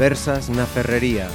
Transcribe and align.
Conversas 0.00 0.48
na 0.48 0.64
Ferrería. 0.64 1.28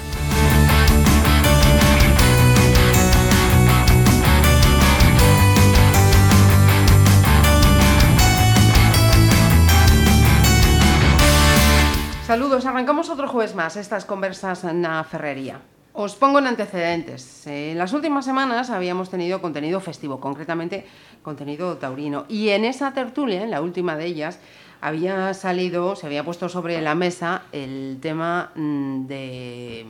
Saludos, 12.26 12.66
arrancamos 12.66 13.12
otro 13.12 13.28
jueves 13.28 13.54
más 13.54 13.78
estas 13.78 14.04
conversas 14.04 14.64
na 14.74 15.04
Ferrería. 15.04 15.62
Os 15.94 16.16
pongo 16.18 16.40
en 16.40 16.48
antecedentes. 16.48 17.46
En 17.46 17.78
las 17.78 17.94
últimas 17.94 18.26
semanas 18.26 18.72
habíamos 18.72 19.12
tenido 19.12 19.46
contenido 19.46 19.80
festivo, 19.80 20.20
concretamente 20.20 20.88
contenido 21.22 21.78
taurino. 21.78 22.26
Y 22.30 22.50
en 22.50 22.66
esa 22.66 22.92
tertulia, 22.98 23.44
en 23.44 23.52
la 23.52 23.62
última 23.62 23.96
de 23.96 24.06
ellas, 24.06 24.40
había 24.82 25.34
salido, 25.34 25.96
se 25.96 26.06
había 26.06 26.24
puesto 26.24 26.50
sobre 26.50 26.82
la 26.82 26.96
mesa 26.96 27.44
el 27.52 27.98
tema 28.02 28.52
mm, 28.56 29.08
de 29.08 29.86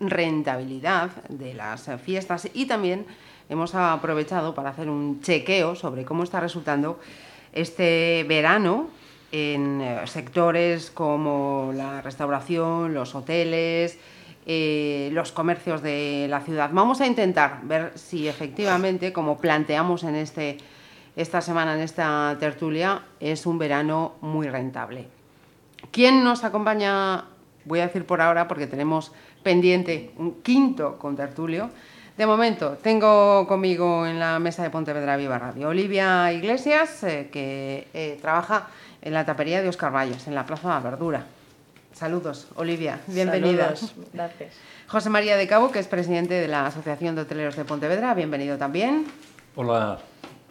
rentabilidad 0.00 1.10
de 1.28 1.54
las 1.54 1.90
fiestas 2.02 2.48
y 2.54 2.66
también 2.66 3.06
hemos 3.48 3.74
aprovechado 3.74 4.54
para 4.54 4.70
hacer 4.70 4.88
un 4.88 5.20
chequeo 5.20 5.74
sobre 5.74 6.04
cómo 6.04 6.22
está 6.22 6.40
resultando 6.40 7.00
este 7.52 8.24
verano 8.28 8.88
en 9.32 9.80
eh, 9.80 10.06
sectores 10.06 10.90
como 10.90 11.72
la 11.74 12.00
restauración, 12.00 12.94
los 12.94 13.14
hoteles, 13.14 13.98
eh, 14.46 15.10
los 15.12 15.32
comercios 15.32 15.82
de 15.82 16.26
la 16.28 16.40
ciudad. 16.40 16.70
Vamos 16.72 17.00
a 17.00 17.06
intentar 17.06 17.60
ver 17.62 17.92
si 17.96 18.26
efectivamente, 18.26 19.12
como 19.12 19.38
planteamos 19.38 20.02
en 20.04 20.14
este, 20.16 20.58
esta 21.20 21.40
semana, 21.40 21.74
en 21.74 21.80
esta 21.80 22.36
tertulia, 22.40 23.02
es 23.20 23.46
un 23.46 23.58
verano 23.58 24.14
muy 24.20 24.48
rentable. 24.48 25.06
¿Quién 25.90 26.24
nos 26.24 26.44
acompaña? 26.44 27.24
Voy 27.64 27.80
a 27.80 27.86
decir 27.86 28.06
por 28.06 28.20
ahora 28.20 28.48
porque 28.48 28.66
tenemos 28.66 29.12
pendiente 29.42 30.12
un 30.16 30.42
quinto 30.42 30.98
con 30.98 31.16
tertulio. 31.16 31.70
De 32.16 32.26
momento, 32.26 32.78
tengo 32.82 33.46
conmigo 33.46 34.06
en 34.06 34.18
la 34.18 34.38
mesa 34.38 34.62
de 34.62 34.70
Pontevedra 34.70 35.16
Viva 35.16 35.38
Radio 35.38 35.68
Olivia 35.68 36.32
Iglesias, 36.32 37.02
eh, 37.04 37.28
que 37.32 37.88
eh, 37.94 38.18
trabaja 38.20 38.68
en 39.00 39.14
la 39.14 39.24
tapería 39.24 39.62
de 39.62 39.68
Oscar 39.68 39.94
Valles, 39.94 40.26
en 40.26 40.34
la 40.34 40.44
Plaza 40.44 40.68
de 40.68 40.74
la 40.74 40.80
Verdura. 40.80 41.26
Saludos, 41.92 42.48
Olivia, 42.56 43.00
bienvenida. 43.06 43.76
Saludos, 43.76 43.94
gracias. 44.12 44.54
José 44.86 45.10
María 45.10 45.36
de 45.36 45.46
Cabo, 45.46 45.70
que 45.70 45.78
es 45.78 45.86
presidente 45.86 46.34
de 46.34 46.48
la 46.48 46.66
Asociación 46.66 47.14
de 47.14 47.22
Hoteleros 47.22 47.56
de 47.56 47.64
Pontevedra, 47.64 48.12
bienvenido 48.14 48.58
también. 48.58 49.06
Hola, 49.54 49.98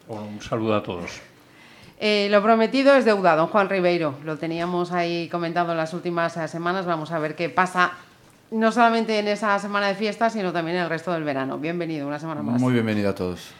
un 0.09 0.41
saludo 0.41 0.75
a 0.75 0.83
todos. 0.83 1.21
Eh, 1.99 2.27
lo 2.31 2.41
prometido 2.41 2.95
es 2.95 3.05
deuda, 3.05 3.35
don 3.35 3.47
Juan 3.47 3.69
Ribeiro. 3.69 4.15
Lo 4.23 4.38
teníamos 4.38 4.91
ahí 4.91 5.29
comentado 5.29 5.71
en 5.71 5.77
las 5.77 5.93
últimas 5.93 6.35
eh, 6.38 6.47
semanas. 6.47 6.85
Vamos 6.85 7.11
a 7.11 7.19
ver 7.19 7.35
qué 7.35 7.49
pasa, 7.49 7.91
no 8.52 8.71
solamente 8.71 9.19
en 9.19 9.27
esa 9.27 9.57
semana 9.59 9.87
de 9.87 9.95
fiestas, 9.95 10.33
sino 10.33 10.52
también 10.52 10.77
en 10.77 10.83
el 10.83 10.89
resto 10.89 11.11
del 11.11 11.23
verano. 11.23 11.57
Bienvenido, 11.57 12.07
una 12.07 12.19
semana 12.19 12.41
más. 12.41 12.59
Muy 12.59 12.73
bienvenido 12.73 13.09
a 13.09 13.15
todos. 13.15 13.52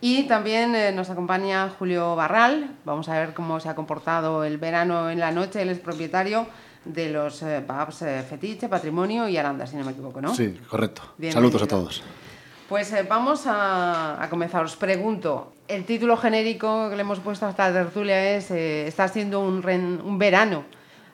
Y 0.00 0.24
también 0.24 0.74
eh, 0.74 0.92
nos 0.92 1.10
acompaña 1.10 1.68
Julio 1.78 2.16
Barral. 2.16 2.70
Vamos 2.84 3.08
a 3.08 3.18
ver 3.18 3.34
cómo 3.34 3.60
se 3.60 3.68
ha 3.68 3.74
comportado 3.74 4.44
el 4.44 4.58
verano 4.58 5.10
en 5.10 5.20
la 5.20 5.30
noche. 5.30 5.62
Él 5.62 5.68
es 5.68 5.78
propietario 5.78 6.46
de 6.84 7.10
los 7.10 7.42
eh, 7.42 7.62
pubs 7.66 8.02
eh, 8.02 8.24
Fetiche, 8.28 8.68
Patrimonio 8.68 9.28
y 9.28 9.36
Aranda, 9.36 9.66
si 9.66 9.76
no 9.76 9.84
me 9.84 9.92
equivoco, 9.92 10.20
¿no? 10.20 10.34
Sí, 10.34 10.58
correcto. 10.68 11.02
Bienvenido. 11.18 11.50
Saludos 11.50 11.62
a 11.62 11.66
todos. 11.68 12.02
Pues 12.68 12.92
eh, 12.92 13.06
vamos 13.08 13.46
a, 13.46 14.22
a 14.22 14.28
comenzar. 14.28 14.64
Os 14.64 14.74
pregunto, 14.76 15.52
el 15.72 15.84
título 15.84 16.16
genérico 16.16 16.90
que 16.90 16.96
le 16.96 17.02
hemos 17.02 17.20
puesto 17.20 17.46
a 17.46 17.50
esta 17.50 17.72
tertulia 17.72 18.36
es 18.36 18.50
eh, 18.50 18.86
Está 18.86 19.08
siendo 19.08 19.40
un, 19.40 19.64
un 20.04 20.18
verano 20.18 20.64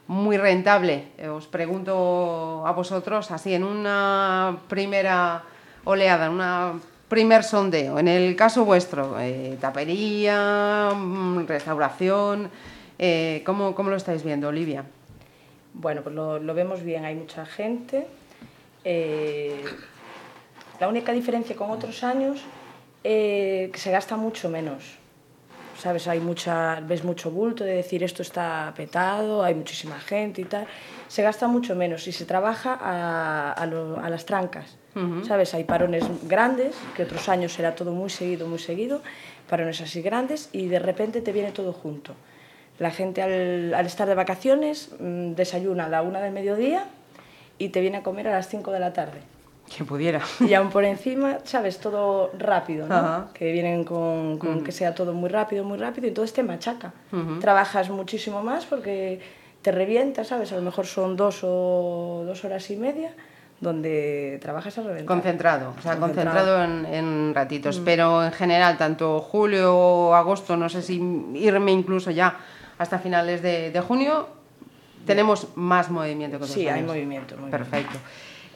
muy 0.08 0.36
rentable. 0.36 1.04
Eh, 1.16 1.28
os 1.28 1.46
pregunto 1.46 2.64
a 2.66 2.72
vosotros, 2.72 3.30
así 3.30 3.54
en 3.54 3.62
una 3.62 4.58
primera 4.68 5.44
oleada, 5.84 6.26
en 6.26 6.32
una 6.32 6.72
primer 7.08 7.44
sondeo, 7.44 7.98
en 7.98 8.08
el 8.08 8.36
caso 8.36 8.64
vuestro, 8.64 9.18
eh, 9.18 9.56
tapería, 9.60 10.90
mm, 10.94 11.46
restauración, 11.46 12.50
¿cómo, 13.46 13.74
¿cómo 13.74 13.90
lo 13.90 13.96
estáis 13.96 14.24
viendo, 14.24 14.48
Olivia? 14.48 14.84
Bueno, 15.72 16.02
pues 16.02 16.14
lo, 16.14 16.54
vemos 16.54 16.82
bien, 16.82 17.04
hay 17.04 17.14
mucha 17.14 17.46
gente. 17.46 18.06
La 20.80 20.88
única 20.88 21.12
diferencia 21.12 21.54
con 21.56 21.70
otros 21.70 22.02
años 22.02 22.44
eh, 23.04 23.70
que 23.72 23.78
se 23.78 23.90
gasta 23.90 24.16
mucho 24.16 24.48
menos. 24.48 24.96
¿Sabes? 25.78 26.08
Hay 26.08 26.18
mucha, 26.18 26.80
ves 26.80 27.04
mucho 27.04 27.30
bulto 27.30 27.62
de 27.62 27.74
decir 27.74 28.02
esto 28.02 28.22
está 28.22 28.72
petado, 28.76 29.44
hay 29.44 29.54
muchísima 29.54 30.00
gente 30.00 30.40
y 30.40 30.44
tal. 30.44 30.66
Se 31.06 31.22
gasta 31.22 31.46
mucho 31.46 31.76
menos 31.76 32.08
y 32.08 32.12
se 32.12 32.24
trabaja 32.24 32.76
a, 32.80 33.52
a 33.52 33.66
lo- 33.66 34.00
a 34.00 34.10
las 34.10 34.24
trancas. 34.26 34.76
¿Sabes? 35.24 35.54
Hay 35.54 35.62
parones 35.62 36.02
grandes, 36.24 36.74
que 36.96 37.04
otros 37.04 37.28
años 37.28 37.56
era 37.60 37.76
todo 37.76 37.92
muy 37.92 38.10
seguido, 38.10 38.48
muy 38.48 38.58
seguido, 38.58 39.00
parones 39.48 39.80
así 39.80 40.02
grandes 40.02 40.48
y 40.52 40.66
de 40.66 40.80
repente 40.80 41.20
te 41.20 41.30
viene 41.30 41.52
todo 41.52 41.72
junto. 41.72 42.14
La 42.80 42.90
gente 42.90 43.22
al, 43.22 43.72
al 43.74 43.86
estar 43.86 44.08
de 44.08 44.16
vacaciones 44.16 44.90
mm, 44.98 45.34
desayuna 45.34 45.84
a 45.84 45.88
la 45.88 46.02
una 46.02 46.20
del 46.20 46.32
mediodía 46.32 46.86
y 47.58 47.68
te 47.68 47.80
viene 47.80 47.98
a 47.98 48.02
comer 48.02 48.26
a 48.26 48.32
las 48.32 48.48
5 48.48 48.72
de 48.72 48.80
la 48.80 48.92
tarde. 48.92 49.20
Que 49.76 49.84
pudiera. 49.84 50.20
Y 50.40 50.54
aún 50.54 50.70
por 50.70 50.84
encima, 50.84 51.38
¿sabes? 51.44 51.78
Todo 51.78 52.30
rápido, 52.38 52.86
¿no? 52.86 52.94
Ajá. 52.94 53.26
Que 53.34 53.52
vienen 53.52 53.84
con, 53.84 54.38
con 54.38 54.64
que 54.64 54.72
sea 54.72 54.94
todo 54.94 55.12
muy 55.12 55.28
rápido, 55.28 55.64
muy 55.64 55.78
rápido, 55.78 56.06
y 56.06 56.10
entonces 56.10 56.32
te 56.34 56.42
machaca. 56.42 56.92
Trabajas 57.40 57.90
muchísimo 57.90 58.42
más 58.42 58.64
porque 58.66 59.20
te 59.62 59.72
revienta, 59.72 60.24
¿sabes? 60.24 60.52
A 60.52 60.56
lo 60.56 60.62
mejor 60.62 60.86
son 60.86 61.16
dos 61.16 61.40
o 61.42 62.22
dos 62.26 62.44
horas 62.44 62.70
y 62.70 62.76
media 62.76 63.12
donde 63.60 64.38
trabajas 64.40 64.78
a 64.78 64.82
reventar. 64.82 65.06
Concentrado, 65.06 65.74
o 65.76 65.82
sea, 65.82 65.96
Concentrado. 65.96 66.56
concentrado 66.56 66.64
en, 66.64 66.94
en 66.94 67.34
ratitos. 67.34 67.80
Pero 67.84 68.24
en 68.24 68.30
general, 68.32 68.78
tanto 68.78 69.20
julio 69.20 69.76
o 69.76 70.14
agosto, 70.14 70.56
no 70.56 70.68
sé 70.68 70.80
si 70.80 70.94
irme 71.34 71.72
incluso 71.72 72.10
ya 72.12 72.36
hasta 72.78 73.00
finales 73.00 73.42
de, 73.42 73.72
de 73.72 73.80
junio, 73.80 74.28
tenemos 75.04 75.48
más 75.56 75.90
movimiento 75.90 76.38
que 76.38 76.44
otros 76.44 76.54
Sí, 76.54 76.68
hay 76.68 76.78
años. 76.78 76.86
movimiento, 76.86 77.34
movimiento. 77.36 77.58
Perfecto. 77.58 77.98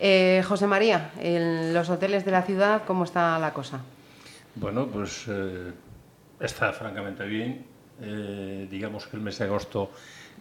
Eh, 0.05 0.43
José 0.49 0.67
María, 0.67 1.13
en 1.21 1.73
los 1.73 1.89
hoteles 1.89 2.25
de 2.25 2.33
la 2.33 2.43
ciudad, 2.43 2.83
¿cómo 2.89 3.05
está 3.05 3.39
la 3.39 3.53
cosa? 3.53 3.83
Bueno, 4.57 4.89
pues 4.89 5.27
eh, 5.29 5.71
está 6.41 6.73
francamente 6.73 7.25
bien. 7.25 7.65
Eh, 8.01 8.67
digamos 8.69 9.07
que 9.07 9.17
el 9.17 9.23
mes 9.23 9.39
de 9.39 9.45
agosto 9.45 9.93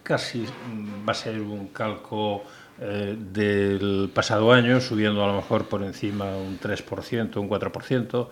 casi 0.02 0.40
mm, 0.40 1.08
va 1.08 1.12
a 1.12 1.14
ser 1.14 1.40
un 1.40 1.68
calco 1.68 2.44
del 2.80 4.10
pasado 4.12 4.52
año, 4.52 4.82
subiendo 4.82 5.24
a 5.24 5.28
lo 5.28 5.36
mejor 5.36 5.70
por 5.70 5.84
encima 5.84 6.36
un 6.36 6.60
3%, 6.60 7.38
un 7.38 7.48
4%. 7.48 8.28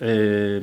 eh, 0.00 0.62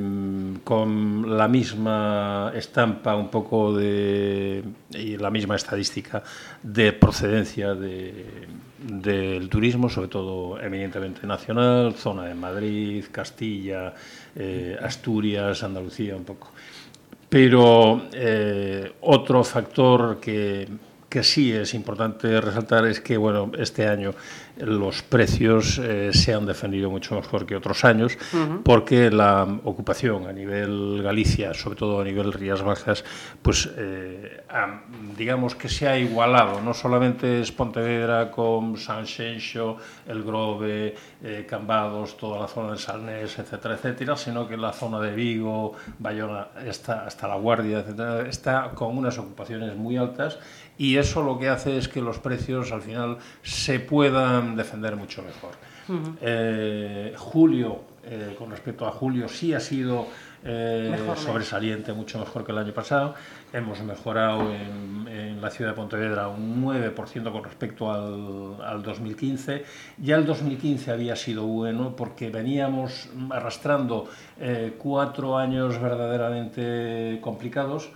con 0.64 1.38
la 1.38 1.50
misma 1.50 2.54
estampa 2.56 3.18
un 3.18 3.30
poco 3.30 3.76
de 3.76 4.64
y 4.92 5.18
la 5.18 5.30
misma 5.30 5.58
estadística 5.58 6.24
de 6.64 6.94
procedencia 6.94 7.76
de, 7.76 8.48
del 8.86 9.50
turismo, 9.50 9.90
sobre 9.90 10.10
todo 10.10 10.60
eminentemente 10.60 11.26
nacional, 11.26 11.94
zona 11.96 12.26
de 12.26 12.36
Madrid, 12.36 13.06
Castilla, 13.12 13.94
eh, 14.36 14.78
Asturias, 14.82 15.64
Andalucía 15.64 16.16
un 16.16 16.24
poco. 16.24 16.52
Pero 17.28 18.04
eh, 18.14 18.94
otro 19.02 19.44
factor 19.44 20.20
que, 20.20 20.68
que 21.10 21.24
sí 21.24 21.52
es 21.52 21.74
importante 21.74 22.42
resaltar 22.42 22.86
es 22.86 23.00
que 23.00 23.18
bueno, 23.18 23.52
este 23.58 23.88
año 23.88 24.14
los 24.58 25.02
precios 25.02 25.78
eh, 25.78 26.12
se 26.14 26.34
han 26.34 26.46
defendido 26.46 26.90
mucho 26.90 27.16
mejor 27.16 27.46
que 27.46 27.56
otros 27.56 27.84
años 27.84 28.18
porque 28.64 29.12
la 29.12 29.44
ocupación 29.64 30.28
a 30.28 30.34
nivel 30.34 31.02
Galicia, 31.04 31.54
sobre 31.54 31.76
todo 31.76 32.00
a 32.00 32.04
nivel 32.04 32.32
Rías 32.32 32.62
Bajas, 32.62 33.04
pues 33.42 33.70
eh, 33.78 34.44
digamos 35.18 35.56
que 35.56 35.68
se 35.68 35.88
ha 35.88 35.98
igualado. 35.98 36.62
No 36.62 36.74
solamente 36.74 37.42
es 37.42 37.52
Pontevedra 37.52 38.32
con 38.32 38.78
San 38.78 39.06
Xenxo, 39.06 39.78
El 40.08 40.24
Grove, 40.24 40.96
eh, 41.24 41.46
Cambados, 41.48 42.18
toda 42.18 42.40
la 42.40 42.48
zona 42.48 42.72
de 42.72 42.78
Salnés, 42.78 43.38
etcétera, 43.38 43.76
etcétera, 43.76 44.16
sino 44.16 44.48
que 44.48 44.58
la 44.58 44.72
zona 44.72 45.00
de 45.02 45.14
Vigo, 45.14 45.74
Bayona, 46.00 46.48
está, 46.66 47.06
hasta 47.06 47.28
La 47.28 47.36
Guardia, 47.36 47.80
etcétera, 47.80 48.28
está 48.28 48.72
con 48.74 48.98
unas 48.98 49.18
ocupaciones 49.18 49.76
muy 49.76 49.98
altas 49.98 50.40
y 50.78 50.98
eso 50.98 51.24
lo 51.24 51.40
que 51.40 51.50
hace 51.50 51.78
es 51.78 51.88
que 51.88 52.02
los 52.02 52.20
precios 52.20 52.72
al 52.72 52.82
final 52.82 53.18
se 53.44 53.80
puedan 53.80 54.56
defender 54.56 54.96
mucho 54.96 55.22
mejor. 55.22 55.52
Eh, 56.22 57.14
julio, 57.18 57.82
eh, 58.04 58.36
con 58.38 58.50
respecto 58.50 58.88
a 58.88 58.92
julio, 58.92 59.28
sí 59.28 59.54
ha 59.54 59.60
sido 59.60 60.08
eh, 60.48 60.90
Mejor 60.92 61.18
sobresaliente, 61.18 61.92
mucho 61.92 62.20
mejor 62.20 62.46
que 62.46 62.52
el 62.52 62.60
año 62.60 62.74
pasado. 62.74 63.16
Hemos 63.52 63.82
mejorado 63.82 64.52
en, 64.54 65.08
en 65.08 65.42
la 65.42 65.50
ciudad 65.50 65.72
de 65.72 65.76
Pontevedra 65.76 66.28
un 66.28 66.64
9% 66.64 67.32
con 67.32 67.44
respecto 67.44 67.92
al, 67.92 68.64
al 68.64 68.84
2015. 68.84 69.64
Ya 69.98 70.18
el 70.18 70.26
2015 70.26 70.92
había 70.92 71.16
sido 71.16 71.46
bueno 71.46 71.96
porque 71.96 72.30
veníamos 72.30 73.10
arrastrando 73.32 74.08
cuatro 74.78 75.38
años 75.38 75.82
verdaderamente 75.82 77.18
complicados 77.22 77.90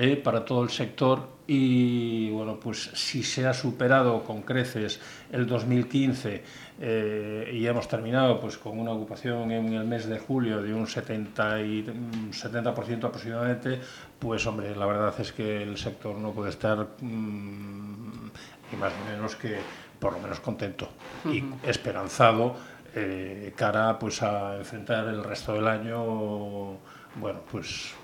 eh, 0.00 0.14
para 0.14 0.44
todo 0.44 0.62
el 0.62 0.70
sector 0.70 1.26
y 1.48 2.30
bueno, 2.30 2.60
pues 2.60 2.88
si 2.94 3.24
se 3.24 3.48
ha 3.48 3.52
superado 3.52 4.22
con 4.22 4.42
creces 4.42 5.00
el 5.32 5.44
2015 5.44 6.44
eh, 6.80 7.50
y 7.52 7.66
hemos 7.66 7.88
terminado 7.88 8.38
pues 8.38 8.58
con 8.58 8.78
una 8.78 8.92
ocupación 8.92 9.50
en 9.50 9.72
el 9.72 9.84
mes 9.84 10.06
de 10.06 10.20
julio 10.20 10.62
de 10.62 10.72
un 10.72 10.86
70, 10.86 11.62
y, 11.62 11.84
70 12.30 12.70
aproximadamente, 12.70 13.80
pues 14.20 14.46
hombre, 14.46 14.76
la 14.76 14.86
verdad 14.86 15.12
es 15.18 15.32
que 15.32 15.64
el 15.64 15.76
sector 15.76 16.14
no 16.14 16.30
puede 16.30 16.50
estar 16.50 16.78
mmm, 17.00 18.28
y 18.72 18.76
más 18.76 18.92
o 18.92 19.10
menos 19.10 19.34
que 19.34 19.56
por 19.98 20.12
lo 20.12 20.20
menos 20.20 20.38
contento 20.38 20.90
uh 21.24 21.28
-huh. 21.28 21.34
y 21.64 21.68
esperanzado 21.68 22.54
eh, 22.94 23.52
cara 23.56 23.98
pues 23.98 24.22
a 24.22 24.58
enfrentar 24.58 25.08
el 25.08 25.24
resto 25.24 25.54
del 25.54 25.66
año 25.66 26.78
bueno 27.16 27.40
pues 27.50 27.94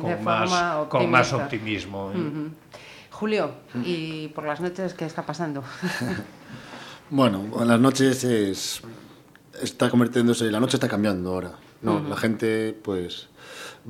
con, 0.00 0.24
más, 0.24 0.86
con 0.88 1.10
más 1.10 1.32
optimismo. 1.32 2.06
Uh 2.06 2.12
-huh. 2.14 2.50
Julio, 3.10 3.50
¿y 3.84 4.28
por 4.28 4.44
las 4.44 4.60
noches 4.60 4.94
qué 4.94 5.04
está 5.04 5.26
pasando? 5.26 5.64
bueno, 7.10 7.44
las 7.64 7.80
noches 7.80 8.22
es, 8.24 8.80
está 9.60 9.90
convirtiéndose, 9.90 10.50
la 10.50 10.60
noche 10.60 10.76
está 10.76 10.88
cambiando 10.88 11.32
ahora. 11.32 11.52
¿no? 11.82 11.96
Uh 11.96 12.00
-huh. 12.00 12.08
La 12.08 12.16
gente 12.16 12.78
pues 12.82 13.28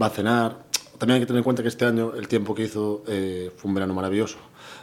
va 0.01 0.07
a 0.07 0.11
cenar. 0.11 0.65
También 0.99 1.17
hay 1.17 1.21
que 1.21 1.27
tener 1.27 1.39
en 1.39 1.45
cuenta 1.45 1.63
que 1.63 1.69
este 1.69 1.85
año 1.85 2.15
el 2.15 2.27
tiempo 2.27 2.55
que 2.55 2.65
hizo 2.65 3.05
eh, 3.07 3.53
fue 3.57 3.69
un 3.69 3.75
verano 3.75 3.95
maravilloso. 3.95 4.39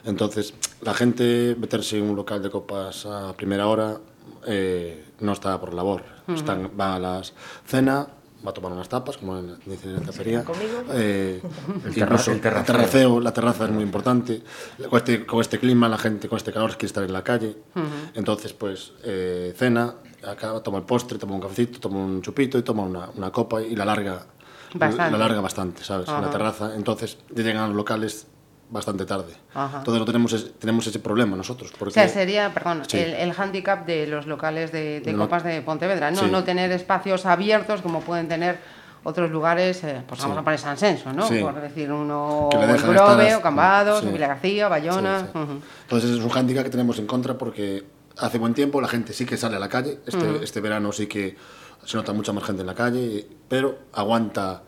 Entonces, 0.06 0.54
la 0.82 0.94
gente 0.94 1.56
meterse 1.60 1.98
en 1.98 2.04
un 2.10 2.16
local 2.16 2.42
de 2.42 2.50
copas 2.50 3.06
a 3.06 3.34
primera 3.34 3.68
hora 3.68 3.98
eh, 4.46 5.06
no 5.20 5.32
está 5.34 5.60
por 5.60 5.74
labor. 5.74 6.04
Uh 6.28 6.32
-huh. 6.32 6.36
Están, 6.36 6.72
va 6.80 6.96
a 6.96 7.00
las 7.00 7.34
cena, 7.66 8.08
va 8.46 8.52
a 8.52 8.54
tomar 8.54 8.72
unas 8.72 8.88
tapas, 8.88 9.18
como 9.18 9.42
dicen 9.66 9.92
en 9.92 9.96
la 9.96 10.02
tapería. 10.02 10.46
Eh, 10.94 11.42
el, 11.86 11.94
terra 11.94 12.16
el, 12.18 12.42
terraceo. 12.42 12.64
terraceo, 12.64 13.20
la 13.20 13.34
terraza 13.34 13.66
es 13.66 13.72
muy 13.72 13.84
importante. 13.84 14.42
Con 14.90 14.98
este, 14.98 15.26
con 15.26 15.42
este 15.42 15.60
clima, 15.60 15.90
la 15.90 15.98
gente 15.98 16.28
con 16.30 16.38
este 16.38 16.52
calor 16.54 16.72
quiere 16.72 16.88
estar 16.88 17.04
en 17.04 17.14
la 17.14 17.24
calle. 17.24 17.58
Uh 17.76 17.80
-huh. 17.80 17.84
Entonces, 18.14 18.54
pues, 18.54 18.94
eh, 19.04 19.54
cena, 19.58 19.96
acá 20.26 20.60
toma 20.62 20.78
el 20.78 20.86
postre, 20.86 21.18
toma 21.18 21.36
un 21.36 21.42
cafecito, 21.42 21.80
toma 21.80 21.98
un 22.00 22.22
chupito 22.22 22.58
y 22.58 22.62
toma 22.64 22.84
una, 22.84 23.10
una 23.16 23.32
copa 23.32 23.62
y 23.62 23.76
la 23.76 23.86
larga 23.86 24.26
bastante. 24.74 25.12
la 25.12 25.18
larga 25.18 25.42
bastante, 25.42 25.84
¿sabes? 25.84 26.08
Uh 26.08 26.12
-huh. 26.12 26.18
En 26.18 26.26
la 26.26 26.30
terraza. 26.30 26.76
Entonces, 26.76 27.18
llegan 27.36 27.58
a 27.58 27.68
los 27.68 27.76
locales 27.76 28.28
bastante 28.70 29.06
tarde. 29.06 29.34
Ajá. 29.54 29.80
Entonces 29.80 30.00
no 30.00 30.06
tenemos, 30.06 30.60
tenemos 30.60 30.88
ese 30.88 31.00
problema 31.00 31.36
nosotros. 31.36 31.72
Porque, 31.78 31.92
o 31.92 31.94
sea, 31.94 32.08
sería, 32.08 32.54
perdón, 32.54 32.84
sí. 32.88 32.98
el, 32.98 33.14
el 33.14 33.34
hándicap 33.34 33.86
de 33.86 34.08
los 34.08 34.26
locales 34.26 34.72
de, 34.72 35.02
de 35.02 35.14
no, 35.14 35.20
copas 35.24 35.44
de 35.44 35.62
Pontevedra, 35.62 36.12
¿no? 36.12 36.22
Sí. 36.22 36.28
no 36.32 36.44
tener 36.44 36.72
espacios 36.72 37.26
abiertos 37.26 37.82
como 37.82 38.02
pueden 38.02 38.28
tener 38.28 38.58
otros 39.04 39.30
lugares, 39.30 39.84
eh, 39.84 40.02
pues 40.08 40.20
vamos 40.22 40.36
sí. 40.36 40.42
a 40.42 40.44
poner 40.44 40.60
San 40.60 40.78
Senso, 40.78 41.14
¿no? 41.14 41.28
Sí. 41.28 41.40
Por 41.40 41.62
decir 41.62 41.92
uno, 41.92 42.50
Grove, 42.52 43.36
o 43.36 43.42
Cambados, 43.42 44.04
sí. 44.04 44.10
Villa 44.10 44.28
García, 44.28 44.68
Bayona. 44.68 45.30
Uh 45.32 45.38
-huh. 45.38 45.62
Entonces 45.84 46.10
es 46.10 46.18
un 46.18 46.30
hándicap 46.30 46.64
que 46.64 46.72
tenemos 46.72 46.98
en 46.98 47.06
contra 47.06 47.38
porque 47.38 47.84
hace 48.18 48.40
buen 48.40 48.56
tiempo 48.56 48.82
la 48.82 48.88
gente 48.88 49.14
sí 49.14 49.26
que 49.26 49.38
sale 49.38 49.58
a 49.58 49.60
la 49.60 49.70
calle, 49.70 50.00
este, 50.08 50.18
uh 50.18 50.38
-huh. 50.38 50.44
este 50.44 50.60
verano 50.60 50.92
sí 50.92 51.06
que 51.06 51.38
se 51.86 51.98
nota 51.98 52.14
mucha 52.14 52.34
más 52.34 52.44
gente 52.46 52.62
en 52.62 52.68
la 52.68 52.74
calle, 52.74 53.28
pero 53.48 53.78
aguanta 53.94 54.64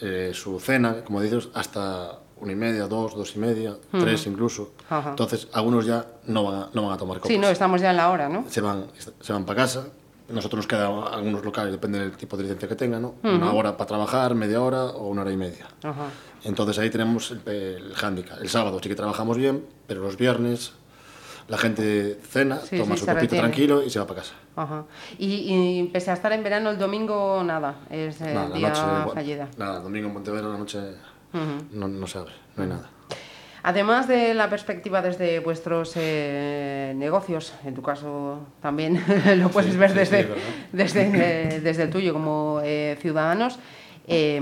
eh, 0.00 0.30
su 0.34 0.60
cena, 0.60 1.02
como 1.04 1.20
dices, 1.20 1.48
hasta 1.52 2.20
una 2.40 2.52
y 2.52 2.56
media, 2.56 2.86
dos, 2.86 3.14
dos 3.14 3.36
y 3.36 3.38
media, 3.38 3.72
uh 3.72 3.96
-huh. 3.96 4.00
tres 4.00 4.26
incluso. 4.26 4.72
Uh 4.90 4.94
-huh. 4.94 5.10
Entonces, 5.10 5.48
algunos 5.52 5.86
ya 5.86 6.04
no 6.26 6.44
van, 6.44 6.62
a, 6.62 6.68
no 6.72 6.82
van 6.82 6.92
a 6.92 6.98
tomar 6.98 7.18
copas. 7.18 7.32
Sí, 7.32 7.38
no, 7.38 7.48
estamos 7.48 7.80
ya 7.80 7.90
en 7.90 7.96
la 7.96 8.10
hora, 8.10 8.28
¿no? 8.28 8.44
Se 8.48 8.60
van, 8.60 8.86
se 9.20 9.32
van 9.32 9.44
para 9.44 9.62
casa. 9.62 9.86
Nosotros 10.28 10.58
nos 10.58 10.66
quedan 10.68 10.92
algunos 11.12 11.44
locales, 11.44 11.72
depende 11.72 11.98
del 11.98 12.12
tipo 12.12 12.36
de 12.36 12.44
licencia 12.44 12.68
que 12.68 12.76
tengan, 12.76 13.02
¿no? 13.02 13.08
Uh 13.08 13.28
-huh. 13.28 13.36
Una 13.36 13.52
hora 13.52 13.76
para 13.76 13.88
trabajar, 13.88 14.34
media 14.34 14.62
hora 14.62 14.84
o 14.84 15.08
una 15.08 15.22
hora 15.22 15.32
y 15.32 15.36
media. 15.36 15.66
Entonces 16.44 16.78
ahí 16.78 16.88
tenemos 16.88 17.32
el, 17.32 17.40
el 17.52 17.94
hándicap. 17.94 18.40
El 18.40 18.48
sábado 18.48 18.78
sí 18.82 18.88
que 18.88 18.94
trabajamos 18.94 19.36
bien, 19.36 19.66
pero 19.86 20.02
los 20.02 20.16
viernes 20.16 20.72
la 21.50 21.58
gente 21.58 22.20
cena, 22.22 22.60
sí, 22.60 22.78
toma 22.78 22.94
sí, 22.94 23.00
su 23.00 23.06
copito 23.06 23.34
tranquilo 23.34 23.82
y 23.82 23.90
se 23.90 23.98
va 23.98 24.06
para 24.06 24.20
casa. 24.20 24.34
Ajá. 24.54 24.84
Y, 25.18 25.80
y, 25.80 25.90
pese 25.92 26.12
a 26.12 26.14
estar 26.14 26.32
en 26.32 26.44
verano, 26.44 26.70
el 26.70 26.78
domingo 26.78 27.42
nada, 27.42 27.74
es 27.90 28.20
el 28.20 28.34
nada, 28.34 28.54
día 28.56 28.68
noche, 28.68 29.14
fallida. 29.14 29.48
Nada, 29.56 29.80
domingo 29.80 30.06
en 30.06 30.14
Pontevedra 30.14 30.48
la 30.48 30.58
noche 30.58 30.78
Uh 31.32 31.36
-huh. 31.36 31.70
no, 31.72 31.88
no 31.88 32.06
se 32.06 32.18
abre, 32.18 32.32
no 32.56 32.62
hay 32.62 32.68
nada. 32.68 32.90
Además 33.62 34.08
de 34.08 34.32
la 34.32 34.48
perspectiva 34.48 35.02
desde 35.02 35.40
vuestros 35.40 35.92
eh, 35.96 36.94
negocios, 36.96 37.52
en 37.64 37.74
tu 37.74 37.82
caso 37.82 38.40
también 38.62 39.02
lo 39.36 39.50
puedes 39.50 39.72
sí, 39.72 39.78
ver 39.78 39.92
desde, 39.92 40.22
sí, 40.24 40.28
desde, 40.72 41.02
eh, 41.02 41.60
desde 41.60 41.82
el 41.84 41.90
tuyo 41.90 42.14
como 42.14 42.60
eh, 42.64 42.96
ciudadanos, 43.00 43.58
eh, 44.12 44.40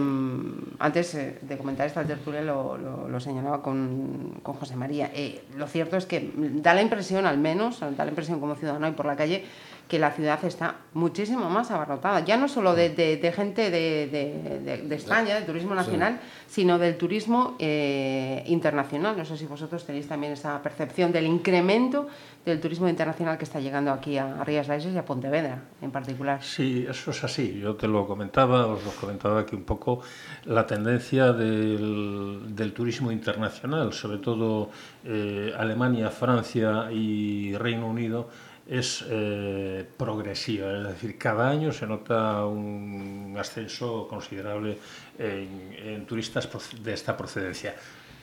antes 0.79 1.14
de 1.43 1.58
comentar 1.58 1.87
esta 1.87 2.02
tertulia 2.02 2.40
lo, 2.40 2.79
lo, 2.79 3.08
lo 3.08 3.20
señalaba 3.20 3.61
con, 3.61 4.41
con, 4.43 4.55
José 4.55 4.76
María. 4.76 5.11
Eh, 5.12 5.43
lo 5.56 5.67
cierto 5.67 5.99
es 5.99 6.06
que 6.06 6.31
da 6.34 6.73
la 6.73 6.81
impresión, 6.81 7.26
al 7.26 7.37
menos, 7.37 7.81
da 7.81 8.05
la 8.05 8.08
impresión 8.08 8.41
como 8.41 8.55
ciudadano 8.55 8.88
y 8.88 8.93
por 8.93 9.05
la 9.05 9.17
calle, 9.17 9.44
que 9.88 9.99
la 9.99 10.11
ciudad 10.11 10.44
está 10.44 10.76
muchísimo 10.93 11.49
más 11.49 11.70
abarrotada, 11.70 12.20
ya 12.20 12.37
no 12.37 12.46
solo 12.46 12.75
de, 12.75 12.90
de, 12.90 13.17
de 13.17 13.32
gente 13.32 13.70
de, 13.70 14.06
de, 14.06 14.94
España, 14.94 15.35
del 15.35 15.46
turismo 15.46 15.75
nacional, 15.75 16.20
sí. 16.46 16.61
sino 16.61 16.79
del 16.79 16.99
turismo 16.99 17.56
eh, 17.58 18.44
internacional. 18.46 19.17
No 19.17 19.25
sé 19.25 19.38
si 19.38 19.46
vosotros 19.46 19.85
tenéis 19.85 20.06
también 20.06 20.35
esa 20.35 20.62
percepción 20.62 21.11
del 21.11 21.26
incremento 21.26 22.06
del 22.44 22.61
turismo 22.61 22.88
internacional 22.88 23.38
que 23.38 23.44
está 23.44 23.61
llegando 23.61 23.90
aquí 23.90 24.19
a 24.19 24.44
Rías 24.44 24.69
Baixas 24.69 24.93
y 24.93 24.99
a 24.99 25.05
Pontevedra 25.05 25.62
en 25.81 25.91
particular. 25.91 26.43
Sí, 26.43 26.87
eso 26.88 27.11
es 27.11 27.25
así. 27.25 27.58
Yo 27.58 27.75
te 27.75 27.88
lo 27.88 28.06
comentaba, 28.06 28.67
os 28.67 28.84
lo 28.84 28.91
comentaba 28.93 29.41
aquí 29.41 29.56
un 29.56 29.64
poco, 29.64 30.00
la 30.44 30.67
tendencia 30.67 31.32
del, 31.32 32.55
del 32.55 32.73
turismo 32.73 33.11
internacional, 33.11 33.93
sobre 33.93 34.19
todo 34.19 34.70
eh, 35.05 35.52
Alemania, 35.56 36.11
Francia 36.11 36.91
y 36.93 37.56
Reino 37.56 37.87
Unido, 37.87 38.29
es 38.69 39.05
eh, 39.09 39.87
progresiva, 39.97 40.70
es 40.76 40.85
decir, 40.88 41.17
cada 41.17 41.49
año 41.49 41.73
se 41.73 41.87
nota 41.87 42.44
un 42.44 43.35
ascenso 43.38 44.06
considerable 44.06 44.79
en, 45.19 45.75
en 45.82 46.06
turistas 46.06 46.49
de 46.82 46.93
esta 46.93 47.17
procedencia, 47.17 47.75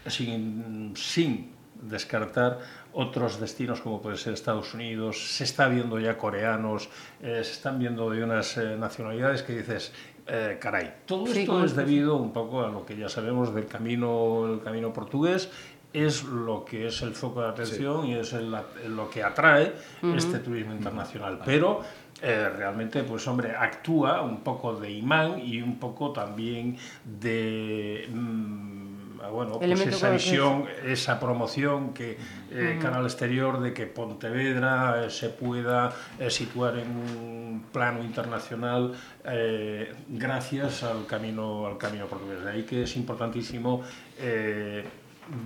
sin, 0.05 0.93
sin 0.95 1.55
descartar 1.81 2.59
otros 2.93 3.39
destinos 3.39 3.81
como 3.81 4.01
puede 4.01 4.17
ser 4.17 4.33
Estados 4.33 4.73
Unidos, 4.73 5.35
se 5.35 5.43
está 5.43 5.67
viendo 5.67 5.99
ya 5.99 6.17
coreanos, 6.17 6.89
eh, 7.21 7.41
se 7.43 7.51
están 7.51 7.79
viendo 7.79 8.09
de 8.09 8.23
unas 8.23 8.57
eh, 8.57 8.75
nacionalidades 8.77 9.43
que 9.43 9.57
dices, 9.57 9.91
eh, 10.27 10.57
caray, 10.59 10.93
todo 11.05 11.27
sí, 11.27 11.41
esto 11.41 11.63
es 11.63 11.75
debido 11.75 12.15
un 12.15 12.31
poco 12.31 12.63
a 12.63 12.69
lo 12.69 12.85
que 12.85 12.95
ya 12.95 13.09
sabemos 13.09 13.53
del 13.53 13.67
camino, 13.67 14.53
el 14.53 14.61
camino 14.61 14.93
portugués 14.93 15.49
es 15.95 16.23
lo 16.23 16.65
que 16.65 16.87
es 16.87 17.01
el 17.01 17.13
foco 17.13 17.41
de 17.41 17.49
atención 17.49 18.03
sí. 18.03 18.11
y 18.11 18.13
es 18.15 18.33
el, 18.33 18.51
lo 18.89 19.09
que 19.09 19.23
atrae 19.23 19.73
uh 20.01 20.07
-huh. 20.07 20.17
este 20.17 20.39
turismo 20.39 20.73
internacional. 20.73 21.39
Pero 21.45 21.81
eh, 22.21 22.49
realmente, 22.49 23.03
pues 23.03 23.27
hombre, 23.27 23.55
actúa 23.55 24.21
un 24.21 24.41
poco 24.41 24.75
de 24.75 24.91
imán 24.91 25.39
y 25.39 25.61
un 25.61 25.79
poco 25.79 26.11
también 26.11 26.77
de... 27.03 28.07
Mmm, 28.11 28.85
bueno, 29.31 29.57
pues 29.59 29.81
esa 29.81 30.11
visión, 30.11 30.65
esa 30.85 31.19
promoción 31.19 31.93
que 31.93 32.11
eh, 32.11 32.17
uh 32.51 32.57
-huh. 32.57 32.79
Canal 32.79 33.05
Exterior 33.05 33.59
de 33.59 33.73
que 33.73 33.87
Pontevedra 33.87 35.05
eh, 35.05 35.09
se 35.09 35.29
pueda 35.29 35.91
eh, 36.19 36.29
situar 36.29 36.77
en 36.77 36.89
un 36.91 37.65
plano 37.71 38.03
internacional 38.03 38.93
eh, 39.25 39.91
gracias 40.07 40.83
al 40.83 41.07
camino, 41.07 41.65
al 41.65 41.77
camino 41.77 42.05
portugués. 42.05 42.43
De 42.43 42.51
ahí 42.51 42.63
que 42.63 42.83
es 42.83 42.95
importantísimo 42.97 43.81
eh, 44.19 44.83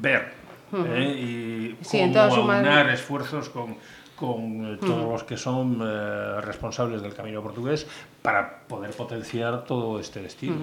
ver 0.02 0.39
uh 0.72 0.76
-huh. 0.76 0.86
eh, 0.88 1.76
y 1.80 1.84
sí, 1.84 2.00
cómo 2.14 2.52
aunar 2.52 2.90
esfuerzos 2.90 3.50
con, 3.50 3.76
con 4.16 4.74
eh, 4.74 4.78
todos 4.80 5.12
los 5.12 5.24
que 5.24 5.38
son 5.38 5.80
eh, 5.82 6.42
responsables 6.42 7.02
del 7.02 7.14
camino 7.14 7.42
portugués 7.42 7.88
para 8.22 8.60
poder 8.68 8.92
potenciar 8.92 9.64
todo 9.64 10.00
este 10.00 10.22
destino. 10.22 10.56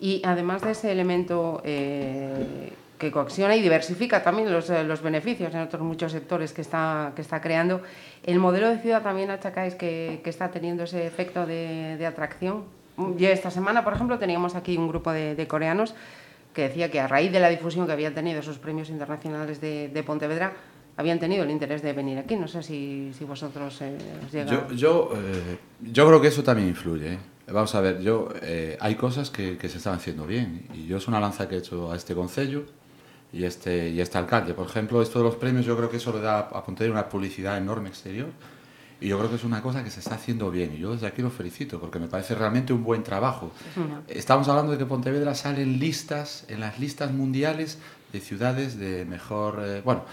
Y 0.00 0.20
además 0.24 0.62
de 0.62 0.72
ese 0.72 0.90
elemento 0.90 1.62
eh, 1.64 2.72
que 2.98 3.10
coacciona 3.10 3.56
y 3.56 3.62
diversifica 3.62 4.22
también 4.22 4.52
los, 4.52 4.68
eh, 4.70 4.84
los, 4.84 5.00
beneficios 5.00 5.54
en 5.54 5.60
otros 5.60 5.82
muchos 5.82 6.12
sectores 6.12 6.52
que 6.52 6.60
está, 6.60 7.12
que 7.14 7.22
está 7.22 7.40
creando, 7.40 7.80
¿el 8.24 8.38
modelo 8.38 8.68
de 8.68 8.78
ciudad 8.78 9.02
también 9.02 9.30
achacáis 9.30 9.74
que, 9.74 10.20
que 10.24 10.30
está 10.30 10.50
teniendo 10.50 10.82
ese 10.82 11.06
efecto 11.06 11.46
de, 11.46 11.96
de 11.96 12.06
atracción? 12.06 12.64
Y 13.16 13.26
esta 13.26 13.52
semana, 13.52 13.84
por 13.84 13.92
ejemplo, 13.92 14.18
teníamos 14.18 14.56
aquí 14.56 14.76
un 14.76 14.88
grupo 14.88 15.12
de, 15.12 15.36
de 15.36 15.46
coreanos 15.46 15.94
que 16.58 16.66
decía 16.66 16.90
que 16.90 16.98
a 16.98 17.06
raíz 17.06 17.30
de 17.30 17.38
la 17.38 17.50
difusión 17.50 17.86
que 17.86 17.92
habían 17.92 18.14
tenido 18.14 18.40
esos 18.40 18.58
premios 18.58 18.90
internacionales 18.90 19.60
de, 19.60 19.90
de 19.94 20.02
Pontevedra, 20.02 20.54
habían 20.96 21.20
tenido 21.20 21.44
el 21.44 21.50
interés 21.52 21.82
de 21.82 21.92
venir 21.92 22.18
aquí. 22.18 22.34
No 22.34 22.48
sé 22.48 22.64
si, 22.64 23.12
si 23.16 23.24
vosotros 23.24 23.80
eh, 23.80 23.96
os 24.26 24.32
llega... 24.32 24.50
Yo, 24.50 24.68
yo, 24.72 25.12
eh, 25.14 25.56
yo, 25.80 26.08
creo 26.08 26.20
que 26.20 26.26
eso 26.26 26.42
también 26.42 26.66
influye. 26.66 27.12
¿eh? 27.12 27.18
Vamos 27.46 27.72
a 27.76 27.80
ver, 27.80 28.00
yo 28.00 28.30
eh, 28.42 28.76
hay 28.80 28.96
cosas 28.96 29.30
que, 29.30 29.56
que, 29.56 29.68
se 29.68 29.78
están 29.78 29.94
haciendo 29.94 30.26
bien 30.26 30.66
y 30.74 30.88
yo 30.88 30.96
es 30.96 31.06
una 31.06 31.20
lanza 31.20 31.48
que 31.48 31.54
he 31.54 31.58
hecho 31.58 31.92
a 31.92 31.94
este 31.94 32.16
concello 32.16 32.64
y 33.32 33.44
este, 33.44 33.90
y 33.90 34.00
este 34.00 34.18
alcalde. 34.18 34.52
Por 34.52 34.66
ejemplo, 34.66 35.00
esto 35.00 35.20
de 35.20 35.26
los 35.26 35.36
premios 35.36 35.64
yo 35.64 35.76
creo 35.76 35.88
que 35.88 35.98
eso 35.98 36.12
le 36.12 36.20
da 36.20 36.40
a 36.40 36.64
Pontevedra 36.64 36.92
una 36.92 37.08
publicidad 37.08 37.56
enorme 37.56 37.90
exterior 37.90 38.30
y 39.00 39.08
yo 39.08 39.18
creo 39.18 39.30
que 39.30 39.36
es 39.36 39.44
una 39.44 39.62
cosa 39.62 39.84
que 39.84 39.90
se 39.90 40.00
está 40.00 40.16
haciendo 40.16 40.50
bien 40.50 40.74
y 40.74 40.78
yo 40.78 40.92
desde 40.92 41.06
aquí 41.06 41.22
lo 41.22 41.30
felicito 41.30 41.78
porque 41.78 41.98
me 41.98 42.08
parece 42.08 42.34
realmente 42.34 42.72
un 42.72 42.82
buen 42.82 43.02
trabajo. 43.02 43.52
Estamos 44.08 44.48
hablando 44.48 44.72
de 44.72 44.78
que 44.78 44.86
Pontevedra 44.86 45.34
sale 45.34 45.62
en 45.62 45.78
listas, 45.78 46.44
en 46.48 46.60
las 46.60 46.78
listas 46.78 47.12
mundiales 47.12 47.78
de 48.12 48.20
ciudades 48.20 48.78
de 48.78 49.04
mejor, 49.04 49.62
eh, 49.64 49.82
bueno, 49.84 50.04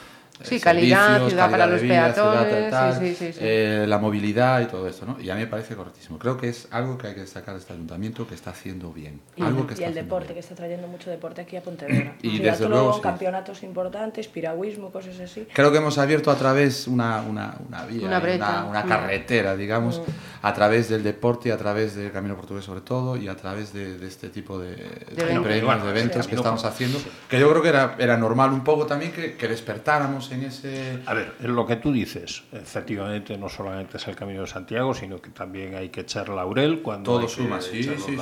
Sí, 0.43 0.59
calidad, 0.59 1.27
ciudad 1.27 1.49
para 1.49 1.65
de 1.65 1.73
los 1.73 1.81
vida, 1.81 2.13
ciudad 2.13 2.43
peatones, 2.43 2.71
tal, 2.71 2.93
sí, 2.99 3.09
sí, 3.09 3.15
sí, 3.15 3.33
sí. 3.33 3.39
eh, 3.41 3.85
la 3.87 3.99
movilidad 3.99 4.61
y 4.61 4.65
todo 4.65 4.87
esto, 4.87 5.05
¿no? 5.05 5.17
Y 5.21 5.29
a 5.29 5.35
mí 5.35 5.41
me 5.41 5.47
parece 5.47 5.75
correctísimo. 5.75 6.19
Creo 6.19 6.35
que 6.37 6.49
es 6.49 6.67
algo 6.71 6.97
que 6.97 7.07
hay 7.07 7.13
que 7.13 7.21
destacar 7.21 7.53
de 7.55 7.61
este 7.61 7.73
ayuntamiento 7.73 8.27
que 8.27 8.35
está 8.35 8.49
haciendo 8.49 8.91
bien. 8.91 9.21
Y, 9.35 9.43
algo 9.43 9.65
que 9.65 9.73
y 9.73 9.75
está 9.75 9.87
el 9.87 9.93
deporte, 9.93 10.27
bien. 10.27 10.35
que 10.35 10.39
está 10.41 10.55
trayendo 10.55 10.87
mucho 10.87 11.09
deporte 11.09 11.41
aquí 11.41 11.55
a 11.55 11.61
Pontevedra. 11.63 12.15
Y 12.21 12.39
desde 12.39 12.67
luego, 12.67 12.93
sí. 12.93 13.01
campeonatos 13.01 13.63
importantes, 13.63 14.27
piragüismo, 14.27 14.91
cosas 14.91 15.19
así. 15.19 15.47
Creo 15.53 15.71
que 15.71 15.77
hemos 15.77 15.97
abierto 15.97 16.31
a 16.31 16.35
través 16.35 16.87
una, 16.87 17.21
una, 17.21 17.55
una 17.67 17.85
vía, 17.85 18.05
Una 18.07 18.19
una, 18.67 18.83
Mm. 18.83 18.87
carretera, 18.89 19.55
digamos, 19.55 20.01
a 20.41 20.53
través 20.53 20.89
del 20.89 21.03
deporte, 21.03 21.51
a 21.51 21.57
través 21.57 21.95
del 21.95 22.11
Camino 22.11 22.35
Portugués 22.35 22.65
sobre 22.65 22.81
todo, 22.81 23.15
y 23.17 23.27
a 23.27 23.35
través 23.35 23.71
de, 23.73 23.97
de 23.97 24.07
este 24.07 24.29
tipo 24.29 24.59
de, 24.59 24.75
de 24.75 24.81
eventos. 25.17 25.43
premios, 25.43 25.65
Bueno, 25.65 26.27
que 26.27 26.35
estamos 26.35 26.65
haciendo, 26.65 26.99
que 27.29 27.39
yo 27.39 27.49
creo 27.49 27.61
que 27.61 27.69
era, 27.69 27.95
era 27.99 28.17
normal 28.17 28.51
un 28.51 28.63
poco 28.63 28.85
también 28.85 29.11
que, 29.11 29.35
que 29.35 29.47
despertáramos 29.47 30.24
en 30.31 30.43
ese... 30.43 30.99
A 31.05 31.13
ver, 31.13 31.33
en 31.41 31.55
lo 31.55 31.65
que 31.65 31.75
tú 31.77 31.91
dices, 31.91 32.43
efectivamente 32.51 33.37
no 33.37 33.49
solamente 33.49 33.97
es 33.97 34.07
el 34.07 34.15
Camino 34.15 34.41
de 34.41 34.47
Santiago, 34.47 34.93
sino 34.93 35.21
que 35.21 35.29
también 35.29 35.75
hay 35.75 35.89
que 35.89 36.01
echar 36.01 36.29
laurel 36.29 36.81
cuando 36.81 37.17
Todo 37.19 37.27
suma, 37.27 37.61
sí, 37.61 37.83
sí, 37.83 37.95
sí, 37.97 38.15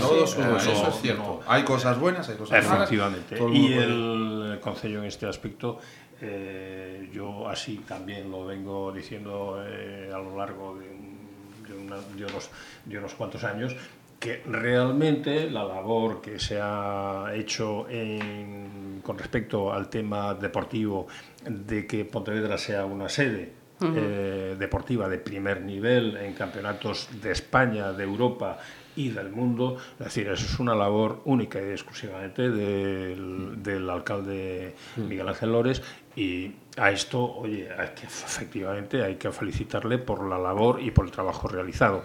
todo 0.00 0.26
suma, 0.26 0.56
Eso 0.58 0.88
es 0.88 1.00
cierto. 1.00 1.40
Hay 1.46 1.62
cosas 1.64 1.98
buenas, 1.98 2.28
hay 2.28 2.36
cosas 2.36 2.64
malas. 2.66 2.90
Efectivamente. 2.90 3.38
Y 3.52 3.72
el 3.72 4.58
Concello 4.60 4.98
en 5.00 5.04
este 5.06 5.26
aspecto, 5.26 5.78
eh, 6.20 7.08
yo 7.12 7.48
así 7.48 7.78
también 7.86 8.30
lo 8.30 8.44
vengo 8.44 8.92
diciendo 8.92 9.62
eh, 9.66 10.10
a 10.12 10.18
lo 10.18 10.36
largo 10.36 10.76
de, 10.78 10.88
un- 10.90 11.18
de 11.66 11.74
una- 11.74 12.00
de 12.16 12.24
unos, 12.24 12.50
de 12.84 12.98
unos 12.98 13.14
cuantos 13.14 13.44
años, 13.44 13.74
que 14.18 14.42
realmente 14.46 15.48
la 15.48 15.62
labor 15.62 16.20
que 16.20 16.40
se 16.40 16.58
ha 16.60 17.30
hecho 17.34 17.88
en- 17.88 18.77
con 19.08 19.16
respecto 19.16 19.72
al 19.72 19.88
tema 19.88 20.34
deportivo 20.34 21.06
de 21.48 21.86
que 21.86 22.04
Pontevedra 22.04 22.58
sea 22.58 22.84
una 22.84 23.08
sede 23.08 23.54
eh, 23.80 24.54
deportiva 24.58 25.08
de 25.08 25.16
primer 25.16 25.62
nivel 25.62 26.18
en 26.18 26.34
campeonatos 26.34 27.08
de 27.22 27.32
España, 27.32 27.94
de 27.94 28.04
Europa 28.04 28.58
y 28.96 29.08
del 29.08 29.30
mundo. 29.30 29.78
Es 29.92 30.04
decir, 30.04 30.28
eso 30.28 30.44
es 30.44 30.60
una 30.60 30.74
labor 30.74 31.22
única 31.24 31.58
y 31.58 31.70
exclusivamente 31.70 32.50
del, 32.50 33.62
del 33.62 33.88
alcalde 33.88 34.74
Miguel 34.98 35.26
Ángel 35.26 35.52
Lores 35.52 35.82
y 36.14 36.52
a 36.76 36.90
esto, 36.90 37.24
oye, 37.34 37.66
hay 37.78 37.94
que, 37.94 38.04
efectivamente 38.04 39.02
hay 39.02 39.14
que 39.14 39.32
felicitarle 39.32 39.96
por 39.96 40.28
la 40.28 40.36
labor 40.36 40.82
y 40.82 40.90
por 40.90 41.06
el 41.06 41.12
trabajo 41.12 41.48
realizado. 41.48 42.02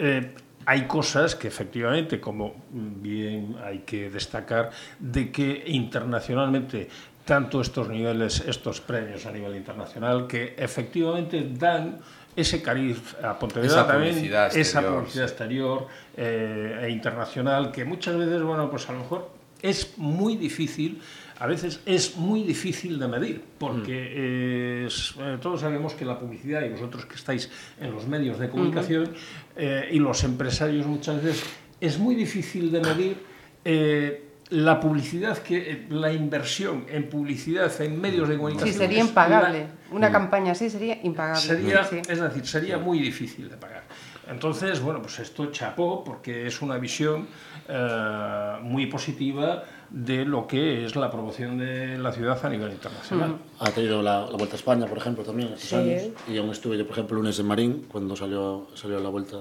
Eh, 0.00 0.34
hay 0.66 0.86
cosas 0.86 1.34
que 1.34 1.48
efectivamente, 1.48 2.20
como 2.20 2.54
bien 2.70 3.56
hay 3.64 3.80
que 3.80 4.10
destacar, 4.10 4.70
de 4.98 5.30
que 5.30 5.64
internacionalmente 5.66 6.88
tanto 7.24 7.60
estos 7.60 7.88
niveles, 7.88 8.42
estos 8.46 8.80
premios 8.80 9.26
a 9.26 9.32
nivel 9.32 9.56
internacional, 9.56 10.26
que 10.26 10.54
efectivamente 10.58 11.48
dan 11.54 11.98
ese 12.36 12.62
cariz 12.62 13.14
a 13.22 13.38
Pontevedra 13.38 13.86
también, 13.86 14.14
publicidad 14.14 14.56
esa 14.56 14.82
publicidad 14.82 15.26
exterior 15.26 15.86
eh, 16.16 16.80
e 16.82 16.90
internacional, 16.90 17.70
que 17.70 17.84
muchas 17.84 18.16
veces, 18.16 18.42
bueno, 18.42 18.70
pues 18.70 18.88
a 18.88 18.92
lo 18.92 19.00
mejor 19.00 19.39
es 19.62 19.94
muy 19.98 20.36
difícil, 20.36 21.00
a 21.38 21.46
veces 21.46 21.80
es 21.86 22.16
muy 22.16 22.42
difícil 22.42 22.98
de 22.98 23.08
medir, 23.08 23.42
porque 23.58 23.92
eh, 24.10 24.84
es- 24.86 25.14
eh, 25.18 25.38
todos 25.40 25.60
sabemos 25.60 25.94
que 25.94 26.04
la 26.04 26.18
publicidad, 26.18 26.62
y 26.64 26.68
vosotros 26.70 27.06
que 27.06 27.14
estáis 27.14 27.50
en 27.80 27.92
los 27.92 28.06
medios 28.06 28.38
de 28.38 28.48
comunicación, 28.50 29.10
eh, 29.56 29.88
y 29.92 29.98
los 29.98 30.22
empresarios 30.24 30.86
muchas 30.86 31.22
veces, 31.22 31.44
es 31.80 31.98
muy 31.98 32.14
difícil 32.14 32.70
de 32.72 32.80
medir. 32.80 33.16
eh, 33.64 34.24
la 34.48 34.80
publicidad, 34.80 35.38
que 35.38 35.58
eh, 35.70 35.86
la 35.90 36.12
inversión 36.12 36.84
en 36.88 37.08
publicidad 37.08 37.70
en 37.82 38.00
medios 38.00 38.28
de 38.28 38.36
comunicación 38.36 38.72
Sí, 38.72 38.78
sería 38.78 38.98
impagable. 39.00 39.66
Una 39.92 40.10
campaña 40.10 40.52
así 40.52 40.68
sería 40.70 40.98
impagable. 41.04 41.40
Sería, 41.40 41.84
Sí. 41.84 41.98
Es 42.08 42.20
decir, 42.20 42.46
sería 42.46 42.78
muy 42.78 42.98
difícil 42.98 43.48
de 43.48 43.56
pagar. 43.56 43.84
Entonces, 44.30 44.80
bueno, 44.80 45.02
pues 45.02 45.18
esto 45.18 45.46
chapó 45.46 46.04
porque 46.04 46.46
es 46.46 46.62
una 46.62 46.78
visión 46.78 47.26
eh, 47.68 48.56
muy 48.62 48.86
positiva 48.86 49.64
de 49.90 50.24
lo 50.24 50.46
que 50.46 50.84
es 50.84 50.94
la 50.94 51.10
promoción 51.10 51.58
de 51.58 51.98
la 51.98 52.12
ciudad 52.12 52.38
a 52.44 52.48
nivel 52.48 52.70
internacional. 52.72 53.36
Ha 53.58 53.70
tenido 53.72 54.02
la, 54.02 54.20
la 54.30 54.36
Vuelta 54.36 54.54
a 54.54 54.58
España, 54.58 54.86
por 54.86 54.98
ejemplo, 54.98 55.24
también 55.24 55.52
estos 55.54 55.68
Sí. 55.70 55.74
años. 55.76 56.02
Y 56.28 56.38
aún 56.38 56.50
estuve 56.50 56.78
yo, 56.78 56.84
por 56.86 56.92
ejemplo, 56.92 57.16
lunes 57.16 57.38
en 57.40 57.46
Marín, 57.46 57.86
cuando 57.90 58.14
salió, 58.14 58.68
salió 58.74 59.00
la 59.00 59.08
Vuelta 59.08 59.36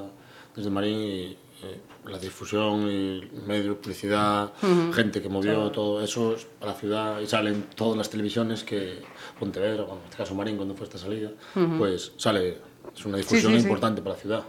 desde 0.56 0.70
Marín 0.72 0.98
y 1.00 1.38
eh, 1.62 1.80
la 2.06 2.18
difusión 2.18 2.90
y 2.90 3.30
medios, 3.46 3.78
publicidad, 3.78 4.52
gente 4.94 5.22
que 5.22 5.30
movió 5.30 5.70
todo 5.72 6.02
eso 6.02 6.34
es 6.34 6.46
para 6.46 6.72
la 6.72 6.78
ciudad 6.80 7.20
y 7.20 7.28
salen 7.28 7.66
todas 7.76 7.98
las 7.98 8.10
televisiones 8.10 8.64
que 8.64 9.02
Pontevedra, 9.38 9.84
bueno, 9.84 10.00
en 10.00 10.06
este 10.06 10.18
caso 10.18 10.34
Marín, 10.36 10.56
cuando 10.56 10.74
fue 10.74 10.86
esta 10.86 10.98
salida, 10.98 11.30
pues 11.78 12.14
sale, 12.18 12.58
es 12.96 13.06
una 13.06 13.18
difusión 13.18 13.52
sí, 13.54 13.60
sí. 13.60 13.64
importante 13.66 14.02
para 14.02 14.16
la 14.16 14.22
ciudad. 14.22 14.44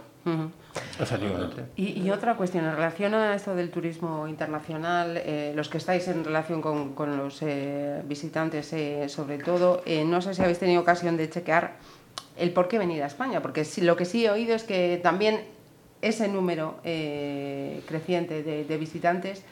Y, 1.75 1.99
y 2.01 2.11
otra 2.11 2.35
cuestión, 2.35 2.65
en 2.65 2.75
relación 2.75 3.13
a 3.15 3.35
esto 3.35 3.55
del 3.55 3.71
turismo 3.71 4.27
internacional, 4.27 5.17
eh, 5.17 5.51
los 5.55 5.67
que 5.67 5.77
estáis 5.77 6.07
en 6.07 6.23
relación 6.23 6.61
con, 6.61 6.93
con 6.93 7.17
los 7.17 7.41
eh, 7.41 8.01
visitantes, 8.05 8.71
eh, 8.73 9.09
sobre 9.09 9.37
todo, 9.39 9.83
no 10.05 10.21
sé 10.21 10.33
si 10.33 10.41
habéis 10.41 10.59
tenido 10.59 10.81
ocasión 10.81 11.17
de 11.17 11.29
chequear 11.29 11.73
el 12.37 12.51
por 12.53 12.67
qué 12.67 12.77
venir 12.77 13.01
a 13.03 13.07
España, 13.07 13.41
porque 13.41 13.65
sí, 13.65 13.81
lo 13.81 13.95
que 13.95 14.05
sí 14.05 14.25
he 14.25 14.29
oído 14.31 14.55
es 14.55 14.63
que 14.63 14.99
también 15.03 15.41
ese 16.01 16.27
número 16.27 16.75
creciente 17.87 18.43
de, 18.43 18.63
de 18.63 18.77
visitantes 18.77 19.43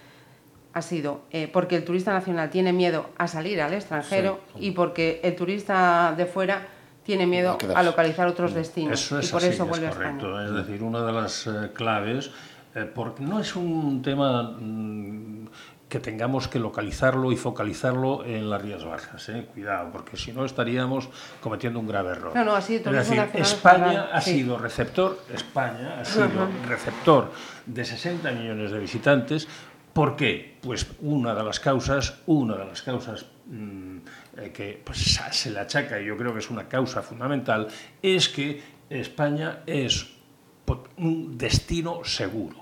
ha 0.73 0.81
sido 0.81 1.21
porque 1.51 1.75
el 1.75 1.83
turista 1.83 2.13
nacional 2.13 2.49
tiene 2.51 2.73
miedo 2.73 3.09
a 3.17 3.27
salir 3.27 3.61
al 3.61 3.73
extranjero 3.73 4.39
Sí. 4.55 4.67
y 4.67 4.71
porque 4.71 5.19
el 5.23 5.35
turista 5.35 6.13
de 6.15 6.25
fuera 6.25 6.67
tiene 7.09 7.25
miedo 7.25 7.57
A 7.73 7.79
a 7.79 7.83
localizar 7.83 8.27
otros 8.27 8.53
destinos 8.53 9.01
Eso 9.01 9.17
es 9.17 9.29
y 9.29 9.31
por 9.31 9.41
así, 9.41 9.49
eso 9.49 9.63
es 9.63 9.69
vuelve 9.69 9.87
a 9.87 9.89
correcto. 9.89 10.27
España. 10.27 10.45
Es 10.45 10.67
decir, 10.67 10.83
una 10.83 11.01
de 11.03 11.11
las 11.11 11.47
eh, 11.47 11.71
claves, 11.73 12.29
eh, 12.75 12.87
porque 12.93 13.23
no 13.23 13.39
es 13.39 13.55
un 13.55 14.03
tema 14.03 14.43
mm, 14.43 15.47
que 15.89 15.99
tengamos 15.99 16.47
que 16.47 16.59
localizarlo 16.59 17.31
y 17.31 17.35
focalizarlo 17.35 18.23
en 18.23 18.47
las 18.47 18.61
Rías 18.61 18.85
Bajas, 18.85 19.27
eh, 19.29 19.47
cuidado, 19.51 19.89
porque 19.91 20.17
si 20.17 20.31
no 20.33 20.45
estaríamos 20.45 21.09
cometiendo 21.41 21.79
un 21.79 21.87
grave 21.87 22.11
error. 22.11 22.31
No, 22.35 22.43
no, 22.43 22.55
así 22.55 22.75
es 22.75 22.83
decir, 22.83 23.27
es 23.33 23.53
España 23.53 24.09
ha 24.13 24.21
sí. 24.21 24.33
sido 24.33 24.59
receptor, 24.59 25.19
España 25.33 25.99
ha 25.99 26.05
sido 26.05 26.47
receptor 26.67 27.31
de 27.65 27.85
60 27.85 28.31
millones 28.33 28.69
de 28.69 28.77
visitantes. 28.77 29.47
¿Por 29.99 30.15
qué? 30.15 30.55
Pues 30.61 30.87
una 31.01 31.35
de 31.35 31.43
las 31.43 31.59
causas, 31.59 32.21
una 32.25 32.55
de 32.55 32.63
las 32.63 32.81
causas 32.83 33.25
mm, 33.47 33.97
eh, 34.37 34.51
que 34.53 34.81
pues, 34.81 35.19
se 35.31 35.51
le 35.51 35.59
achaca, 35.59 35.99
y 35.99 36.05
yo 36.05 36.15
creo 36.15 36.31
que 36.31 36.39
es 36.39 36.49
una 36.49 36.69
causa 36.69 37.01
fundamental, 37.01 37.67
es 38.01 38.29
que 38.29 38.61
España 38.89 39.59
es 39.65 40.07
un 40.95 41.37
destino 41.37 42.05
seguro 42.05 42.55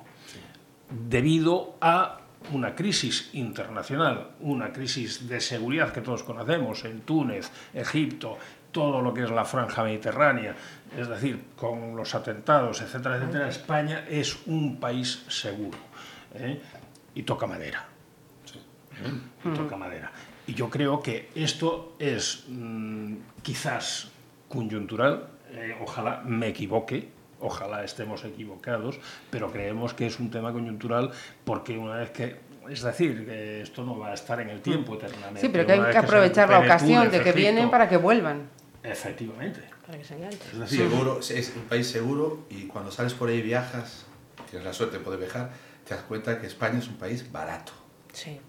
debido 0.89 1.75
a 1.79 2.21
una 2.53 2.73
crisis 2.73 3.29
internacional, 3.33 4.31
una 4.39 4.73
crisis 4.73 5.29
de 5.29 5.39
seguridad 5.39 5.93
que 5.93 6.01
todos 6.01 6.23
conocemos 6.23 6.85
en 6.85 7.01
Túnez, 7.01 7.51
Egipto, 7.71 8.39
todo 8.71 8.99
lo 8.99 9.13
que 9.13 9.25
es 9.25 9.29
la 9.29 9.45
franja 9.45 9.83
mediterránea, 9.83 10.55
es 10.97 11.07
decir, 11.07 11.49
con 11.55 11.95
los 11.95 12.15
atentados, 12.15 12.81
etcétera, 12.81 13.17
etcétera, 13.17 13.47
España 13.47 14.05
es 14.09 14.39
un 14.47 14.79
país 14.79 15.23
seguro. 15.27 15.77
¿eh? 16.33 16.59
Y 17.17 17.23
toca 17.23 17.47
madera. 17.47 17.83
¿eh? 19.03 19.49
Y 19.49 19.49
toca 19.55 19.75
madera. 19.75 20.11
Y 20.45 20.53
yo 20.53 20.69
creo 20.69 21.01
que 21.01 21.31
esto 21.33 21.95
es 21.97 22.45
mm, 22.47 23.15
quizás 23.41 24.09
coyuntural, 24.47 25.27
eh, 25.49 25.75
ojalá 25.81 26.21
me 26.23 26.49
equivoque, 26.49 27.09
ojalá 27.39 27.83
estemos 27.83 28.23
equivocados, 28.23 28.99
pero 29.31 29.51
creemos 29.51 29.95
que 29.95 30.05
es 30.05 30.19
un 30.19 30.29
tema 30.29 30.53
coyuntural 30.53 31.09
porque 31.43 31.75
una 31.75 31.95
vez 31.95 32.11
que, 32.11 32.35
es 32.69 32.83
decir, 32.83 33.25
que 33.25 33.61
esto 33.63 33.83
no 33.83 33.97
va 33.97 34.11
a 34.11 34.13
estar 34.13 34.39
en 34.39 34.49
el 34.49 34.61
tiempo 34.61 34.93
eternamente. 34.93 35.41
Sí, 35.41 35.49
pero 35.49 35.65
que 35.65 35.71
hay 35.71 35.85
que 35.85 35.93
se 35.93 35.97
aprovechar 35.97 36.49
la 36.51 36.59
ocasión 36.59 37.09
de 37.09 37.23
que 37.23 37.31
vienen 37.31 37.71
para 37.71 37.89
que 37.89 37.97
vuelvan. 37.97 38.47
Efectivamente. 38.83 39.61
Para 39.87 39.97
que 39.97 40.03
se. 40.03 40.23
Es 40.23 40.59
decir, 40.59 40.87
Seguro, 40.87 41.19
es 41.19 41.53
un 41.55 41.63
país 41.63 41.87
seguro 41.87 42.45
y 42.51 42.67
cuando 42.67 42.91
sales 42.91 43.15
por 43.15 43.29
ahí 43.29 43.37
y 43.37 43.41
viajas, 43.41 44.05
tienes 44.51 44.67
la 44.67 44.73
suerte 44.73 44.99
de 44.99 45.03
poder 45.03 45.19
viajar, 45.19 45.49
te 45.87 45.95
das 45.95 46.03
cuenta 46.03 46.39
que 46.39 46.47
España 46.47 46.79
es 46.79 46.87
un 46.87 46.95
país 46.95 47.31
barato, 47.31 47.71
Sí. 48.13 48.39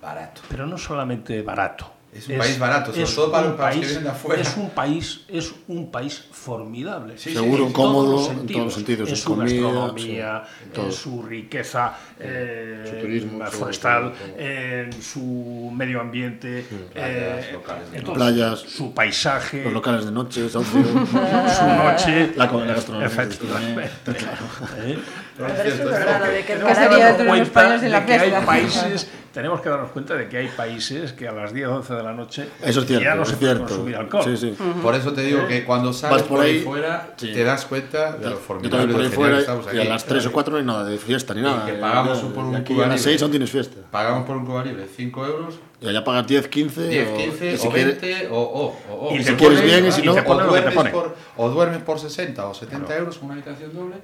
barato. 0.00 0.42
pero 0.48 0.66
no 0.66 0.76
solamente 0.78 1.40
barato, 1.42 1.90
Es 2.14 2.28
un 2.28 2.38
país 2.38 2.58
barato, 2.60 2.92
sobre 2.92 3.10
todo 3.12 3.30
para, 3.32 3.46
los 3.48 3.56
que 3.56 3.62
país- 3.62 3.80
vienen 3.80 4.04
de 4.04 4.10
afuera. 4.10 4.40
Es 4.42 4.56
un 4.56 4.70
país, 4.70 5.24
es 5.26 5.52
un 5.66 5.90
país 5.90 6.24
formidable. 6.30 7.18
Sí, 7.18 7.32
Seguro, 7.32 7.66
sí, 7.66 7.72
cómodo, 7.72 8.30
en 8.30 8.38
en 8.38 8.46
todos 8.46 8.64
los 8.66 8.74
sentidos, 8.74 9.08
En 9.08 9.16
su 9.16 9.34
comida, 9.34 9.62
gastronomía, 9.64 10.42
sí, 10.72 10.80
en 10.80 10.92
su 10.92 11.22
riqueza 11.24 11.94
eh, 12.20 12.84
Su 12.88 13.00
turismo, 13.00 13.44
forestal, 13.46 14.12
su- 14.14 14.40
en 14.40 15.02
su 15.02 15.72
medio 15.74 16.00
ambiente, 16.00 16.64
Playas 16.92 17.46
eh, 17.46 17.52
locales. 17.52 17.88
Playas. 18.14 18.60
su 18.60 18.94
paisaje, 18.94 19.64
Los 19.64 19.72
locales 19.72 20.04
de 20.04 20.12
noche, 20.12 20.48
su 20.50 20.60
noche. 20.60 22.32
la, 22.36 22.46
la 22.46 22.64
gastronomía. 22.74 23.06
Efectivamente. 23.08 23.90
¿eh? 24.78 24.98
Es 25.36 25.84
verdad, 25.84 26.20
de 26.30 26.44
que 26.44 26.52
el 26.52 26.58
que 26.60 26.64
de 26.64 27.24
los 27.24 27.82
en 27.82 27.90
la 27.92 28.00
de 28.00 28.06
que 28.06 28.12
hay 28.14 28.30
países, 28.46 29.08
tenemos 29.32 29.60
que 29.60 29.68
darnos 29.68 29.90
cuenta 29.90 30.14
de 30.14 30.28
que 30.28 30.36
hay 30.36 30.46
países 30.48 31.12
que 31.12 31.26
a 31.26 31.32
las 31.32 31.52
10 31.52 31.66
o 31.66 31.74
11 31.76 31.92
de 31.94 32.02
la 32.04 32.12
noche 32.12 32.48
Eso 32.62 32.80
es 32.82 32.86
cierto, 32.86 33.04
ya 33.04 33.14
no 33.16 33.22
es 33.24 33.28
se 33.30 33.36
puede 33.36 33.52
cierto. 33.54 33.66
consumir 33.66 33.96
alcohol. 33.96 34.22
Sí, 34.24 34.36
sí. 34.36 34.56
Por 34.80 34.94
eso 34.94 35.12
te 35.12 35.22
digo 35.22 35.44
que 35.48 35.64
cuando 35.64 35.92
sales 35.92 36.18
Vas 36.18 36.22
por 36.28 36.36
por 36.38 36.46
ahí 36.46 36.60
fuera, 36.60 37.14
sí. 37.16 37.32
te 37.32 37.42
das 37.42 37.66
cuenta 37.66 38.12
de 38.12 38.30
lo 38.30 38.36
formidable 38.36 38.92
por 38.92 39.02
ahí 39.02 39.08
fuera 39.08 39.34
que 39.34 39.40
estamos 39.40 39.66
y 39.74 39.80
a 39.80 39.84
las 39.84 40.04
3 40.04 40.26
o 40.26 40.32
4 40.32 40.52
no 40.52 40.58
hay 40.58 40.64
nada 40.64 40.84
de 40.84 40.98
fiesta 40.98 41.34
ni 41.34 41.40
nada. 41.42 41.66
que 41.66 41.72
Eh, 41.72 41.78
pagamos 41.80 42.22
y 42.22 42.26
por 42.32 42.44
un 42.44 42.54
aquí 42.54 42.72
Cuba 42.72 42.84
a 42.84 42.88
las 42.90 43.00
Libre. 43.00 43.12
6 43.12 43.22
aún 43.22 43.30
tienes 43.32 43.50
fiesta. 43.50 43.76
Pagamos 43.90 44.24
por 44.26 44.36
un 44.36 44.46
Cuba 44.46 44.62
Libre 44.64 44.86
5 44.96 45.26
euros, 45.26 45.58
Y 45.80 45.88
allá 45.88 46.04
pagas 46.04 46.26
10, 46.28 46.46
15. 46.48 46.88
10, 46.88 47.08
o- 47.08 47.16
15 47.16 47.52
y 47.52 47.58
si 47.58 47.66
o 47.66 47.70
quieres- 47.72 48.00
20 48.00 48.28
o, 48.30 48.38
o, 48.38 48.66
o, 48.88 49.08
o. 49.10 49.14
Y 49.16 49.24
si 49.24 49.34
quieres 49.34 49.62
bien 49.62 49.84
y 49.86 49.90
si 49.92 50.02
no, 50.02 50.12
o 50.12 50.14
que 50.14 50.22
duermes, 50.22 50.92
por, 50.92 51.16
o 51.36 51.48
duermes 51.50 51.82
por 51.82 51.98
60 51.98 52.46
o 52.46 52.54
70 52.54 52.96
euros 52.96 53.16
en 53.18 53.24
una 53.24 53.34
habitación 53.34 53.74
doble, 53.74 53.96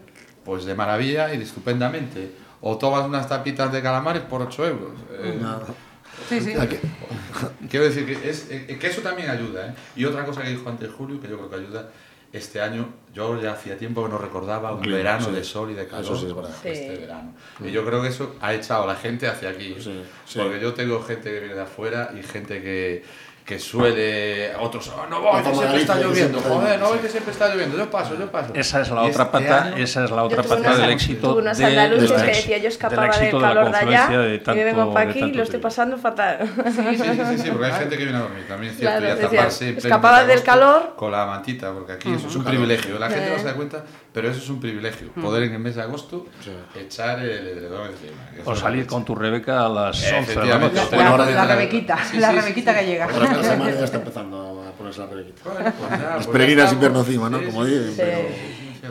pues 0.44 0.64
de 0.64 0.74
maravilla 0.74 1.32
y 1.34 1.42
estupendamente. 1.42 2.30
O 2.62 2.76
tomas 2.76 3.04
unas 3.06 3.28
tapitas 3.28 3.72
de 3.72 3.80
calamares 3.82 4.22
por 4.22 4.42
8 4.42 4.66
euros. 4.66 4.92
Eh, 5.12 5.38
Nada. 5.40 5.62
Sí, 6.28 6.40
sí. 6.40 6.52
Quiero 7.70 7.86
decir 7.86 8.04
que, 8.04 8.28
es, 8.28 8.48
eh, 8.50 8.76
que 8.78 8.86
eso 8.88 9.00
también 9.00 9.30
ayuda. 9.30 9.68
¿eh? 9.68 9.74
Y 9.96 10.04
otra 10.04 10.24
cosa 10.24 10.42
que 10.42 10.50
dijo 10.50 10.68
antes 10.68 10.90
Julio, 10.90 11.20
que 11.20 11.28
yo 11.28 11.36
creo 11.38 11.48
que 11.50 11.56
ayuda, 11.56 11.88
este 12.32 12.60
año, 12.60 12.88
yo 13.12 13.40
ya 13.40 13.52
hacía 13.52 13.76
tiempo 13.76 14.04
que 14.04 14.10
no 14.10 14.18
recordaba 14.18 14.72
un 14.72 14.82
verano 14.82 15.26
sí. 15.26 15.32
de 15.32 15.42
sol 15.42 15.70
y 15.70 15.74
de 15.74 15.86
calor 15.88 16.04
Eso 16.04 16.16
sí 16.16 16.26
es 16.26 16.34
verdad. 16.34 16.50
como 16.50 16.72
este 16.74 16.94
Sí. 16.94 17.00
verano. 17.00 17.32
Y 17.64 17.70
yo 17.72 17.84
creo 17.84 18.02
que 18.02 18.08
eso 18.08 18.36
ha 18.40 18.54
echado 18.54 18.84
a 18.84 18.86
la 18.86 18.94
gente 18.96 19.26
hacia 19.26 19.48
aquí. 19.50 19.72
¿eh? 19.72 19.80
Sí, 19.80 20.02
sí. 20.26 20.38
Porque 20.38 20.60
yo 20.60 20.72
tengo 20.74 21.02
gente 21.02 21.30
que 21.32 21.40
viene 21.40 21.54
de 21.54 21.62
afuera 21.62 22.12
y 22.16 22.22
gente 22.22 22.60
que, 22.62 23.02
que 23.50 23.58
suele... 23.58 24.52
Otros, 24.60 24.92
"Oh, 24.96 25.06
no 25.10 25.20
voy, 25.22 25.42
que 25.42 25.52
siempre 25.52 25.80
está 25.80 25.98
lloviendo. 25.98 26.40
Joder, 26.40 26.78
no 26.78 26.86
voy, 26.88 26.98
sí. 26.98 27.02
que 27.04 27.08
siempre 27.10 27.32
está 27.32 27.48
lloviendo. 27.52 27.76
Yo 27.76 27.90
paso, 27.90 28.16
yo 28.16 28.30
paso. 28.30 28.52
Esa 28.54 28.80
es 28.82 28.90
la 28.90 29.02
otra 29.02 29.24
este 29.24 29.38
pata, 29.38 29.64
año- 29.64 29.76
esa 29.76 30.04
es 30.04 30.10
la 30.12 30.22
otra 30.22 30.42
pata 30.44 30.76
del 30.76 30.90
éxito 30.90 31.30
tuve 31.30 31.42
unos 31.42 31.58
de- 31.58 31.64
andaluces 31.64 32.12
que 32.12 32.26
decía 32.28 32.58
yo 32.58 32.68
escapaba 32.68 33.08
del 33.18 33.30
calor 33.40 33.70
de 33.72 33.76
allá 33.76 34.06
de 34.08 34.34
y 34.36 34.50
me 34.54 34.64
vengo 34.64 34.94
para 34.94 35.10
aquí 35.10 35.18
y 35.18 35.32
lo 35.32 35.42
estoy 35.42 35.58
pasando 35.58 35.98
fatal. 35.98 36.38
Sí, 36.70 36.96
sí, 36.96 37.04
sí, 37.04 37.38
sí, 37.42 37.50
porque 37.50 37.66
hay 37.66 37.72
gente 37.72 37.96
que 37.98 38.04
viene 38.04 38.18
a 38.18 38.22
dormir, 38.22 38.44
también 38.46 38.72
es 38.72 38.78
cierto, 38.78 38.98
Claro, 38.98 39.06
y 39.06 39.10
a 39.10 39.14
decía, 39.16 39.38
taparse 39.38 39.70
escapaba 39.76 40.24
del 40.24 40.42
calor. 40.44 40.94
Con 40.96 41.10
la 41.10 41.26
mantita, 41.26 41.72
porque 41.72 41.92
aquí 41.94 42.12
eso 42.12 42.28
es 42.28 42.36
un 42.36 42.44
privilegio. 42.44 42.98
La 43.00 43.10
gente 43.10 43.30
no 43.30 43.38
se 43.38 43.44
da 43.44 43.54
cuenta, 43.54 43.84
pero 44.12 44.28
eso 44.30 44.38
es 44.38 44.48
un 44.48 44.60
privilegio. 44.60 45.08
Poder 45.20 45.42
en 45.42 45.54
el 45.54 45.58
mes 45.58 45.74
de 45.74 45.82
agosto 45.82 46.26
echar 46.76 47.18
el 47.18 47.48
edredón 47.48 47.88
encima. 47.90 48.44
O 48.44 48.54
salir 48.54 48.86
con 48.86 49.04
tu 49.04 49.14
Rebeca 49.16 49.66
a 49.66 49.68
las 49.68 50.12
11 50.12 50.38
de 50.40 50.46
la 50.46 50.58
noche. 50.58 50.80
La, 51.40 51.46
rebequita, 51.46 51.98
Sí, 52.10 52.18
la 52.18 52.30
sí, 52.30 52.36
rebequita 52.36 52.72
sí. 52.72 52.78
que 52.80 52.86
llega. 52.86 53.08
La 53.42 53.48
semana 53.52 53.70
ya 53.72 53.84
está 53.84 53.96
empezando 53.98 54.64
a 54.66 54.72
ponerse 54.72 55.00
la 55.00 55.06
rebequita. 55.06 55.42
Bueno, 55.44 55.72
pues 55.78 55.90
ya, 55.90 55.98
Las 55.98 56.14
pues 56.14 56.26
peregrinas 56.28 56.66
ya 56.70 56.74
invierno 56.74 57.00
estamos. 57.00 57.28
encima, 57.28 57.30
¿no? 57.30 57.44
Como 57.44 57.64
dicen, 57.64 57.94
pero-. 57.96 58.28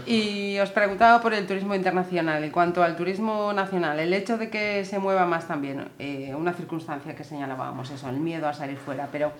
Y 0.06 0.60
os 0.60 0.70
preguntaba 0.70 1.20
por 1.22 1.34
el 1.34 1.48
turismo 1.48 1.74
internacional. 1.76 2.44
En 2.44 2.52
cuanto 2.52 2.84
al 2.84 2.96
turismo 2.96 3.54
nacional, 3.54 4.00
el 4.00 4.14
hecho 4.14 4.38
de 4.38 4.50
que 4.50 4.86
se 4.86 5.00
mueva 5.00 5.26
más 5.26 5.48
también, 5.48 5.90
eh, 6.00 6.34
una 6.38 6.54
circunstancia 6.54 7.16
que 7.16 7.24
señalábamos, 7.24 7.90
eso, 7.90 8.10
el 8.10 8.18
miedo 8.18 8.48
a 8.48 8.54
salir 8.54 8.78
fuera, 8.78 9.10
pero 9.12 9.32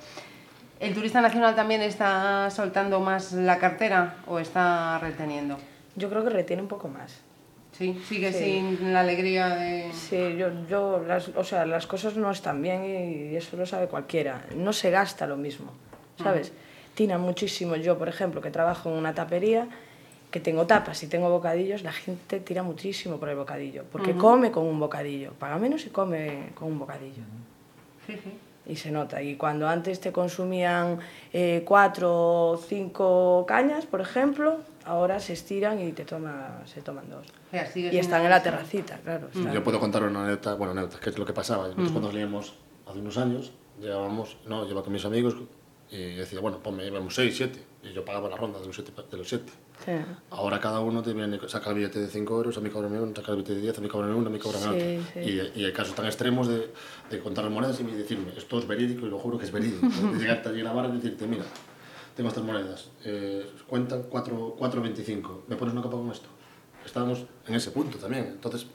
¿el 0.80 0.94
turista 0.94 1.22
nacional 1.22 1.56
también 1.56 1.82
está 1.82 2.50
soltando 2.50 3.00
más 3.00 3.32
la 3.34 3.60
cartera 3.60 4.16
o 4.28 4.40
está 4.40 4.98
reteniendo? 5.00 5.58
Yo 5.96 6.10
creo 6.10 6.24
que 6.24 6.30
retiene 6.30 6.62
un 6.62 6.68
poco 6.68 6.88
más. 6.88 7.20
Sí, 7.80 7.98
sigue 8.08 8.32
Sí. 8.34 8.44
sin 8.44 8.94
la 8.94 9.00
alegría 9.00 9.48
de... 9.56 9.92
Sí, 9.94 10.36
yo, 10.38 10.50
yo 10.70 11.02
las, 11.08 11.30
o 11.30 11.44
sea, 11.46 11.66
las 11.66 11.88
cosas 11.88 12.18
no 12.18 12.30
están 12.30 12.62
bien 12.62 12.84
y 12.84 13.36
eso 13.36 13.56
lo 13.58 13.66
sabe 13.66 13.88
cualquiera. 13.88 14.46
No 14.56 14.74
se 14.74 14.92
gasta 14.92 15.26
lo 15.26 15.38
mismo, 15.38 15.72
¿sabes? 16.22 16.52
Tina 16.94 17.18
muchísimo. 17.18 17.78
Yo, 17.78 17.98
por 17.98 18.10
ejemplo, 18.10 18.42
que 18.42 18.52
trabajo 18.52 18.90
en 18.90 18.98
una 18.98 19.16
tapería, 19.16 19.70
que 20.30 20.42
tengo 20.42 20.68
tapas 20.68 21.02
y 21.04 21.08
tengo 21.08 21.30
bocadillos, 21.30 21.82
la 21.82 21.94
gente 21.94 22.42
tira 22.42 22.64
muchísimo 22.64 23.18
por 23.18 23.30
el 23.30 23.38
bocadillo, 23.38 23.86
porque 23.92 24.14
come 24.14 24.52
con 24.52 24.66
un 24.66 24.78
bocadillo. 24.78 25.32
Paga 25.40 25.58
menos 25.58 25.86
y 25.86 25.90
come 25.90 26.50
con 26.56 26.68
un 26.68 26.80
bocadillo. 26.80 27.24
Sí, 28.06 28.14
sí. 28.22 28.34
Y 28.68 28.76
se 28.76 28.92
nota. 28.92 29.22
Y 29.24 29.36
cuando 29.38 29.68
antes 29.70 30.02
te 30.02 30.12
consumían 30.12 31.00
eh, 31.34 31.64
cuatro 31.66 32.50
o 32.52 32.58
cinco 32.58 33.46
cañas, 33.48 33.86
por 33.86 34.02
ejemplo, 34.02 34.60
ahora 34.86 35.20
se 35.20 35.34
estiran 35.34 35.80
y 35.82 35.92
te 35.94 36.06
toma, 36.06 36.62
se 36.66 36.82
toman 36.82 37.10
dos. 37.10 37.26
Y 37.76 37.98
están 37.98 38.24
en 38.24 38.30
la 38.30 38.42
terracita, 38.42 38.98
claro. 39.04 39.28
están- 39.28 39.54
Yo 39.54 39.64
puedo 39.64 39.80
contar 39.80 40.04
una 40.04 40.24
anécdota, 40.24 40.56
bueno, 40.56 40.72
anécdota, 40.72 41.00
que 41.00 41.10
es 41.10 41.18
lo 41.18 41.26
que 41.26 41.34
pasaba. 41.34 41.64
Nosotros 41.68 41.92
cuando 41.92 42.12
salíamos 42.12 42.54
hace 42.88 43.00
unos 43.00 43.18
años, 43.18 43.52
llegábamos, 43.80 44.38
no, 44.48 44.64
llevaba 44.66 44.84
con 44.84 44.94
mis 44.94 45.06
amigos 45.06 45.36
y 45.92 46.16
decía, 46.16 46.40
bueno, 46.40 46.60
ponme, 46.62 46.86
íbamos 46.86 47.16
6, 47.16 47.36
7. 47.36 47.64
Y 47.82 47.94
yo 47.94 48.04
pagaba 48.04 48.28
la 48.30 48.36
ronda 48.36 48.60
de 48.60 48.66
los 48.68 48.76
7. 48.76 48.92
De 49.10 49.18
los 49.18 49.28
siete. 49.30 49.52
Sí. 49.86 49.92
Ahora 50.32 50.60
cada 50.60 50.82
uno 50.82 51.02
te 51.02 51.14
viene, 51.14 51.40
saca 51.48 51.70
el 51.70 51.78
billete 51.78 52.00
de 52.00 52.08
5 52.10 52.36
euros, 52.36 52.58
a 52.58 52.60
mí 52.62 52.70
cobran 52.70 52.92
uno, 52.94 53.14
saca 53.16 53.32
el 53.32 53.38
billete 53.38 53.56
de 53.56 53.62
10, 53.62 53.78
a 53.78 53.82
mí 53.82 53.88
cobran 53.88 54.14
uno, 54.14 54.28
a 54.28 54.30
mí 54.30 54.38
cobran 54.38 54.62
Sí, 54.62 54.68
otro. 54.68 54.82
sí. 55.14 55.20
Y, 55.56 55.62
y 55.62 55.66
hay 55.66 55.72
casos 55.72 55.96
tan 55.96 56.06
extremos 56.06 56.50
de, 56.50 56.74
de 57.10 57.20
contar 57.20 57.46
las 57.46 57.54
monedas 57.54 57.80
y 57.80 57.84
decirme, 57.86 58.34
esto 58.36 58.60
es 58.60 58.68
verídico 58.68 59.06
y 59.06 59.10
lo 59.10 59.18
juro 59.18 59.38
que 59.40 59.46
es 59.46 59.52
verídico. 59.54 59.88
de 59.88 60.20
llegarte 60.20 60.50
allí 60.50 60.60
a 60.60 60.66
la 60.66 60.74
barra 60.74 60.90
y 60.90 60.98
decirte, 60.98 61.26
mira, 61.26 61.46
tengo 62.20 62.28
estas 62.28 62.44
monedas, 62.44 62.90
eh, 63.06 63.50
cuentan 63.66 64.04
4 64.10 64.58
4.25, 64.60 65.44
¿me 65.48 65.56
pones 65.56 65.72
una 65.72 65.82
copa 65.82 65.96
con 65.96 66.12
esto? 66.12 66.28
Estábamos 66.86 67.24
en 67.48 67.56
ese 67.56 67.72
punto 67.72 67.98
también. 67.98 68.26
Entonces, 68.26 68.66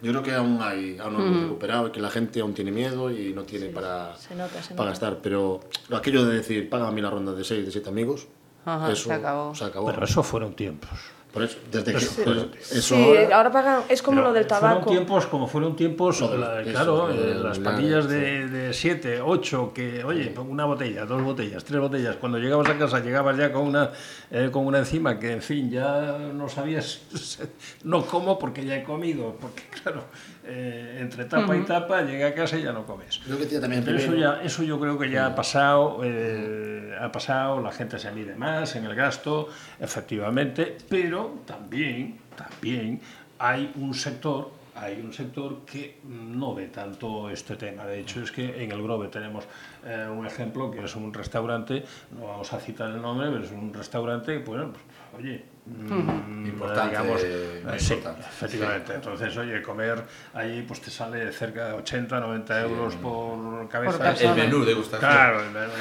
yo 0.00 0.12
creo 0.12 0.22
que 0.22 0.32
aún 0.32 0.60
hay, 0.62 0.96
aún 1.00 1.14
no 1.14 1.26
hemos 1.26 1.42
recuperado 1.42 1.88
y 1.88 1.90
que 1.90 1.98
la 2.00 2.08
gente 2.08 2.38
aún 2.38 2.54
tiene 2.54 2.70
miedo 2.70 3.10
y 3.10 3.32
no 3.34 3.42
tiene 3.42 3.66
para, 3.70 4.14
se 4.14 4.36
nota, 4.36 4.62
se 4.62 4.74
para 4.76 4.90
nota. 4.90 4.90
gastar. 4.90 5.18
Pero 5.20 5.58
aquello 5.92 6.24
de 6.24 6.36
decir, 6.36 6.70
paga 6.70 6.86
a 6.86 6.92
mí 6.92 7.00
la 7.00 7.10
ronda 7.10 7.32
de 7.32 7.42
6, 7.42 7.66
de 7.66 7.72
7 7.72 7.88
amigos, 7.88 8.28
Ajá, 8.64 8.92
eso 8.92 9.08
se 9.08 9.12
acabó. 9.12 9.54
se 9.56 9.64
acabó. 9.64 9.86
Pero 9.90 10.04
eso 10.04 10.22
fueron 10.22 10.54
tiempos. 10.54 10.90
Por 11.32 11.42
eso, 11.42 11.58
desde 11.70 11.92
que 11.92 12.00
Sí. 12.00 12.22
pues, 12.24 12.72
eso 12.72 12.94
Sí, 12.96 13.02
ahora- 13.02 13.36
ahora 13.36 13.52
pagan, 13.52 13.82
es 13.90 14.00
como 14.02 14.22
lo 14.22 14.32
del 14.32 14.46
tabaco. 14.46 14.84
Fueron 14.84 14.88
tiempos 14.96 15.26
como 15.26 15.46
fueron 15.46 15.76
tiempos, 15.76 16.20
Lo 16.22 16.28
de- 16.28 16.38
la- 16.38 16.62
eso, 16.62 16.70
claro, 16.70 17.08
de- 17.08 17.32
eh, 17.32 17.34
las 17.34 17.58
la- 17.58 17.70
patillas 17.70 18.04
sí. 18.06 18.10
de 18.10 18.72
7, 18.72 19.20
8, 19.20 19.72
que, 19.74 20.02
oye, 20.04 20.34
una 20.38 20.64
botella, 20.64 21.04
dos 21.04 21.22
botellas, 21.22 21.62
tres 21.64 21.80
botellas. 21.80 22.16
Cuando 22.16 22.38
llegabas 22.38 22.68
a 22.70 22.78
casa, 22.78 23.00
llegabas 23.00 23.36
ya 23.36 23.52
con 23.52 23.66
una, 23.66 23.90
eh, 24.30 24.48
con 24.50 24.66
una 24.66 24.78
encima 24.78 25.18
que, 25.18 25.32
en 25.32 25.42
fin, 25.42 25.70
ya 25.70 26.16
no 26.32 26.48
sabías, 26.48 27.02
no 27.84 28.06
como 28.06 28.38
porque 28.38 28.64
ya 28.64 28.76
he 28.76 28.82
comido, 28.82 29.36
porque, 29.38 29.64
claro, 29.82 30.04
eh, 30.50 30.96
entre 31.00 31.26
tapa 31.26 31.54
y 31.54 31.60
tapa, 31.60 32.00
llegué 32.00 32.24
a 32.24 32.34
casa 32.34 32.56
y 32.56 32.62
ya 32.62 32.72
no 32.72 32.86
comes. 32.86 33.18
Que 33.18 33.60
también 33.60 33.84
Pero 33.84 33.98
eso, 33.98 34.14
ya, 34.14 34.40
eso 34.42 34.62
yo 34.62 34.80
creo 34.80 34.98
que 34.98 35.10
ya 35.10 35.26
ha 35.26 35.34
pasado, 35.34 36.00
eh, 36.02 36.96
ha 36.98 37.12
pasado, 37.12 37.60
la 37.60 37.70
gente 37.70 37.98
se 37.98 38.10
mide 38.12 38.34
más 38.34 38.74
en 38.74 38.86
el 38.86 38.94
gasto, 38.94 39.48
efectivamente, 39.78 40.78
pero 40.88 41.40
también, 41.44 42.18
también 42.34 42.98
hay 43.38 43.70
un 43.76 43.92
sector, 43.92 44.50
hay 44.74 44.98
un 45.02 45.12
sector 45.12 45.66
que 45.66 45.98
no 46.04 46.54
ve 46.54 46.68
tanto 46.68 47.28
este 47.28 47.56
tema. 47.56 47.84
De 47.84 48.00
hecho, 48.00 48.22
es 48.22 48.32
que 48.32 48.64
en 48.64 48.72
el 48.72 48.82
Grove 48.82 49.08
tenemos 49.08 49.44
eh, 49.84 50.08
un 50.10 50.26
ejemplo 50.26 50.70
que 50.70 50.82
es 50.82 50.96
un 50.96 51.12
restaurante, 51.12 51.84
no 52.18 52.26
vamos 52.26 52.50
a 52.54 52.58
citar 52.58 52.88
el 52.90 53.02
nombre, 53.02 53.28
pero 53.30 53.44
es 53.44 53.52
un 53.52 53.74
restaurante, 53.74 54.38
bueno, 54.38 54.72
pues, 54.72 54.84
oye, 55.22 55.44
mm, 55.68 56.46
Importante, 56.46 56.88
digamos, 56.90 57.20
eh, 57.24 57.62
sí, 57.78 57.94
importante. 57.94 58.26
efectivamente. 58.28 58.94
Entonces, 58.94 59.36
oye, 59.36 59.62
comer 59.62 60.02
allí 60.34 60.62
pues 60.62 60.80
te 60.80 60.90
sale 60.90 61.30
cerca 61.32 61.66
de 61.68 61.72
80, 61.74 62.20
90 62.20 62.60
euros 62.62 62.94
por 62.96 63.68
cabeza. 63.68 63.98
persona. 63.98 64.30
El 64.30 64.36
menú 64.36 64.64
degustación. 64.64 65.10
Claro, 65.10 65.40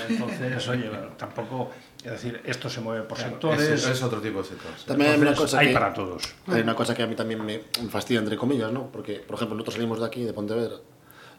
entonces, 0.10 0.68
oye, 0.68 0.90
tampoco, 1.18 1.72
es 2.04 2.12
decir, 2.12 2.42
esto 2.46 2.70
se 2.70 2.82
mueve 2.82 3.04
por 3.04 3.18
sectores, 3.18 3.62
Es, 3.62 3.88
es 3.88 4.04
otro 4.04 4.20
tipo 4.22 4.40
de 4.40 4.46
sector. 4.46 4.72
sí. 4.78 4.86
También 4.88 5.12
hay 5.12 5.20
una 5.22 5.34
cosa 5.36 5.60
hay 5.60 5.68
que, 5.68 5.74
para 5.74 5.94
todos. 5.94 6.36
hay 6.48 6.62
una 6.62 6.76
cosa 6.76 6.94
que 6.94 7.04
a 7.04 7.08
mí 7.08 7.16
también 7.16 7.44
me 7.44 7.60
fastidia, 7.90 8.20
entre 8.20 8.38
comillas, 8.38 8.72
¿no? 8.72 8.92
Porque, 8.92 9.16
por 9.16 9.36
ejemplo, 9.36 9.56
nosotros 9.56 9.76
salimos 9.76 10.00
de 10.00 10.06
aquí, 10.06 10.24
de 10.24 10.34
Pontevedra, 10.34 10.76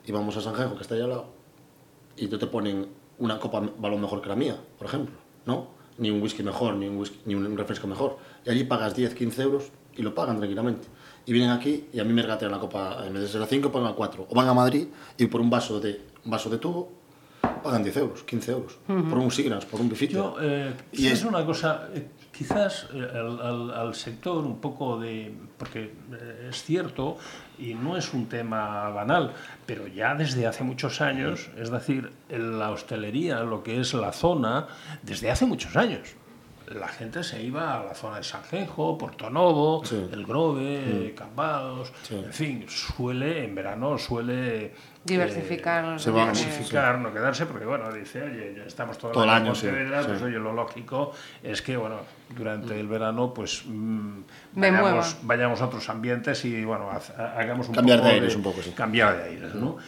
y 0.04 0.12
vamos 0.12 0.36
a 0.36 0.40
Sanjejo, 0.40 0.74
que 0.76 0.82
está 0.82 0.94
ahí 0.94 1.02
al 1.02 1.10
lado, 1.10 1.32
y 2.16 2.26
te 2.28 2.46
ponen 2.46 2.88
una 3.18 3.38
copa 3.38 3.60
balón 3.78 4.00
mejor 4.00 4.22
que 4.22 4.28
la 4.28 4.36
mía, 4.36 4.56
por 4.78 4.86
ejemplo, 4.86 5.14
¿no? 5.44 5.77
Ni 5.98 6.10
un 6.10 6.22
whisky 6.22 6.42
mejor, 6.42 6.74
ni 6.76 6.86
un, 6.88 6.96
whisky- 6.98 7.20
ni 7.26 7.34
un 7.34 7.56
refresco 7.56 7.86
mejor. 7.86 8.18
Y 8.44 8.50
allí 8.50 8.64
pagas 8.64 8.94
10, 8.94 9.14
15 9.14 9.42
euros 9.42 9.64
y 9.96 10.02
lo 10.02 10.14
pagan 10.14 10.38
tranquilamente. 10.38 10.86
Y 11.26 11.32
vienen 11.32 11.50
aquí 11.50 11.84
y 11.92 12.00
a 12.00 12.04
mí 12.04 12.12
me 12.12 12.22
regatean 12.22 12.50
la 12.52 12.58
copa, 12.58 13.04
en 13.06 13.12
vez 13.12 13.22
de 13.22 13.28
ser 13.28 13.42
a 13.42 13.46
5, 13.46 13.70
pagan 13.72 13.88
a 13.90 13.94
4. 13.94 14.26
O 14.30 14.34
van 14.34 14.48
a 14.48 14.54
Madrid 14.54 14.86
y 15.18 15.26
por 15.26 15.40
un 15.40 15.50
vaso 15.50 15.80
de, 15.80 16.00
un 16.24 16.30
vaso 16.30 16.48
de 16.48 16.58
tubo 16.58 16.92
pagan 17.62 17.82
10 17.82 17.96
euros, 17.98 18.22
15 18.24 18.52
euros, 18.52 18.78
por 18.86 19.18
un 19.18 19.30
Signas, 19.30 19.64
por 19.66 19.80
un 19.80 19.88
bifite. 19.88 20.14
Yo, 20.14 20.36
eh, 20.40 20.72
Y 20.92 21.06
es 21.08 21.24
una 21.24 21.44
cosa, 21.44 21.88
quizás 22.38 22.86
al, 22.92 23.40
al- 23.40 23.70
al 23.72 23.94
sector 23.96 24.44
un 24.44 24.60
poco 24.60 24.98
de, 25.00 25.34
porque 25.58 25.92
eh, 26.12 26.46
es 26.50 26.62
cierto 26.62 27.18
y 27.58 27.74
no 27.74 27.96
es 27.96 28.14
un 28.14 28.28
tema 28.28 28.88
banal, 28.90 29.32
pero 29.66 29.88
ya 29.88 30.14
desde 30.14 30.46
hace 30.46 30.62
muchos 30.62 31.00
años, 31.00 31.50
es 31.56 31.70
decir, 31.70 32.12
en 32.28 32.60
la 32.60 32.70
hostelería, 32.70 33.40
lo 33.40 33.64
que 33.64 33.80
es 33.80 33.92
la 33.94 34.12
zona, 34.12 34.68
desde 35.02 35.30
hace 35.32 35.46
muchos 35.46 35.74
años. 35.76 36.14
La 36.74 36.88
gente 36.88 37.22
se 37.24 37.42
iba 37.42 37.80
a 37.80 37.84
la 37.84 37.94
zona 37.94 38.16
de 38.18 38.24
Sanjenjo, 38.24 38.98
Porto 38.98 39.30
Novo, 39.30 39.82
Sí. 39.84 40.08
El 40.12 40.26
Grove, 40.26 41.14
Cambados, 41.16 41.92
Sí. 42.02 42.14
en 42.16 42.32
fin, 42.32 42.64
suele, 42.68 43.44
en 43.44 43.54
verano 43.54 43.96
suele... 43.98 44.64
eh, 44.66 44.74
Diversificar. 45.04 45.98
se 45.98 46.10
va- 46.10 46.20
diversificar, 46.22 46.98
no 46.98 47.12
quedarse, 47.12 47.46
porque 47.46 47.64
bueno, 47.64 47.90
dice, 47.92 48.22
oye, 48.22 48.54
ya 48.56 48.64
estamos 48.64 48.98
todo, 48.98 49.12
Todo 49.12 49.24
el 49.24 49.30
año, 49.30 49.50
en 49.50 49.56
sí, 49.56 49.66
Pontevedra, 49.66 50.02
pues 50.02 50.18
sí. 50.18 50.24
oye, 50.24 50.38
lo 50.38 50.52
lógico 50.52 51.12
es 51.42 51.62
que, 51.62 51.76
bueno, 51.78 52.00
durante 52.36 52.78
el 52.78 52.86
verano, 52.88 53.32
pues 53.32 53.62
mm, 53.66 54.20
vayamos, 54.54 55.16
vayamos 55.22 55.60
a 55.62 55.66
otros 55.66 55.88
ambientes 55.88 56.44
y, 56.44 56.62
bueno, 56.64 56.90
hagamos 57.36 57.68
un 57.68 57.74
Cambiar 57.76 57.98
poco 58.00 58.08
de 58.08 58.14
aires 58.14 58.36
un 58.36 58.42
poco, 58.42 58.60
sí. 58.62 58.72
Cambiar 58.72 59.16
de 59.16 59.22
aires, 59.30 59.54
¿no? 59.54 59.78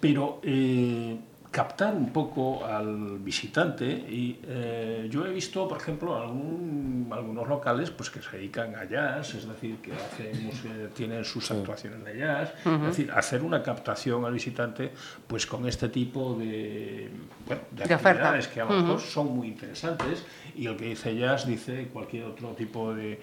Pero 0.00 0.40
eh, 0.42 1.18
captar 1.50 1.94
un 1.94 2.10
poco 2.12 2.64
al 2.64 3.18
visitante 3.18 3.84
y 3.86 4.38
eh, 4.46 5.08
yo 5.10 5.26
he 5.26 5.32
visto, 5.32 5.66
por 5.66 5.78
ejemplo, 5.78 6.16
algún- 6.16 7.08
algunos 7.10 7.48
locales 7.48 7.90
pues 7.90 8.08
que 8.08 8.22
se 8.22 8.36
dedican 8.36 8.76
a 8.76 8.84
jazz, 8.84 9.34
es 9.34 9.48
decir, 9.48 9.78
que 9.78 9.92
hacen, 9.92 10.44
música- 10.44 10.70
tienen 10.94 11.24
sus 11.24 11.50
actuaciones 11.50 12.04
de 12.04 12.18
jazz, 12.18 12.52
es 12.64 12.80
decir, 12.82 13.10
hacer 13.10 13.42
una 13.42 13.64
captación 13.64 14.24
al 14.24 14.32
visitante 14.32 14.92
pues 15.26 15.44
con 15.44 15.66
este 15.66 15.88
tipo 15.88 16.34
de, 16.34 17.10
bueno, 17.46 17.62
de 17.72 17.84
De 17.84 17.94
oferta. 17.96 18.10
actividades 18.10 18.46
que 18.48 18.60
a 18.60 18.64
lo 18.66 18.70
mejor 18.70 19.00
son 19.00 19.34
muy 19.36 19.48
interesantes 19.48 20.24
y 20.54 20.66
el 20.66 20.76
que 20.76 20.84
dice 20.90 21.16
jazz 21.16 21.46
dice 21.48 21.88
cualquier 21.92 22.26
otro 22.26 22.50
tipo 22.50 22.94
de 22.94 23.20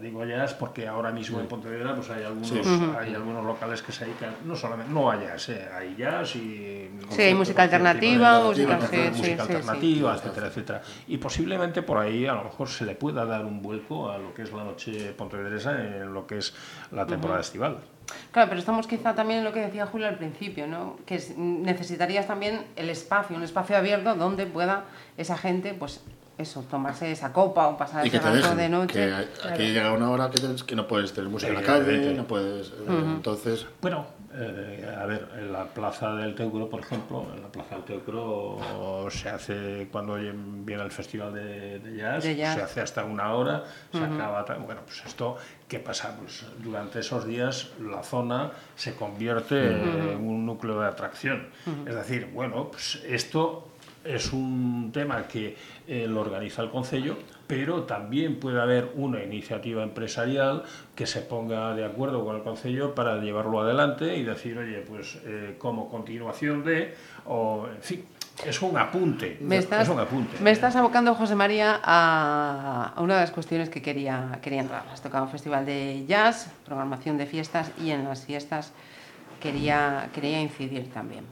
digo 0.00 0.24
jazz 0.24 0.54
porque 0.54 0.88
ahora 0.88 1.10
mismo 1.10 1.40
en 1.40 1.46
Pontevedra 1.46 1.94
pues 1.94 2.08
hay 2.08 2.24
algunos 2.24 2.52
hay 2.98 3.14
algunos 3.14 3.44
locales 3.44 3.82
que 3.82 3.92
se 3.92 4.06
dedican 4.06 4.34
no 4.46 4.56
solamente 4.56 4.90
no 4.92 5.10
a 5.10 5.20
jazz 5.20 5.50
eh, 5.50 5.68
hay 5.76 5.94
jazz 5.94 6.36
y 6.36 6.88
Sí, 7.10 7.22
hay 7.22 7.34
música 7.34 7.62
alternativa, 7.64 8.40
música- 8.40 8.80
sí, 8.80 8.96
sí, 9.22 9.32
alternativa 9.32 10.14
etcétera 10.14 10.46
etcétera. 10.46 10.82
Y 11.06 11.18
posiblemente 11.18 11.82
por 11.82 11.98
ahí 11.98 12.26
a 12.26 12.32
lo 12.34 12.44
mejor 12.44 12.68
se 12.68 12.84
le 12.86 12.94
pueda 12.94 13.24
dar 13.26 13.44
un 13.44 13.60
vuelco 13.60 14.10
a 14.10 14.16
lo 14.18 14.32
que 14.32 14.42
es 14.42 14.52
la 14.52 14.64
noche 14.64 15.12
pontevedresa 15.12 15.72
en 15.78 16.14
lo 16.14 16.26
que 16.26 16.38
es 16.38 16.54
la 16.90 17.04
temporada 17.06 17.40
estival. 17.40 17.78
Claro, 18.32 18.48
pero 18.50 18.58
estamos 18.60 18.86
quizá 18.86 19.14
también 19.14 19.38
en 19.40 19.44
lo 19.44 19.52
que 19.52 19.60
decía 19.60 19.86
Julio 19.86 20.06
al 20.08 20.16
principio, 20.16 20.66
¿no? 20.66 20.96
Que 21.06 21.16
es- 21.16 21.36
necesitarías 21.36 22.26
también 22.26 22.64
el 22.76 22.88
espacio, 22.90 23.36
un 23.36 23.42
espacio 23.42 23.76
abierto 23.76 24.14
donde 24.14 24.46
pueda 24.46 24.84
esa 25.16 25.36
gente, 25.38 25.74
pues 25.74 26.02
eso, 26.36 26.62
tomarse 26.70 27.10
esa 27.12 27.32
copa 27.32 27.68
o 27.68 27.76
pasar 27.76 28.04
ese 28.06 28.18
te 28.18 28.24
rato 28.24 28.36
dejen, 28.36 28.56
de 28.56 28.68
noche. 28.68 28.92
que 28.94 29.48
aquí 29.48 29.62
llega 29.72 29.92
una 29.92 30.10
hora 30.10 30.30
que, 30.30 30.40
tienes- 30.40 30.64
que 30.64 30.74
no 30.74 30.86
puedes 30.88 31.12
tener 31.12 31.30
música 31.30 31.50
en 31.52 31.56
la 31.58 31.62
calle, 31.62 32.14
no 32.14 32.24
puedes... 32.26 32.68
eh, 32.68 32.72
Entonces, 32.88 33.66
Bueno, 33.80 34.06
eh, 34.36 34.92
a 35.00 35.06
ver, 35.06 35.28
en 35.38 35.52
la 35.52 35.64
plaza 35.66 36.12
del 36.16 36.34
Teucro, 36.34 36.68
por 36.68 36.80
ejemplo, 36.80 37.24
en 37.32 37.40
la 37.40 37.48
plaza 37.48 37.76
del 37.76 37.84
Teucro 37.84 38.58
se 39.10 39.28
hace 39.28 39.88
cuando 39.92 40.14
viene 40.16 40.82
el 40.82 40.90
festival 40.90 41.32
de, 41.34 41.78
de 41.78 41.96
jazz, 41.96 42.24
De 42.24 42.34
jazz. 42.34 42.56
se 42.56 42.62
hace 42.62 42.80
hasta 42.80 43.04
una 43.04 43.32
hora, 43.34 43.62
se 43.92 44.02
acaba. 44.02 44.44
tal. 44.44 44.58
Bueno, 44.60 44.80
pues 44.84 45.04
esto, 45.06 45.36
¿qué 45.68 45.78
pasa? 45.78 46.16
Pues 46.18 46.44
durante 46.58 46.98
esos 46.98 47.24
días 47.26 47.70
la 47.80 48.02
zona 48.02 48.50
se 48.74 48.96
convierte 48.96 49.68
en 49.70 50.26
un 50.26 50.44
núcleo 50.46 50.80
de 50.80 50.88
atracción. 50.88 51.48
Es 51.86 51.94
decir, 51.94 52.28
bueno, 52.34 52.70
pues 52.72 53.00
esto 53.06 53.68
es 54.04 54.32
un 54.32 54.90
tema 54.92 55.26
que 55.26 55.56
eh, 55.86 56.06
lo 56.06 56.20
organiza 56.20 56.62
el 56.62 56.70
Concello, 56.70 57.16
pero 57.46 57.84
también 57.84 58.38
puede 58.38 58.60
haber 58.60 58.92
una 58.94 59.22
iniciativa 59.22 59.82
empresarial 59.82 60.64
que 60.94 61.06
se 61.06 61.20
ponga 61.20 61.74
de 61.74 61.84
acuerdo 61.84 62.24
con 62.24 62.36
el 62.36 62.42
Concello 62.42 62.94
para 62.94 63.18
llevarlo 63.18 63.60
adelante 63.60 64.16
y 64.16 64.22
decir, 64.22 64.58
oye, 64.58 64.78
pues 64.80 65.18
eh, 65.24 65.56
como 65.58 65.88
continuación 65.90 66.64
de, 66.64 66.94
o 67.26 67.66
en 67.74 67.82
fin, 67.82 68.04
es 68.44 68.62
un 68.62 68.76
apunte. 68.76 69.38
Me 69.40 69.58
estás, 69.58 69.82
es 69.82 69.88
un 69.88 70.00
apunte. 70.00 70.38
me 70.40 70.50
estás 70.50 70.74
abocando, 70.76 71.14
José 71.14 71.34
María, 71.34 71.80
a, 71.82 72.92
a 72.96 73.00
una 73.00 73.14
de 73.14 73.20
las 73.20 73.30
cuestiones 73.30 73.68
que 73.68 73.80
quería, 73.80 74.38
quería 74.42 74.60
entrar. 74.60 74.84
Has 74.92 75.02
tocado 75.02 75.24
un 75.24 75.30
festival 75.30 75.64
de 75.64 76.04
jazz, 76.06 76.50
programación 76.64 77.16
de 77.16 77.26
fiestas 77.26 77.70
y 77.82 77.90
en 77.90 78.04
las 78.04 78.24
fiestas 78.24 78.72
quería, 79.40 80.08
quería 80.14 80.40
incidir 80.40 80.90
también. 80.92 81.24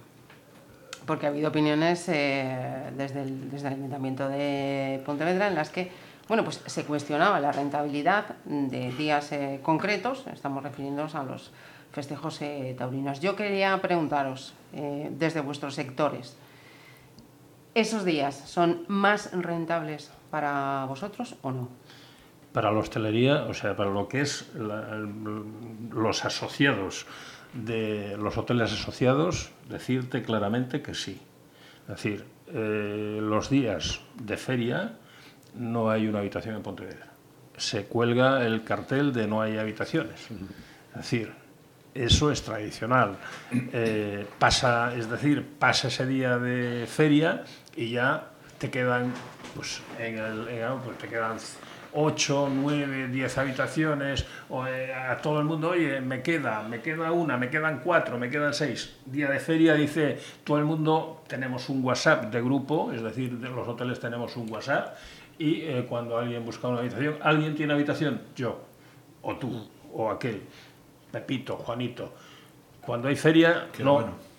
Porque 1.06 1.26
ha 1.26 1.30
habido 1.30 1.48
opiniones 1.48 2.08
eh, 2.08 2.90
desde, 2.96 3.22
el, 3.22 3.50
desde 3.50 3.68
el 3.68 3.74
Ayuntamiento 3.74 4.28
de 4.28 5.02
Pontevedra 5.04 5.48
en 5.48 5.54
las 5.54 5.70
que 5.70 5.90
bueno, 6.28 6.44
pues 6.44 6.62
se 6.66 6.84
cuestionaba 6.84 7.40
la 7.40 7.50
rentabilidad 7.52 8.36
de 8.44 8.92
días 8.92 9.32
eh, 9.32 9.58
concretos, 9.62 10.24
estamos 10.32 10.62
refiriéndonos 10.62 11.14
a 11.16 11.24
los 11.24 11.50
festejos 11.92 12.40
eh, 12.40 12.74
taurinos. 12.78 13.20
Yo 13.20 13.34
quería 13.36 13.76
preguntaros, 13.82 14.54
desde 14.72 15.40
vuestros 15.40 15.74
sectores, 15.74 16.36
¿Esos 17.74 18.04
días 18.04 18.34
son 18.34 18.84
más 18.88 19.30
rentables 19.32 20.10
para 20.30 20.84
vosotros 20.86 21.36
o 21.40 21.52
no? 21.52 21.68
Para 22.52 22.70
la 22.70 22.78
hostelería, 22.80 23.44
o 23.44 23.54
sea, 23.54 23.74
para 23.74 23.88
lo 23.90 24.08
que 24.08 24.20
es 24.20 24.52
la- 24.54 24.98
los 25.90 26.24
asociados 26.26 27.06
de 27.54 28.16
los 28.18 28.36
hoteles 28.38 28.72
asociados, 28.72 29.50
decirte 29.68 30.22
claramente 30.22 30.82
que 30.82 30.94
sí. 30.94 31.20
Es 31.82 31.88
decir, 31.88 32.24
eh, 32.48 33.18
los 33.20 33.50
días 33.50 34.00
de 34.14 34.36
feria 34.36 34.96
no 35.54 35.90
hay 35.90 36.06
una 36.06 36.20
habitación 36.20 36.56
en 36.56 36.62
Pontevedra. 36.62 37.08
Se 37.56 37.84
cuelga 37.84 38.44
el 38.46 38.64
cartel 38.64 39.12
de 39.12 39.26
no 39.26 39.42
hay 39.42 39.58
habitaciones. 39.58 40.20
Es 40.90 40.96
decir, 40.96 41.32
eso 41.94 42.30
es 42.30 42.42
tradicional. 42.42 43.16
Eh, 43.52 44.26
pasa, 44.38 44.94
es 44.94 45.10
decir, 45.10 45.46
pasa 45.58 45.88
ese 45.88 46.06
día 46.06 46.38
de 46.38 46.86
feria 46.86 47.44
y 47.76 47.90
ya 47.90 48.28
te 48.58 48.70
quedan, 48.70 49.12
pues, 49.54 49.82
en 49.98 50.16
el, 50.18 50.48
en- 50.48 50.78
pues, 50.78 50.96
te 50.98 51.08
quedan 51.08 51.36
8, 51.94 52.48
9, 52.52 53.08
10 53.08 53.38
habitaciones, 53.38 54.24
o, 54.48 54.66
eh, 54.66 54.92
a 54.94 55.16
todo 55.18 55.38
el 55.38 55.44
mundo, 55.44 55.70
oye, 55.70 56.00
me 56.00 56.22
queda, 56.22 56.62
me 56.62 56.80
queda 56.80 57.12
una, 57.12 57.36
me 57.36 57.50
quedan 57.50 57.80
cuatro, 57.80 58.18
me 58.18 58.30
quedan 58.30 58.54
seis. 58.54 58.96
Día 59.06 59.28
de 59.30 59.38
feria 59.40 59.74
dice, 59.74 60.18
todo 60.44 60.58
el 60.58 60.64
mundo 60.64 61.22
tenemos 61.26 61.68
un 61.68 61.84
WhatsApp 61.84 62.32
de 62.32 62.40
grupo, 62.40 62.92
es 62.92 63.02
decir, 63.02 63.38
de 63.38 63.48
los 63.50 63.66
hoteles 63.68 64.00
tenemos 64.00 64.36
un 64.36 64.50
WhatsApp, 64.50 64.96
y 65.38 65.62
eh, 65.62 65.86
cuando 65.88 66.18
alguien 66.18 66.44
busca 66.44 66.68
una 66.68 66.78
habitación, 66.80 67.16
¿alguien 67.22 67.54
tiene 67.54 67.72
habitación? 67.74 68.20
Yo, 68.36 68.60
o 69.22 69.36
tú, 69.36 69.68
o 69.92 70.10
aquel, 70.10 70.42
Pepito, 71.10 71.56
Juanito. 71.56 72.12
Cuando 72.80 73.08
hay 73.08 73.16
feria, 73.16 73.68
Qué 73.72 73.84
no. 73.84 73.94
bueno. 73.94 74.31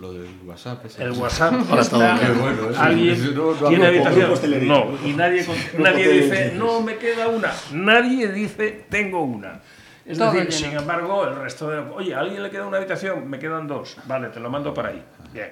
Lo 0.00 0.12
del 0.12 0.30
WhatsApp. 0.46 0.84
ese. 0.86 1.02
El 1.04 1.12
WhatsApp 1.12 1.52
Ahora 1.68 1.82
está, 1.82 2.18
bueno, 2.40 2.70
eso. 2.70 2.80
alguien 2.80 3.14
Eso 3.14 3.30
no- 3.32 3.52
no 3.60 3.68
tiene 3.68 3.86
habitación. 3.86 4.30
No, 4.66 4.98
y 5.04 5.12
nadie, 5.12 5.46
nadie 5.78 6.08
dice, 6.08 6.52
no, 6.56 6.80
me 6.80 6.96
queda 6.96 7.28
una. 7.28 7.52
Nadie 7.72 8.28
dice, 8.32 8.86
tengo 8.88 9.22
una. 9.22 9.60
Es 10.06 10.16
Todo 10.18 10.32
decir, 10.32 10.52
sin 10.52 10.72
embargo, 10.72 11.24
el 11.28 11.36
resto 11.36 11.68
de. 11.68 11.78
Oye, 11.78 12.14
¿a 12.14 12.20
alguien 12.20 12.42
le 12.42 12.50
queda 12.50 12.66
una 12.66 12.78
habitación? 12.78 13.28
Me 13.28 13.38
quedan 13.38 13.66
dos. 13.68 13.96
Vale, 14.06 14.28
te 14.30 14.40
lo 14.40 14.48
mando 14.50 14.72
para 14.72 14.88
ahí. 14.88 15.04
Bien. 15.32 15.50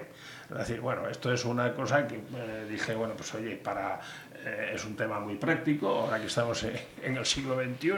Es 0.51 0.57
decir, 0.57 0.81
bueno, 0.81 1.07
esto 1.11 1.31
es 1.31 1.45
una 1.45 1.75
cosa 1.75 2.09
que 2.09 2.15
eh, 2.17 2.67
dije, 2.71 2.95
bueno, 2.95 3.13
pues 3.15 3.35
oye, 3.35 3.55
para. 3.57 4.01
Eh, 4.49 4.73
es 4.75 4.85
un 4.85 4.97
tema 4.97 5.21
muy 5.21 5.35
práctico, 5.37 5.89
ahora 5.89 6.19
que 6.19 6.27
estamos 6.27 6.65
en, 7.03 7.17
el 7.17 7.27
siglo 7.27 7.55
XXI 7.57 7.89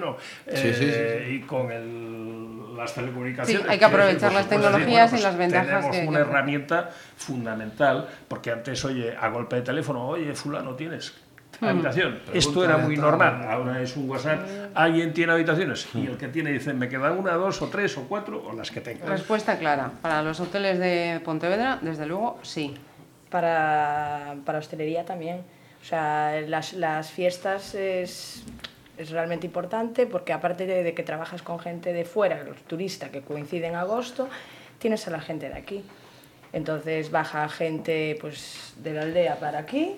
eh, 0.46 0.56
Sí, 0.56 0.74
sí, 0.74 0.90
sí, 0.90 1.34
y 1.36 1.40
con 1.46 1.70
el- 1.70 2.76
las 2.76 2.94
telecomunicaciones. 2.94 3.62
Sí, 3.62 3.68
hay 3.70 3.78
que 3.78 3.84
aprovechar 3.84 4.32
las 4.32 4.48
tecnologías 4.48 5.12
y 5.12 5.22
las 5.22 5.36
ventajas 5.36 5.66
Tenemos 5.68 5.96
que- 5.96 6.08
una 6.08 6.18
que- 6.18 6.24
herramienta 6.30 6.90
fundamental, 7.16 8.08
porque 8.28 8.50
antes, 8.50 8.84
oye, 8.84 9.14
a 9.16 9.28
golpe 9.28 9.56
de 9.56 9.62
teléfono, 9.62 10.06
oye, 10.08 10.34
fulano, 10.34 10.74
¿tienes 10.74 11.14
habitación? 11.60 12.20
Esto 12.32 12.64
era 12.64 12.78
muy 12.78 12.96
normal, 12.96 13.44
ahora 13.48 13.82
es 13.82 13.94
un 13.96 14.08
WhatsApp, 14.08 14.40
¿alguien 14.74 15.12
tiene 15.12 15.32
habitaciones? 15.32 15.88
Y 15.94 16.06
el 16.06 16.16
que 16.16 16.28
tiene 16.28 16.52
dice, 16.52 16.72
me 16.72 16.88
queda 16.88 17.12
una, 17.12 17.32
dos 17.34 17.60
o 17.60 17.68
tres 17.68 17.96
o 17.98 18.04
cuatro, 18.08 18.42
o 18.46 18.52
las 18.54 18.70
que 18.70 18.80
tenga. 18.80 19.04
Respuesta 19.06 19.58
clara. 19.58 19.90
Para 20.00 20.22
los 20.22 20.40
hoteles 20.40 20.78
de 20.78 21.20
Pontevedra, 21.24 21.78
desde 21.82 22.06
luego, 22.06 22.38
sí. 22.42 22.74
Para, 23.30 24.34
para 24.44 24.58
hostelería 24.58 25.04
también. 25.04 25.42
O 25.80 25.84
sea, 25.84 26.40
las, 26.46 26.74
las 26.74 27.10
fiestas 27.10 27.74
es, 27.74 28.44
es 28.98 29.10
realmente 29.10 29.46
importante 29.46 30.06
porque 30.06 30.32
aparte 30.32 30.66
de, 30.66 30.82
de 30.82 30.94
que 30.94 31.02
trabajas 31.02 31.42
con 31.42 31.58
gente 31.58 31.92
de 31.92 32.04
fuera, 32.04 32.42
los 32.44 32.58
turistas 32.64 33.10
que 33.10 33.22
coincide 33.22 33.66
en 33.66 33.76
agosto, 33.76 34.28
tienes 34.78 35.06
a 35.08 35.10
la 35.10 35.20
gente 35.20 35.48
de 35.48 35.54
aquí. 35.54 35.84
Entonces 36.52 37.10
baja 37.10 37.48
gente 37.48 38.18
pues, 38.20 38.74
de 38.76 38.92
la 38.92 39.02
aldea 39.02 39.36
para 39.38 39.60
aquí. 39.60 39.96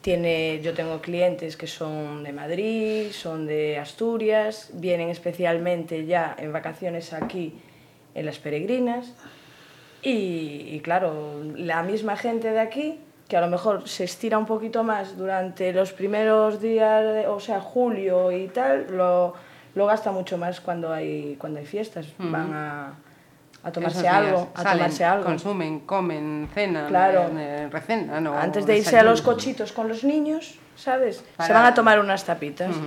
Tiene, 0.00 0.60
yo 0.62 0.72
tengo 0.72 1.02
clientes 1.02 1.56
que 1.56 1.66
son 1.66 2.22
de 2.22 2.32
Madrid, 2.32 3.10
son 3.12 3.46
de 3.46 3.78
Asturias, 3.78 4.70
vienen 4.72 5.10
especialmente 5.10 6.06
ya 6.06 6.34
en 6.38 6.52
vacaciones 6.52 7.12
aquí 7.12 7.54
en 8.14 8.24
las 8.24 8.38
peregrinas. 8.38 9.12
Y, 10.02 10.68
y 10.70 10.80
claro, 10.80 11.42
la 11.54 11.82
misma 11.82 12.16
gente 12.16 12.50
de 12.50 12.60
aquí 12.60 12.98
que 13.30 13.36
a 13.36 13.40
lo 13.40 13.46
mejor 13.46 13.88
se 13.88 14.02
estira 14.04 14.36
un 14.36 14.44
poquito 14.44 14.82
más 14.82 15.16
durante 15.16 15.72
los 15.72 15.92
primeros 15.92 16.60
días, 16.60 17.04
de- 17.14 17.28
o 17.28 17.38
sea, 17.38 17.60
julio 17.60 18.32
y 18.32 18.48
tal, 18.48 18.88
lo, 18.90 19.34
lo 19.76 19.86
gasta 19.86 20.10
mucho 20.10 20.36
más 20.36 20.60
cuando 20.60 20.92
hay, 20.92 21.36
cuando 21.38 21.60
hay 21.60 21.64
fiestas. 21.66 22.06
Van 22.18 22.52
a, 22.52 22.92
a 23.62 23.70
tomarse 23.70 24.00
días 24.02 24.14
algo, 24.14 24.50
a 24.52 24.62
salen, 24.62 24.78
tomarse 24.78 25.04
algo. 25.04 25.24
Consumen, 25.26 25.80
comen, 25.86 26.48
cenan, 26.52 26.88
Claro. 26.88 27.30
eh, 27.38 27.68
recenan. 27.70 28.26
o 28.26 28.34
Antes 28.36 28.66
de 28.66 28.78
irse 28.78 28.98
a 28.98 29.04
los 29.04 29.22
cochitos 29.22 29.70
con 29.70 29.86
los 29.88 30.02
niños, 30.02 30.58
¿sabes? 30.76 31.22
Se 31.46 31.52
van 31.52 31.66
a 31.66 31.72
tomar 31.72 32.00
unas 32.00 32.24
tapitas. 32.24 32.74
Yo, 32.74 32.82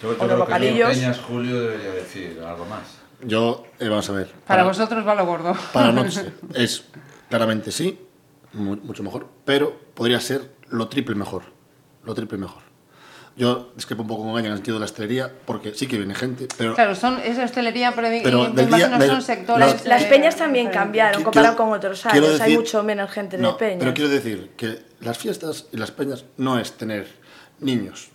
yo 0.00 0.08
Unos 0.10 0.16
creo 0.18 0.28
que 0.28 0.34
bocadillos. 0.36 0.90
Peñas 0.90 1.18
Julio 1.18 1.60
debería 1.60 1.90
decir 1.90 2.40
algo 2.46 2.64
más. 2.66 2.98
Yo, 3.22 3.64
eh, 3.80 3.88
vamos 3.88 4.08
a 4.08 4.12
ver. 4.12 4.30
Para 4.46 4.62
vosotros 4.62 5.04
va 5.04 5.16
lo 5.16 5.26
gordo. 5.26 5.56
Para 5.72 5.90
noche 5.90 6.30
es 6.54 6.84
claramente 7.28 7.72
sí, 7.72 7.98
mu- 8.52 8.76
mucho 8.76 9.02
mejor, 9.02 9.28
pero 9.44 9.78
podría 9.94 10.20
ser 10.20 10.50
lo 10.68 10.88
triple 10.88 11.14
mejor. 11.14 11.42
Lo 12.04 12.14
triple 12.14 12.38
mejor. 12.38 12.62
Yo 13.36 13.70
discrepo 13.76 14.02
un 14.02 14.08
poco 14.08 14.22
con 14.24 14.32
ella 14.32 14.46
en 14.46 14.52
el 14.52 14.58
sentido 14.58 14.76
de 14.76 14.80
la 14.80 14.86
hostelería, 14.86 15.32
porque 15.44 15.72
sí 15.72 15.86
que 15.86 15.96
viene 15.96 16.12
gente, 16.14 16.48
pero 16.56 16.74
Claro, 16.74 16.96
son, 16.96 17.20
es 17.20 17.38
hostelería, 17.38 17.92
pero, 17.94 18.08
Pero 18.22 18.44
del 18.46 18.54
día- 18.56 18.64
imagino 18.66 18.98
del- 18.98 19.10
son 19.10 19.22
sectores. 19.22 19.74
las- 19.74 19.86
Las, 19.86 20.04
peñas 20.04 20.34
también 20.36 20.70
cambiaron 20.70 21.22
comparado 21.22 21.56
con 21.56 21.72
otros 21.72 22.04
años. 22.06 22.24
Hay 22.26 22.38
decir- 22.52 22.58
mucho 22.58 22.82
menos 22.82 23.10
gente 23.12 23.38
No, 23.38 23.52
de 23.52 23.58
peñas. 23.58 23.78
Pero 23.78 23.94
quiero 23.94 24.10
decir 24.10 24.50
que 24.56 24.80
las 25.00 25.18
fiestas 25.18 25.66
y 25.70 25.76
las 25.76 25.92
peñas 25.92 26.24
no 26.36 26.58
es 26.58 26.72
tener 26.72 27.06
niños 27.60 28.08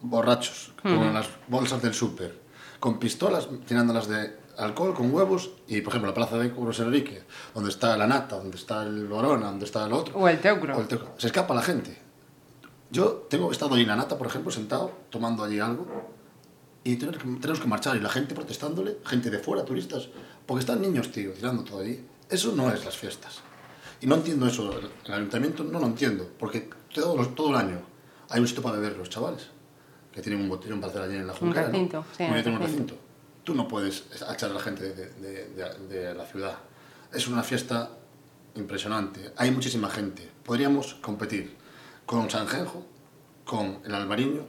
borrachos 0.00 0.72
con 0.82 1.12
las 1.12 1.26
bolsas 1.48 1.82
del 1.82 1.92
súper, 1.94 2.38
con 2.78 3.00
pistolas 3.00 3.48
llenándolas 3.68 4.06
de 4.08 4.36
alcohol, 4.58 4.92
con 4.94 5.12
huevos, 5.14 5.50
y 5.66 5.80
por 5.80 5.92
ejemplo 5.92 6.10
la 6.10 6.14
plaza 6.14 6.36
de 6.38 6.50
Curros 6.50 6.80
Enrique, 6.80 7.22
donde 7.54 7.70
está 7.70 7.96
la 7.96 8.06
nata, 8.06 8.36
donde 8.36 8.56
está 8.56 8.82
el 8.82 9.06
Borona, 9.06 9.46
donde 9.46 9.64
está 9.64 9.86
el 9.86 9.92
otro. 9.92 10.16
O 10.18 10.28
el 10.28 10.40
teucro. 10.40 10.76
o 10.76 10.80
el 10.80 10.88
teucro. 10.88 11.14
Se 11.16 11.28
escapa 11.28 11.54
la 11.54 11.62
gente. 11.62 11.96
Yo 12.90 13.26
tengo 13.28 13.48
he 13.50 13.52
estado 13.52 13.74
allí 13.74 13.82
en 13.82 13.88
la 13.88 13.96
nata, 13.96 14.16
por 14.18 14.26
ejemplo, 14.26 14.50
sentado, 14.50 14.92
tomando 15.10 15.44
allí 15.44 15.60
algo, 15.60 15.86
y 16.84 16.96
que- 16.96 17.06
tenemos 17.06 17.60
que 17.60 17.66
marchar, 17.68 17.96
y 17.96 18.00
la 18.00 18.08
gente 18.08 18.34
protestándole, 18.34 18.98
gente 19.04 19.30
de 19.30 19.38
fuera, 19.38 19.64
turistas, 19.64 20.08
porque 20.46 20.60
están 20.60 20.80
niños, 20.80 21.10
tío, 21.12 21.32
tirando 21.32 21.62
todo 21.64 21.80
allí. 21.80 22.04
Eso 22.30 22.52
no 22.56 22.70
es 22.72 22.84
las 22.84 22.96
fiestas. 22.96 23.40
Y 24.00 24.06
no 24.06 24.14
entiendo 24.14 24.46
eso. 24.46 24.70
El, 24.78 24.88
el 25.06 25.12
ayuntamiento 25.12 25.64
no 25.64 25.78
lo 25.80 25.86
entiendo, 25.86 26.28
porque 26.38 26.70
todo, 26.94 27.14
todo 27.28 27.50
el 27.50 27.56
año 27.56 27.80
hay 28.30 28.40
un 28.40 28.46
sitio 28.48 28.62
para 28.62 28.76
beber 28.76 28.96
los 28.96 29.10
chavales, 29.10 29.48
que 30.12 30.22
tienen 30.22 30.40
un 30.42 30.48
botellón 30.48 30.80
para 30.80 30.90
hacer 30.92 31.02
allí 31.02 31.16
en 31.16 31.26
la 31.26 31.34
Junquera. 31.34 31.66
¿no? 31.66 31.72
recinto, 31.72 32.04
sí, 32.16 32.22
un 32.24 32.32
tienen 32.32 32.54
un 32.54 32.60
recinto. 32.60 32.94
Tú 33.48 33.54
no 33.54 33.66
puedes 33.66 34.04
echar 34.30 34.50
a 34.50 34.52
la 34.52 34.60
gente 34.60 34.92
de, 34.92 35.06
de- 35.08 35.48
de- 35.54 35.88
de 35.88 36.14
la 36.14 36.26
ciudad. 36.26 36.58
Es 37.10 37.26
una 37.28 37.42
fiesta 37.42 37.88
impresionante. 38.56 39.32
Hay 39.38 39.50
muchísima 39.50 39.88
gente. 39.88 40.30
Podríamos 40.44 40.96
competir 40.96 41.56
con 42.04 42.28
Sanjenjo, 42.28 42.84
con 43.46 43.78
el 43.86 43.94
Albariño. 43.94 44.42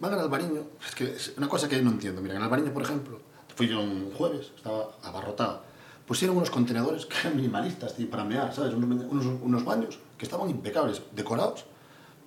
Van 0.00 0.14
al 0.14 0.18
Albariño. 0.18 0.64
Es 0.84 0.92
que 0.96 1.04
es 1.14 1.34
una 1.36 1.48
cosa 1.48 1.68
que 1.68 1.80
no 1.80 1.90
entiendo. 1.92 2.20
Mira, 2.20 2.34
en 2.34 2.38
el 2.38 2.44
Albariño, 2.46 2.72
por 2.74 2.82
ejemplo, 2.82 3.20
fui 3.54 3.68
yo 3.68 3.80
un 3.80 4.10
jueves, 4.12 4.50
estaba 4.56 4.88
abarrotado. 5.04 5.62
Pusieron 6.04 6.36
unos 6.36 6.50
contenedores 6.50 7.06
que 7.06 7.16
eran 7.20 7.36
minimalistas, 7.36 7.94
tío, 7.94 8.10
para 8.10 8.24
mear, 8.24 8.52
¿sabes? 8.52 8.74
Unos, 8.74 9.24
unos 9.40 9.64
baños 9.64 10.00
que 10.18 10.24
estaban 10.24 10.50
impecables, 10.50 11.00
decorados, 11.12 11.64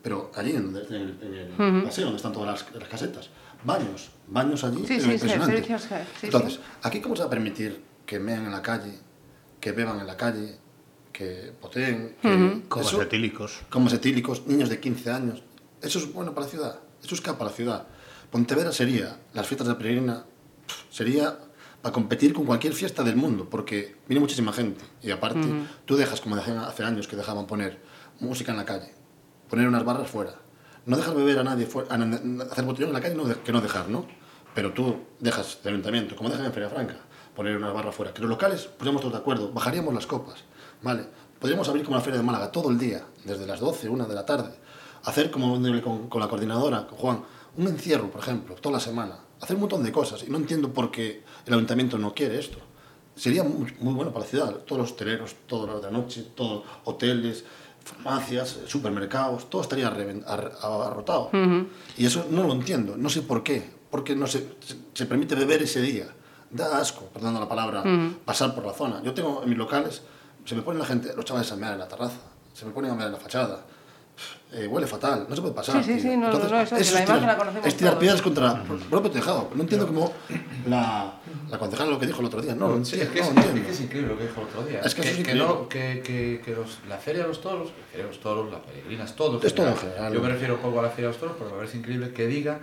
pero 0.06 0.30
allí 0.36 0.52
en, 0.52 0.76
el- 0.76 0.86
en 0.88 1.34
el, 1.34 1.50
en 1.58 1.76
el 1.78 1.84
paseo 1.84 2.04
donde 2.06 2.18
están 2.18 2.32
todas 2.32 2.62
las, 2.64 2.76
las 2.80 2.88
casetas. 2.88 3.30
Baños, 3.64 4.12
baños 4.28 4.64
allí. 4.64 4.78
Sí, 4.82 4.86
pero 4.90 5.02
sí, 5.02 5.12
impresionante. 5.14 5.54
servicios, 5.56 5.92
eh, 5.92 6.06
sí, 6.22 6.26
Entonces, 6.28 6.54
sí. 6.54 6.60
aquí 6.84 7.02
cómo 7.02 7.16
se 7.16 7.22
va 7.24 7.26
a 7.26 7.30
permitir 7.32 7.82
que 8.06 8.20
mean 8.20 8.46
en 8.46 8.52
la 8.52 8.62
calle, 8.62 8.92
que 9.60 9.72
beban 9.72 10.00
en 10.00 10.06
la 10.06 10.16
calle, 10.16 10.60
que 11.12 11.52
poteen, 11.60 12.16
que 12.22 12.62
Como 12.70 12.86
eso- 12.88 13.02
etílicos. 13.02 13.62
como 13.72 13.90
etílicos, 13.90 14.46
niños 14.46 14.70
de 14.70 14.80
15 14.80 15.10
años. 15.10 15.42
Eso 15.82 15.98
es 15.98 16.14
bueno 16.14 16.36
para 16.36 16.46
la 16.46 16.52
ciudad, 16.52 16.80
eso 17.04 17.16
escapa 17.16 17.44
a 17.44 17.48
la 17.48 17.54
ciudad. 17.54 17.88
Pontevedra 18.30 18.72
sería, 18.72 19.18
las 19.34 19.48
fiestas 19.48 19.66
de 19.68 19.74
la 19.74 19.80
peregrina, 19.80 20.24
sería 20.92 21.40
para 21.82 21.94
competir 21.94 22.32
con 22.32 22.46
cualquier 22.46 22.74
fiesta 22.74 23.02
del 23.02 23.16
mundo, 23.16 23.48
porque 23.50 23.96
viene 24.08 24.20
muchísima 24.20 24.54
gente. 24.54 24.86
Y 25.02 25.10
aparte, 25.10 25.48
tú 25.86 25.96
dejas, 25.96 26.22
como 26.22 26.36
hace 26.36 26.84
años 26.84 27.08
que 27.08 27.16
dejaban 27.16 27.48
poner 27.48 27.80
música 28.20 28.52
en 28.52 28.58
la 28.60 28.66
calle, 28.66 28.94
poner 29.50 29.68
unas 29.68 29.84
barras 29.84 30.10
fuera. 30.10 30.36
No 30.86 30.98
dejar 30.98 31.16
beber 31.16 31.40
a 31.40 31.44
nadie 31.44 31.66
fuera, 31.66 31.94
a 31.94 32.52
hacer 32.52 32.66
botellón 32.66 32.90
en 32.90 32.94
la 32.94 33.02
calle, 33.02 33.16
no 33.16 33.44
que 33.44 33.52
no 33.52 33.62
dejar, 33.62 33.90
¿no? 33.90 34.06
Pero 34.54 34.72
tú 34.72 34.98
dejas 35.20 35.60
el 35.64 35.70
ayuntamiento, 35.70 36.16
como 36.16 36.30
dejan 36.30 36.46
en 36.46 36.54
Feria 36.54 36.70
Franca, 36.70 36.96
poner 37.36 37.58
unas 37.58 37.74
barras 37.74 37.96
fuera. 37.96 38.14
Que 38.14 38.22
los 38.22 38.30
locales, 38.30 38.68
pusiéramos 38.68 39.02
todos 39.02 39.14
de 39.14 39.20
acuerdo, 39.20 39.52
bajaríamos 39.52 39.94
las 39.94 40.06
copas, 40.06 40.44
¿vale? 40.82 41.06
Podríamos 41.40 41.68
abrir 41.68 41.84
como 41.84 41.98
la 41.98 42.02
Feria 42.02 42.20
de 42.20 42.26
Málaga 42.26 42.52
todo 42.52 42.70
el 42.70 42.78
día, 42.78 43.04
desde 43.26 43.46
las 43.46 43.60
12, 43.60 43.90
1 43.90 44.06
de 44.06 44.16
la 44.16 44.26
tarde. 44.26 44.56
Hacer 45.04 45.30
como 45.30 45.60
con, 45.82 46.08
con 46.08 46.22
la 46.22 46.28
coordinadora, 46.28 46.88
con 46.88 46.98
Juan, 46.98 47.24
un 47.58 47.68
encierro, 47.68 48.10
por 48.10 48.22
ejemplo, 48.22 48.56
toda 48.56 48.74
la 48.74 48.80
semana. 48.80 49.20
Hacer 49.42 49.56
un 49.56 49.62
montón 49.62 49.84
de 49.84 49.92
cosas. 49.92 50.24
Y 50.24 50.30
no 50.30 50.38
entiendo 50.38 50.72
por 50.72 50.92
qué 50.92 51.24
el 51.46 51.54
ayuntamiento 51.54 51.98
no 51.98 52.14
quiere 52.14 52.40
esto. 52.40 52.58
Sería 53.16 53.44
muy, 53.44 53.74
muy 53.80 53.94
bueno 53.94 54.12
para 54.12 54.26
la 54.26 54.30
ciudad. 54.30 54.52
Todos 54.66 54.82
los 54.82 54.92
hosteleros, 54.92 55.36
todos 55.48 55.70
los 55.70 55.82
de 55.82 55.92
la 55.92 55.98
noche, 55.98 56.26
todos 56.36 56.64
hoteles, 56.86 57.46
farmacias, 57.86 58.58
supermercados, 58.66 59.50
todo 59.50 59.62
estaría 59.62 59.88
abarrotado. 59.88 61.30
Y 61.98 62.06
eso 62.06 62.26
no 62.32 62.44
lo 62.44 62.54
entiendo. 62.54 62.98
No 62.98 63.10
sé 63.10 63.22
por 63.22 63.44
qué. 63.44 63.76
Porque 63.92 64.16
no 64.16 64.28
se, 64.28 64.46
se, 64.94 65.06
permite 65.06 65.36
beber 65.36 65.62
ese 65.62 65.82
día. 65.82 66.08
Da 66.50 66.80
asco, 66.80 67.06
perdón 67.14 67.36
la 67.36 67.48
palabra, 67.48 67.84
pasar 68.26 68.54
por 68.54 68.66
la 68.66 68.74
zona. 68.74 69.02
Yo 69.04 69.14
tengo 69.14 69.44
en 69.44 69.50
mis 69.50 69.58
locales, 69.58 70.02
se 70.44 70.56
me 70.56 70.64
ponen 70.64 70.80
la 70.80 70.86
gente, 70.86 71.14
los 71.16 71.24
chavales 71.24 71.52
a 71.52 71.56
mear 71.56 71.74
en 71.74 71.80
la 71.80 71.88
terraza, 71.88 72.18
se 72.54 72.66
me 72.66 72.72
ponen 72.72 72.92
a 72.92 72.96
mear 72.96 73.08
en 73.08 73.14
la 73.14 73.20
fachada. 73.20 73.66
Eh, 74.54 74.68
huele 74.68 74.88
fatal, 74.88 75.26
no 75.28 75.36
se 75.36 75.42
puede 75.42 75.54
pasar. 75.54 75.84
Sí, 75.84 75.94
sí, 75.96 76.00
sí, 76.00 76.16
no, 76.16 76.28
Entonces, 76.28 76.52
no, 76.52 76.62
eso, 76.62 76.76
que 76.76 76.82
es 76.82 76.94
la 76.94 77.00
tirar- 77.02 77.10
imagen 77.18 77.28
la 77.28 77.38
conocemos 77.38 77.68
Es 77.68 77.76
tirar 77.76 77.92
todos. 77.94 78.02
piedras 78.02 78.22
contra 78.22 78.52
el 78.54 78.78
propio 78.90 79.12
tejado. 79.12 79.50
No 79.54 79.62
entiendo 79.64 79.88
cómo 79.88 80.14
la, 80.68 81.14
la 81.50 81.58
concejala 81.60 81.92
lo 81.92 82.00
que 82.00 82.06
dijo 82.08 82.22
el 82.22 82.28
otro 82.28 82.42
día. 82.42 82.56
No 82.56 82.86
Sí, 82.86 83.02
es 83.02 83.10
que 83.10 83.20
no 83.20 83.28
es, 83.42 83.46
es 83.48 83.52
que 83.66 83.72
es 83.72 83.82
increíble 83.82 84.10
lo 84.14 84.18
que 84.18 84.24
dijo 84.28 84.42
el 84.42 84.48
otro 84.48 84.64
día. 84.64 84.80
Es 84.80 84.96
que 84.96 85.02
eso 85.02 85.10
es 85.10 85.16
que, 85.16 85.22
increíble. 85.22 85.44
no, 85.46 85.68
que, 85.68 86.02
que, 86.06 86.42
que 86.46 86.52
los, 86.56 86.78
la 86.88 86.98
feria 86.98 87.24
de 87.24 87.28
los 87.28 87.42
toros, 87.42 87.68
la 87.70 87.86
feria 87.92 88.06
de 88.06 88.12
los 88.12 88.20
toros, 88.22 88.50
las 88.52 88.62
peregrinas, 88.62 89.16
todo. 89.16 89.40
en 89.42 89.46
Es 89.48 89.54
todo 89.56 89.68
en 89.68 89.76
general. 89.78 90.14
Yo 90.14 90.22
me 90.22 90.30
refiero 90.30 90.54
un 90.56 90.62
poco 90.62 90.80
a 90.80 90.84
la 90.84 90.90
feria 90.90 91.08
de 91.08 91.12
los 91.14 91.20
toros, 91.20 91.36
pero 91.38 91.50
me 91.50 91.58
parece 91.58 91.78
increíble 91.78 92.12
que 92.14 92.26
diga 92.28 92.60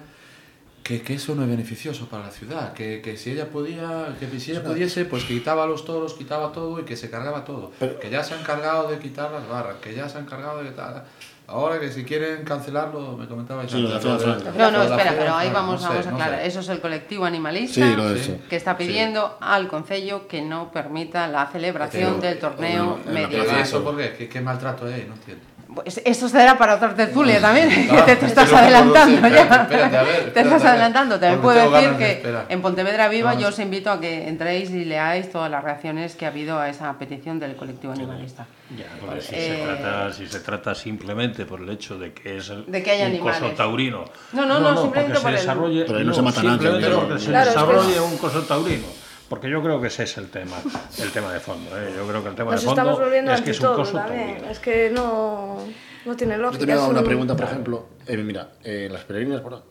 que, 0.82 1.02
que 1.02 1.14
eso 1.14 1.34
no 1.34 1.42
es 1.42 1.48
beneficioso 1.50 2.06
para 2.08 2.24
la 2.26 2.30
ciudad, 2.32 2.72
que, 2.72 3.02
que 3.02 3.16
si 3.18 3.32
ella 3.32 3.50
podía, 3.50 4.16
que 4.18 4.40
si 4.40 4.50
ella 4.52 4.64
pudiese, 4.64 5.04
pues 5.04 5.24
que 5.24 5.34
quitaba 5.34 5.66
los 5.66 5.84
toros, 5.84 6.14
quitaba 6.14 6.50
todo 6.52 6.80
y 6.80 6.84
que 6.84 6.96
se 6.96 7.10
cargaba 7.10 7.44
todo. 7.44 7.70
Pero- 7.78 8.00
que 8.00 8.08
ya 8.08 8.24
se 8.24 8.32
han 8.34 8.40
encargado 8.40 8.88
de 8.88 8.98
quitar 8.98 9.30
las 9.30 9.46
barras, 9.46 9.76
que 9.82 9.94
ya 9.94 10.08
se 10.08 10.16
han 10.16 10.24
encargado 10.24 10.62
de 10.62 10.70
quitar. 10.70 11.04
Ahora 11.48 11.78
que 11.80 11.90
si 11.90 12.04
quieren 12.04 12.44
cancelarlo, 12.44 13.16
me 13.16 13.26
comentabais 13.26 13.70
Sí, 13.70 13.80
lo 13.80 13.88
de 13.90 13.94
antes. 13.96 14.54
No, 14.56 14.70
no, 14.70 14.78
la 14.78 14.84
espera, 14.84 15.14
pero 15.18 15.34
ahí 15.34 15.50
vamos, 15.52 15.82
no 15.82 15.88
sé, 15.88 15.94
vamos 15.94 16.06
a 16.06 16.10
no 16.10 16.16
aclarar. 16.16 16.40
sé. 16.40 16.46
Eso 16.46 16.60
es 16.60 16.68
el 16.70 16.80
colectivo 16.80 17.24
animalista 17.26 17.74
Sí, 17.74 17.94
lo 17.96 18.08
de 18.08 18.18
Sí. 18.22 18.32
eso. 18.32 18.40
que 18.48 18.56
está 18.56 18.76
pidiendo 18.78 19.36
al 19.40 19.68
Concello 19.68 20.26
que 20.28 20.40
no 20.40 20.70
permita 20.72 21.26
la 21.28 21.46
celebración 21.48 22.18
Pero, 22.20 22.28
del 22.30 22.38
torneo 22.38 22.98
¿Y 23.04 23.08
medieval. 23.10 23.60
eso 23.60 23.82
por 23.84 23.96
qué? 23.98 24.14
¿Qué, 24.16 24.28
qué 24.28 24.40
maltrato 24.40 24.86
hay? 24.86 25.04
No 25.08 25.14
entiendo. 25.14 25.44
Pues 25.74 26.00
eso 26.04 26.28
será 26.28 26.58
para 26.58 26.74
otra 26.74 26.94
tertulia 26.94 27.40
también, 27.40 27.68
que 27.90 27.96
Ah, 27.98 28.04
te, 28.04 28.16
te 28.16 28.26
estás 28.26 28.52
adelantando 28.52 29.26
ya. 29.28 29.42
espérate, 29.42 29.74
espérate, 29.74 29.96
a 29.96 30.02
ver, 30.02 30.12
te 30.20 30.26
espérate, 30.26 30.40
estás 30.40 30.64
adelantando. 30.64 31.18
También 31.20 31.40
puedo 31.40 31.70
decir 31.70 31.90
de 31.90 31.96
que 31.98 32.38
en 32.48 32.62
Pontevedra 32.62 33.08
Viva 33.08 33.34
yo 33.34 33.48
os 33.48 33.58
invito 33.58 33.90
a 33.90 34.00
que 34.00 34.28
entréis 34.28 34.70
y 34.70 34.84
leáis 34.84 35.30
todas 35.30 35.50
las 35.50 35.62
reacciones 35.64 36.14
que 36.16 36.26
ha 36.26 36.28
habido 36.28 36.58
a 36.58 36.68
esa 36.68 36.92
petición 36.98 37.38
del 37.38 37.56
colectivo 37.56 37.92
animalista. 37.92 38.46
Ya, 38.76 38.86
porque 39.00 39.20
si, 39.20 39.34
Eh, 39.34 39.56
se 39.58 39.64
trata, 39.82 40.12
si 40.12 40.26
se 40.26 40.40
trata 40.40 40.74
simplemente 40.74 41.44
por 41.44 41.60
el 41.60 41.68
hecho 41.70 41.98
de 41.98 42.12
que 42.12 42.38
es 42.38 42.48
el, 42.48 42.64
De 42.66 42.82
que 42.82 42.90
haya 42.90 43.06
un 43.06 43.18
coso 43.18 43.46
taurino. 43.50 44.04
No, 44.32 44.46
no, 44.46 44.60
no, 44.60 44.80
simplemente 44.80 45.12
porque 45.12 45.12
por 45.12 45.20
se 45.22 45.28
el- 45.28 45.34
desarrolle, 45.36 45.84
Pero 45.86 45.98
ahí 45.98 46.04
no 46.04 46.14
se 46.14 46.22
mata 46.22 46.42
nadie, 46.42 46.50
simplemente 46.58 46.86
pero- 46.88 47.00
porque 47.06 47.18
se 47.22 47.28
Claro, 47.30 47.50
es 47.50 47.56
que- 47.56 47.60
desarrolle 47.62 48.00
un 48.00 48.18
coso 48.18 48.42
taurino. 48.42 48.86
Porque 49.32 49.48
yo 49.48 49.62
creo 49.62 49.80
que 49.80 49.86
ese 49.86 50.02
es 50.02 50.18
el 50.18 50.28
tema, 50.28 50.58
el 51.02 51.10
tema 51.10 51.32
de 51.32 51.40
fondo. 51.40 51.70
¿eh? 51.80 51.90
Yo 51.96 52.06
creo 52.06 52.22
que 52.22 52.28
el 52.28 52.34
tema 52.34 52.50
Nos 52.52 52.60
de 52.60 52.66
fondo 52.66 52.82
estamos 52.82 53.00
volviendo 53.00 53.32
es 53.32 53.40
que 53.40 53.50
es 53.52 53.60
un 53.60 53.74
coso 53.74 53.92
también. 53.94 54.44
Es 54.44 54.58
que 54.58 54.90
no, 54.90 55.56
no 56.04 56.14
tiene 56.16 56.34
Yo 56.36 56.42
lógica. 56.42 56.58
tenía 56.60 56.74
es 56.74 56.82
una 56.90 56.98
un- 57.00 57.06
pregunta, 57.06 57.34
por 57.34 57.46
ejemplo. 57.46 57.86
eh, 58.06 58.18
mira, 58.18 58.50
eh, 58.62 58.84
en 58.88 58.92
las 58.92 59.04
peregrinas, 59.04 59.40
por, 59.40 59.62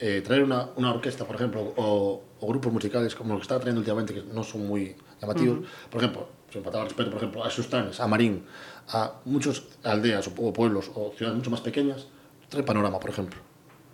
eh, 0.00 0.20
traer 0.26 0.42
una, 0.42 0.68
una 0.74 0.92
orquesta, 0.92 1.24
por 1.24 1.36
ejemplo, 1.36 1.60
o, 1.76 2.22
o 2.40 2.46
grupos 2.48 2.72
musicales 2.72 3.14
como 3.14 3.34
los 3.34 3.42
que 3.42 3.42
está 3.42 3.54
trayendo 3.60 3.78
últimamente, 3.82 4.14
que 4.14 4.22
no 4.32 4.42
son 4.42 4.66
muy 4.66 4.96
llamativos. 5.22 5.60
Por 5.90 6.00
ejemplo, 6.02 6.26
sin 6.52 6.64
faltar 6.64 6.80
al 6.80 6.88
respeto, 6.88 7.10
por 7.10 7.18
ejemplo, 7.18 7.44
a 7.44 7.50
Sustanes, 7.50 8.00
a 8.00 8.08
Marín, 8.08 8.44
a 8.88 9.12
muchas 9.26 9.62
aldeas 9.84 10.26
o, 10.26 10.32
o 10.44 10.52
pueblos 10.52 10.90
o 10.92 11.12
ciudades 11.16 11.36
mucho 11.36 11.52
más 11.52 11.60
pequeñas, 11.60 12.08
trae 12.48 12.64
Panorama, 12.64 12.98
por 12.98 13.10
ejemplo. 13.10 13.38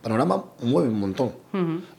Panorama 0.01 0.43
mueve 0.63 0.89
un 0.89 0.99
montón. 0.99 1.35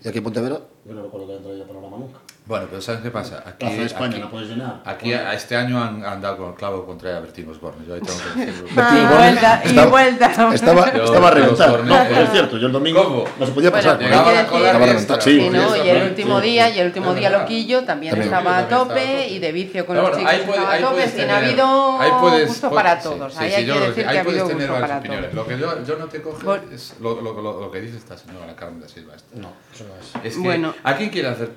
Y 0.03 0.07
aquí 0.07 0.17
en 0.17 0.23
Pontevedra, 0.23 0.60
yo 0.86 0.93
no 0.95 1.03
recuerdo 1.03 1.27
que 1.27 1.34
haya 1.34 1.43
traído 1.43 1.67
Panorama 1.67 1.97
nunca. 1.97 2.17
Bueno, 2.43 2.65
pero 2.69 2.82
¿sabes 2.82 3.01
qué 3.01 3.12
pasa? 3.12 3.43
Aquí, 3.45 3.58
Plaza 3.60 3.75
de 3.75 3.86
España 3.86 4.12
aquí- 4.13 4.19
la 4.19 4.30
puedes 4.30 4.49
llenar. 4.49 4.82
Aquí 4.84 5.13
a 5.13 5.32
este 5.34 5.56
año 5.56 5.82
han, 5.82 6.04
han 6.04 6.19
dado 6.19 6.38
con 6.38 6.49
el 6.49 6.56
clavo 6.56 6.86
contra 6.86 7.19
Bertín 7.19 7.47
Osborne. 7.49 7.86
Yo 7.88 7.93
ahí 7.93 8.01
tengo 8.01 8.17
que 8.34 8.39
decirlo. 8.45 8.67
Ah, 8.75 8.88
Osborne 8.89 9.15
vuelta, 9.15 9.62
y 9.63 9.67
estaba- 9.69 9.89
vuelta. 9.91 10.25
Estaba, 10.25 10.93
Yo- 10.93 11.04
estaba. 11.04 11.30
Osborne, 11.30 11.86
No, 11.89 11.95
pero 12.10 12.21
es 12.21 12.32
cierto, 12.32 12.58
yo 12.58 12.65
el 12.67 12.73
domingo 12.73 13.04
¿cómo? 13.04 13.25
no 13.39 13.45
se 13.45 13.51
podía 13.54 13.69
Bueno, 13.69 13.86
pasar. 13.86 14.01
Llegaba 14.01 14.30
hay 14.30 14.36
la 14.36 14.47
cola 14.47 14.69
y 14.69 14.71
reventar, 14.73 15.21
sí. 15.21 15.39
Sí, 15.39 15.49
¿no? 15.49 15.86
Y 15.86 15.89
el 15.89 16.04
último 16.10 16.39
sí. 16.41 16.45
día, 16.47 16.69
y 16.75 16.80
el 16.80 16.88
último 16.88 17.13
día. 17.13 17.30
Loquillo 17.30 17.84
también 17.86 18.12
También. 18.15 18.34
estaba 18.34 18.58
a 18.58 18.67
tope 18.67 19.27
y 19.30 19.39
de 19.39 19.51
vicio 19.51 19.86
con 19.86 19.95
los 19.97 20.10
bueno, 20.10 20.17
chicos 20.17 20.34
estaba 20.34 20.73
a 20.73 20.80
tope, 20.80 21.08
tener- 21.08 21.32
ha 21.32 21.38
habido 21.38 22.01
ahí 22.01 22.12
puedes- 22.19 22.47
gusto 22.49 22.71
para 22.71 22.99
todos. 22.99 23.38
ahí 23.38 23.54
hay 23.54 23.65
que 23.65 23.71
decir 23.80 23.93
que 24.08 24.17
ha 24.19 24.23
puedes 24.23 24.41
habido 24.41 24.47
tener 24.47 24.67
gusto 24.67 24.73
varias 24.73 24.89
para 24.89 24.99
opiniones. 24.99 25.32
todos. 25.32 25.47
Lo 25.47 25.54
que 25.77 25.86
yo, 25.88 25.95
no 25.97 26.06
te 26.08 26.21
coge 26.21 26.45
Vol- 26.45 26.71
es 26.73 26.95
lo, 26.99 27.71
que 27.71 27.82
dice 27.82 27.97
esta 27.97 28.17
señora 28.17 28.54
Carmen 28.56 28.82
da 28.82 28.89
Silva. 28.89 29.13
esta. 29.15 29.36
No, 29.38 29.54
eso 29.73 29.86
no 29.86 30.19
es. 30.19 30.25
Es 30.25 30.36
que, 30.36 30.41
Bueno. 30.41 30.73
¿a 30.84 30.95
quién 30.97 31.10
quiere 31.12 31.27
hacer 31.30 31.51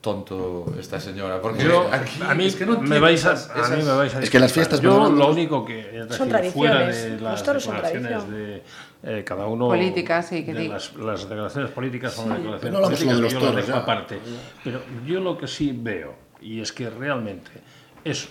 tonto 0.00 0.72
esta 0.78 0.98
señora? 0.98 1.40
Porque 1.42 1.64
Yo, 1.64 1.88
aquí 1.92 2.20
a 2.26 2.34
mí, 2.34 2.46
es 2.46 2.56
que 2.56 2.64
no 2.64 2.80
me 2.80 2.98
vais 2.98 3.24
a, 3.26 3.34
esas- 3.34 3.50
a 3.50 3.76
mí 3.76 3.82
me 3.82 3.92
vais 3.92 4.14
a 4.14 4.22
Es 4.22 4.30
que 4.30 4.38
las 4.38 4.52
fiestas, 4.52 4.80
Yo 4.80 5.10
lo 5.10 5.28
único 5.30 5.64
que 5.64 6.04
Son 6.10 6.28
decir, 6.28 6.52
fuera 6.52 6.78
tradiciones, 6.78 7.02
de 7.04 7.10
los 7.12 7.22
las 7.22 7.42
toros 7.42 7.62
son 7.64 7.74
declaraciones 7.76 8.30
de 8.30 8.62
eh, 9.02 9.24
cada 9.24 9.46
uno 9.46 9.68
Políticas, 9.68 10.28
sí, 10.28 10.44
que 10.44 10.54
de 10.54 10.60
digo. 10.60 10.74
las, 10.74 10.94
las 10.96 11.20
declaraciones 11.28 11.70
políticas 11.70 12.12
son 12.14 12.28
declaraciones 12.30 12.60
Pero 12.60 12.72
no 12.80 12.86
políticas 12.86 13.16
de 13.16 13.22
los 13.22 13.32
yo 13.32 13.40
las 13.40 13.64
toros, 13.66 13.70
aparte. 13.70 14.18
Pero 14.64 14.80
yo 15.06 15.20
lo 15.20 15.36
que 15.38 15.46
sí 15.46 15.72
veo 15.78 16.14
y 16.40 16.60
es 16.60 16.72
que 16.72 16.88
realmente 16.88 17.50
es 18.04 18.28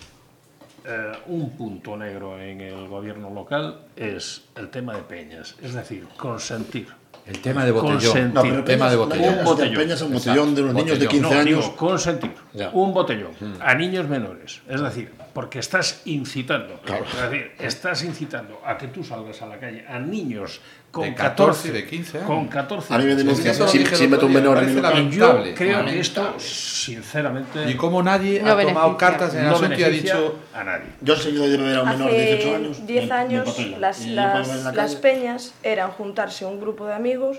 eh, 0.86 1.12
un 1.28 1.52
punto 1.52 1.96
negro 1.98 2.40
en 2.40 2.62
el 2.62 2.88
gobierno 2.88 3.30
local 3.32 3.82
es 3.96 4.44
el 4.56 4.70
tema 4.70 4.96
de 4.96 5.02
peñas. 5.04 5.56
Es 5.62 5.74
decir 5.76 6.08
consentir 6.18 6.88
El 7.30 7.40
tema 7.42 7.64
de 7.64 7.72
botellón. 7.72 8.34
No, 8.34 8.42
pero 8.42 8.64
tema 8.64 8.90
de 8.90 8.96
botellón. 8.96 9.40
Un 9.40 9.44
botellón. 9.46 10.02
Un 10.08 10.14
botellón 10.14 10.56
de 10.56 10.62
unos 10.64 10.74
Exacto, 10.76 10.86
niños 10.86 11.00
de 11.00 11.06
botellón. 11.06 11.10
15 11.10 11.22
no, 11.22 11.30
años. 11.30 11.46
digo, 11.66 11.76
consentir 11.76 12.32
Ya. 12.54 12.70
un 12.74 12.94
botellón 12.94 13.32
a 13.62 13.76
niños 13.76 14.08
menores. 14.08 14.62
Es 14.68 14.82
decir, 14.82 15.12
porque 15.34 15.60
estás 15.60 16.02
incitando, 16.06 16.80
es 16.84 17.22
decir, 17.30 17.52
estás 17.60 18.04
incitando 18.04 18.60
a 18.66 18.78
que 18.78 18.88
tú 18.88 19.04
salgas 19.04 19.42
a 19.44 19.46
la 19.46 19.60
calle 19.60 19.86
a 19.88 20.00
niños 20.00 20.60
con 20.92 21.04
De 21.04 21.14
14, 21.14 21.70
14, 21.70 21.72
de 21.72 21.86
15 21.88 22.18
años. 22.18 22.28
Con 22.28 22.48
14 22.48 22.94
A 22.94 22.98
mí 22.98 23.06
me 23.06 23.16
denuncian 23.16 23.56
dije 23.72 23.96
si 23.96 24.04
el 24.06 24.10
meto 24.10 24.26
un 24.26 24.34
menor 24.34 24.56
me 24.56 24.62
parece 24.64 24.76
local. 24.82 24.92
Y 25.00 25.10
yo 25.12 25.20
lamentable, 25.28 25.54
creo 25.54 25.86
que 25.86 26.00
esto, 26.00 26.34
sinceramente, 26.40 27.70
Y 27.70 27.76
cómo 27.76 28.02
nadie 28.04 28.42
No 28.42 28.52
ha 28.54 28.62
tomado 28.62 28.98
cartas 28.98 29.34
en 29.34 29.42
el 29.42 29.46
no 29.50 29.56
asunto 29.56 29.80
y 29.80 29.84
ha 29.84 29.90
dicho 29.90 30.36
a 30.54 30.64
nadie. 30.64 30.86
Yo 31.02 31.14
he 31.14 31.18
seguido 31.18 31.48
de 31.48 31.58
beber 31.58 31.76
a 31.78 31.84
un 31.84 31.90
menor 31.90 32.12
de 32.12 32.18
18 32.26 32.48
Hace 32.48 32.56
años. 32.56 32.88
10 32.88 33.02
me- 33.04 33.08
me 33.08 33.14
años 33.16 33.48
empapelan. 33.48 33.82
las, 33.82 34.06
las, 34.08 34.64
la 34.64 34.72
las 34.72 34.96
peñas 34.96 35.54
eran 35.64 35.92
juntarse 35.92 36.46
un 36.46 36.60
grupo 36.60 36.86
de 36.88 36.94
amigos 36.94 37.38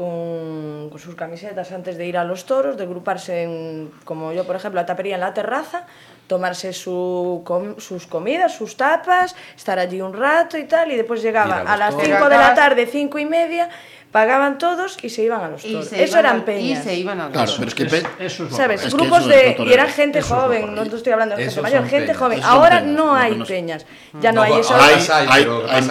con, 0.00 0.88
con 0.88 0.98
sus 0.98 1.14
camisetas 1.14 1.70
antes 1.72 1.98
de 1.98 2.06
ir 2.06 2.16
a 2.16 2.24
los 2.24 2.46
toros, 2.46 2.78
de 2.78 2.84
agruparse 2.84 3.42
en, 3.42 3.90
como 4.06 4.32
yo 4.32 4.46
por 4.46 4.56
ejemplo, 4.56 4.80
la 4.80 4.86
tapería 4.86 5.16
en 5.16 5.20
la 5.20 5.34
terraza, 5.34 5.84
tomarse 6.26 6.72
su 6.72 7.42
com- 7.44 7.76
sus 7.78 8.06
comidas, 8.06 8.54
sus 8.54 8.78
tapas, 8.78 9.36
estar 9.54 9.78
allí 9.78 10.00
un 10.00 10.14
rato 10.14 10.56
y 10.56 10.64
tal, 10.64 10.90
y 10.90 10.96
después 10.96 11.20
llegaban 11.20 11.60
Ir 11.64 11.68
a 11.68 11.72
a, 11.74 11.76
las 11.76 11.90
toros. 11.90 12.06
5 12.06 12.28
de 12.30 12.36
la 12.38 12.54
tarde, 12.54 12.86
5 12.86 13.18
y 13.18 13.26
media, 13.26 13.68
pagaban 14.10 14.58
todos 14.58 14.98
y 15.02 15.08
se 15.08 15.22
iban 15.22 15.40
a 15.42 15.48
los 15.48 15.62
toros. 15.62 15.92
Eso 15.92 16.18
eran 16.18 16.44
peñas. 16.44 16.80
Y 16.80 16.82
se 16.82 16.94
iban 16.96 17.20
a 17.20 17.24
los 17.24 17.32
Claro, 17.32 17.46
toros. 17.52 17.58
pero 17.58 17.68
es 17.68 17.90
que 17.90 17.96
Es- 17.96 18.32
eso 18.32 18.44
es 18.46 18.56
¿Sabes? 18.56 18.84
Es 18.84 18.92
que 18.94 19.00
Grupos 19.00 19.26
de... 19.26 19.56
Y 19.66 19.72
era 19.72 19.86
gente 19.86 20.20
joven, 20.20 20.74
no 20.74 20.84
te 20.84 20.96
estoy 20.96 21.12
hablando 21.12 21.36
de 21.36 21.44
gente 21.44 21.60
mayor, 21.62 21.82
gente 21.84 21.98
peñas. 22.06 22.16
joven. 22.16 22.40
Ahora 22.42 22.80
peñas, 22.80 22.94
no 22.96 23.14
hay 23.14 23.34
peñas. 23.44 23.86
Ya 24.20 24.32
no, 24.32 24.40
No, 24.40 24.42
hay 24.54 24.60
eso. 24.60 24.74
Hay- 24.74 25.26
hay, 25.28 25.44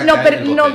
No, 0.06 0.16
pero 0.24 0.42
no, 0.42 0.66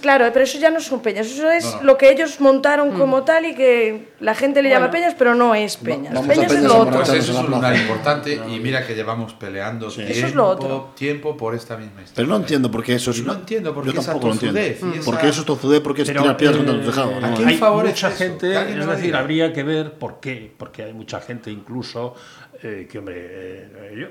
claro, 0.00 0.28
pero 0.32 0.44
eso 0.44 0.58
ya 0.58 0.70
no 0.70 0.80
son 0.80 1.00
peñas, 1.00 1.26
eso 1.26 1.48
es 1.50 1.64
No, 1.64 1.76
no. 1.76 1.82
lo 1.84 1.98
que 1.98 2.10
ellos 2.10 2.40
montaron 2.40 2.90
como 2.98 3.22
tal 3.22 3.46
y 3.46 3.54
que 3.54 4.09
la 4.20 4.34
gente 4.34 4.62
le 4.62 4.68
llama 4.70 4.90
peñas, 4.90 5.14
pero 5.18 5.34
no 5.34 5.54
es 5.54 5.76
peñas. 5.78 6.12
vamos 6.14 6.28
a 6.28 6.32
peñas 6.34 6.52
es 6.52 6.62
lo 6.62 6.78
otro. 6.78 6.96
Pues 6.96 7.08
eso 7.08 7.32
es 7.32 7.38
un 7.38 7.46
lunar 7.46 7.60
plaza. 7.72 7.76
importante 7.82 8.40
y 8.48 8.60
mira 8.60 8.86
que 8.86 8.94
llevamos 8.94 9.32
peleando 9.34 9.88
tiempo, 9.88 10.12
Eso 10.12 10.26
es 10.26 10.34
lo 10.34 10.46
otro. 10.46 10.90
tiempo 10.94 11.36
por 11.36 11.54
esta 11.54 11.76
misma 11.76 12.02
historia. 12.02 12.14
Pero 12.16 12.28
no 12.28 12.36
entiendo 12.36 12.70
por 12.70 12.82
qué 12.84 12.94
eso 12.94 13.10
es. 13.10 13.24
No 13.24 13.32
entiendo 13.32 13.74
por 13.74 13.84
Yo 13.86 13.92
qué 13.92 13.98
esa 13.98 14.12
tampoco 14.12 14.28
lo 14.28 14.32
entiendo. 14.34 14.60
y 14.60 14.64
esa- 14.98 15.04
Porque 15.04 15.28
eso 15.28 15.40
es 15.40 15.46
tozudez, 15.46 15.80
porque 15.80 16.02
es 16.02 16.08
Pero, 16.08 16.22
tirar 16.22 16.36
piedras 16.36 16.56
eh, 16.56 16.64
contra 16.64 16.76
los 16.76 16.86
tejados. 16.94 17.20
¿no? 17.20 17.26
¿a 17.26 17.34
quién 17.34 17.48
hay 17.48 17.56
favorece 17.56 17.94
mucha 18.06 18.10
gente, 18.10 18.70
es 18.78 18.86
decir, 18.86 19.02
diga. 19.06 19.18
habría 19.18 19.52
que 19.52 19.62
ver 19.62 19.92
por 19.94 20.20
qué, 20.20 20.52
porque 20.56 20.82
hay 20.84 20.92
mucha 20.92 21.20
gente 21.20 21.50
incluso 21.50 22.14
eh, 22.62 22.86
que, 22.90 22.98
hombre, 22.98 23.14
eh, 23.18 23.94
yo, 23.98 24.06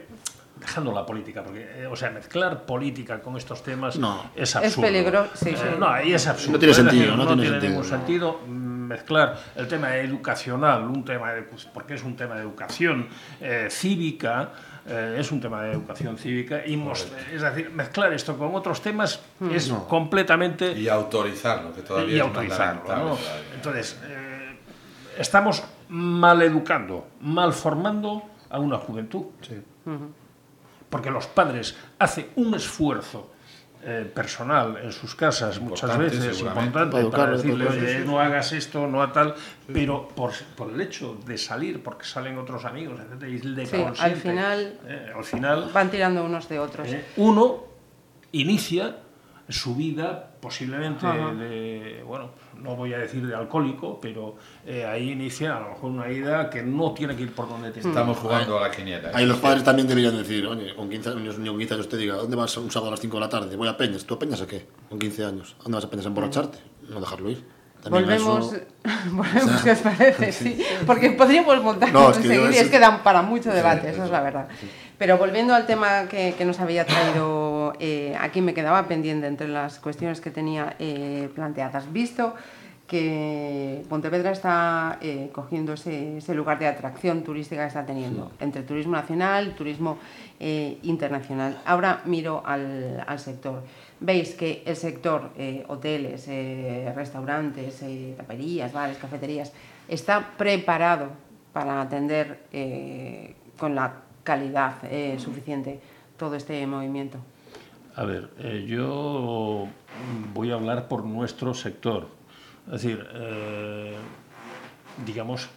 dejando 0.60 0.92
la 0.92 1.06
política, 1.06 1.44
porque, 1.44 1.62
eh, 1.84 1.88
o 1.90 1.96
sea, 1.96 2.10
mezclar 2.10 2.66
política 2.66 3.22
con 3.22 3.38
estos 3.38 3.62
temas 3.64 3.98
No. 3.98 4.32
es 4.36 4.56
absurdo. 4.56 4.82
peligroso, 4.88 5.30
sí, 5.36 5.50
Eh, 5.50 5.56
sí. 5.56 5.64
no, 5.80 5.88
ahí 5.88 6.14
es 6.14 6.28
absurdo. 6.28 6.54
No 6.54 6.60
tiene 6.60 6.72
es 6.72 6.78
decir, 6.78 6.92
sentido, 6.92 7.16
no 7.16 7.24
no 7.24 7.28
tiene 7.28 7.42
tiene 7.44 7.56
sentido. 7.60 7.70
ningún 7.70 7.86
sentido 7.90 8.40
mm, 8.48 8.69
mezclar 8.90 9.40
el 9.56 9.68
tema 9.68 9.96
educacional, 9.96 10.84
un 10.84 11.06
tema 11.06 11.32
de, 11.34 11.44
pues, 11.44 11.66
porque 11.66 11.94
es 11.94 12.04
un 12.04 12.16
tema 12.16 12.36
de 12.36 12.42
educación 12.42 13.08
eh, 13.40 13.68
cívica, 13.70 14.50
eh, 14.88 15.18
es 15.20 15.32
un 15.32 15.40
tema 15.40 15.62
de 15.62 15.74
educación 15.74 16.18
cívica, 16.18 16.66
y 16.66 16.74
es 17.34 17.42
decir, 17.42 17.70
mezclar 17.70 18.12
esto 18.12 18.38
con 18.38 18.56
otros 18.56 18.82
temas 18.82 19.22
es 19.52 19.70
completamente 19.88 20.72
Y 20.74 20.90
autorizarlo, 20.90 21.74
que 21.74 21.84
todavía 21.84 22.16
y 22.16 22.18
es 22.18 22.24
autorizarlo. 22.24 22.96
¿no? 22.96 23.18
Entonces, 23.56 24.00
eh, 24.08 24.58
estamos 25.18 25.64
mal 25.90 26.42
educando, 26.42 27.08
mal 27.22 27.54
formando 27.54 28.24
a 28.50 28.60
una 28.60 28.78
juventud. 28.78 29.26
Porque 30.90 31.12
los 31.12 31.28
padres 31.28 31.78
hacen 32.00 32.30
un 32.36 32.56
esfuerzo 32.56 33.30
eh, 33.82 34.12
personal 34.14 34.78
en 34.84 34.92
sus 34.92 35.16
casas 35.16 35.60
muchas 35.62 35.98
veces 35.98 36.40
importante 36.42 36.80
Para 36.90 37.10
para, 37.10 37.32
decirle 37.38 37.66
oye 37.68 38.00
no 38.06 38.20
hagas 38.20 38.52
esto 38.52 38.88
no 38.88 39.02
a 39.02 39.14
tal 39.14 39.36
pero 39.72 40.08
por, 40.10 40.34
por 40.58 40.70
el 40.72 40.82
hecho 40.82 41.18
de 41.26 41.38
salir 41.38 41.82
porque 41.82 42.04
salen 42.06 42.38
otros 42.38 42.66
amigos 42.66 43.00
etcétera, 43.00 43.30
y 43.32 43.38
de 43.40 43.66
Sí, 43.66 43.76
al 43.78 43.84
consiente, 43.84 44.16
final- 44.20 44.80
eh, 44.86 45.12
al 45.16 45.24
final 45.24 45.70
Van 45.74 45.90
tirando 45.90 46.26
unos 46.26 46.50
de 46.50 46.60
otros. 46.60 46.88
eh, 46.90 47.06
uno 47.18 47.64
inicia 48.34 48.98
su 49.48 49.76
vida 49.76 50.29
posiblemente 50.40 51.06
Ajá. 51.06 51.34
de, 51.34 52.04
bueno, 52.06 52.32
no 52.62 52.76
voy 52.76 52.94
a 52.94 52.98
decir 52.98 53.26
de 53.26 53.36
alcohólico, 53.36 54.00
pero 54.02 54.36
eh, 54.66 54.86
ahí 54.86 55.12
inicia 55.12 55.58
a 55.58 55.60
lo 55.60 55.70
mejor 55.70 55.92
una 55.92 56.06
vida 56.06 56.50
que 56.50 56.64
no 56.64 56.94
tiene 56.94 57.16
que 57.16 57.24
ir 57.24 57.34
por 57.34 57.50
donde 57.50 57.70
ir. 57.70 57.78
Estamos 57.78 58.18
jugando 58.18 58.58
a 58.58 58.62
la 58.68 58.72
quiniela. 58.72 59.12
Ahí 59.14 59.26
los 59.26 59.38
padres 59.38 59.64
también 59.64 59.88
deberían 59.88 60.18
decir, 60.18 60.46
oye, 60.48 60.74
con 60.76 60.90
15 60.90 61.10
años, 61.10 61.36
un 61.36 61.44
niño 61.44 61.52
con 61.54 61.60
15 61.60 61.74
años 61.76 61.90
te 61.90 61.98
diga, 61.98 62.16
¿dónde 62.16 62.36
vas 62.36 62.56
un 62.58 62.72
sábado 62.72 62.90
a 62.90 62.92
las 62.92 63.00
5 63.02 63.16
de 63.18 63.22
la 63.22 63.30
tarde? 63.30 63.56
Voy 63.56 63.68
a 63.68 63.76
Peñas. 63.78 64.06
¿Tú 64.06 64.14
a 64.16 64.20
Peñas 64.20 64.42
a 64.42 64.48
qué? 64.48 64.66
Con 64.90 65.00
15 65.00 65.26
años. 65.26 65.56
¿Dónde 65.64 65.76
vas 65.76 65.86
a 65.86 65.90
Peñas 65.90 66.06
a 66.06 66.10
emborracharte? 66.10 66.58
No 66.90 67.00
dejarlo 67.00 67.30
ir. 67.30 67.44
También 67.84 68.06
Volvemos, 68.06 68.54
eso- 68.54 68.64
volvemos, 69.12 69.62
¿qué 69.62 69.72
os 69.72 69.80
parece? 69.80 70.32
Sí, 70.34 70.62
porque 70.86 71.12
podríamos 71.12 71.64
montar 71.64 71.94
No, 71.94 72.12
es 72.12 72.18
que 72.18 72.60
es 72.60 72.70
que 72.70 72.80
dan 72.80 73.04
para 73.04 73.22
mucho 73.22 73.52
debate, 73.54 73.88
eso 73.88 73.98
eso, 73.98 74.06
es 74.06 74.12
la 74.12 74.22
verdad. 74.22 74.48
Pero 74.98 75.18
volviendo 75.18 75.56
al 75.56 75.66
tema 75.66 76.08
que, 76.10 76.36
que 76.38 76.44
nos 76.44 76.60
había 76.60 76.86
traído, 76.86 77.49
eh, 77.80 78.16
aquí 78.20 78.42
me 78.42 78.54
quedaba 78.54 78.88
pendiente 78.88 79.28
entre 79.28 79.48
las 79.48 79.80
cuestiones 79.80 80.22
que 80.22 80.32
tenía 80.32 80.76
eh, 80.80 81.30
planteadas. 81.36 81.92
Visto 81.92 82.34
que 82.90 83.86
Pontevedra 83.88 84.32
está 84.32 84.98
eh, 85.00 85.30
cogiendo 85.32 85.74
ese, 85.74 86.18
ese 86.18 86.34
lugar 86.34 86.58
de 86.58 86.66
atracción 86.66 87.24
turística 87.24 87.62
que 87.62 87.68
está 87.68 87.86
teniendo, 87.86 88.32
entre 88.40 88.64
turismo 88.64 88.94
nacional, 88.94 89.54
turismo 89.54 90.00
eh, 90.40 90.80
internacional. 90.82 91.62
Ahora 91.66 92.02
miro 92.06 92.42
al, 92.44 93.04
al 93.06 93.20
sector. 93.20 93.62
Veis 94.00 94.34
que 94.34 94.64
el 94.66 94.76
sector 94.76 95.30
eh, 95.38 95.64
hoteles, 95.68 96.28
restaurantes, 96.96 97.84
taperías, 98.18 98.74
bares, 98.74 98.98
cafeterías, 98.98 99.54
está 99.88 100.32
preparado 100.36 101.10
para 101.54 101.82
atender 101.82 102.40
con 103.58 103.76
la 103.76 103.94
calidad 104.24 104.76
suficiente 105.18 105.80
todo 106.18 106.36
este 106.36 106.66
movimiento. 106.66 107.20
A 108.00 108.06
ver, 108.06 108.30
eh, 108.38 108.66
yo 108.66 109.68
voy 110.34 110.52
a 110.52 110.54
hablar 110.54 110.88
por 110.88 111.04
nuestro 111.04 111.54
sector. 111.54 112.08
Es 112.68 112.82
decir, 112.82 113.06
eh, 113.14 113.94
digamos 115.06 115.50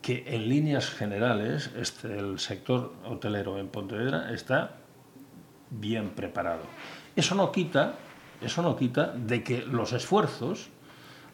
que 0.00 0.22
en 0.24 0.48
líneas 0.48 0.88
generales 0.88 1.72
este, 1.76 2.16
el 2.16 2.38
sector 2.38 2.94
hotelero 3.04 3.58
en 3.58 3.66
Pontevedra 3.66 4.32
está 4.32 4.76
bien 5.68 6.10
preparado. 6.10 6.62
Eso 7.16 7.34
no 7.34 7.50
quita, 7.50 7.96
eso 8.40 8.62
no 8.62 8.76
quita 8.76 9.06
de 9.08 9.42
que 9.42 9.66
los 9.66 9.92
esfuerzos 9.92 10.68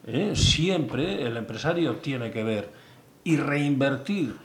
eh, 0.06 0.34
siempre 0.36 1.26
el 1.26 1.36
empresario 1.36 1.96
tiene 1.96 2.30
que 2.30 2.44
ver 2.44 2.72
y 3.24 3.36
reinvertir 3.36 4.36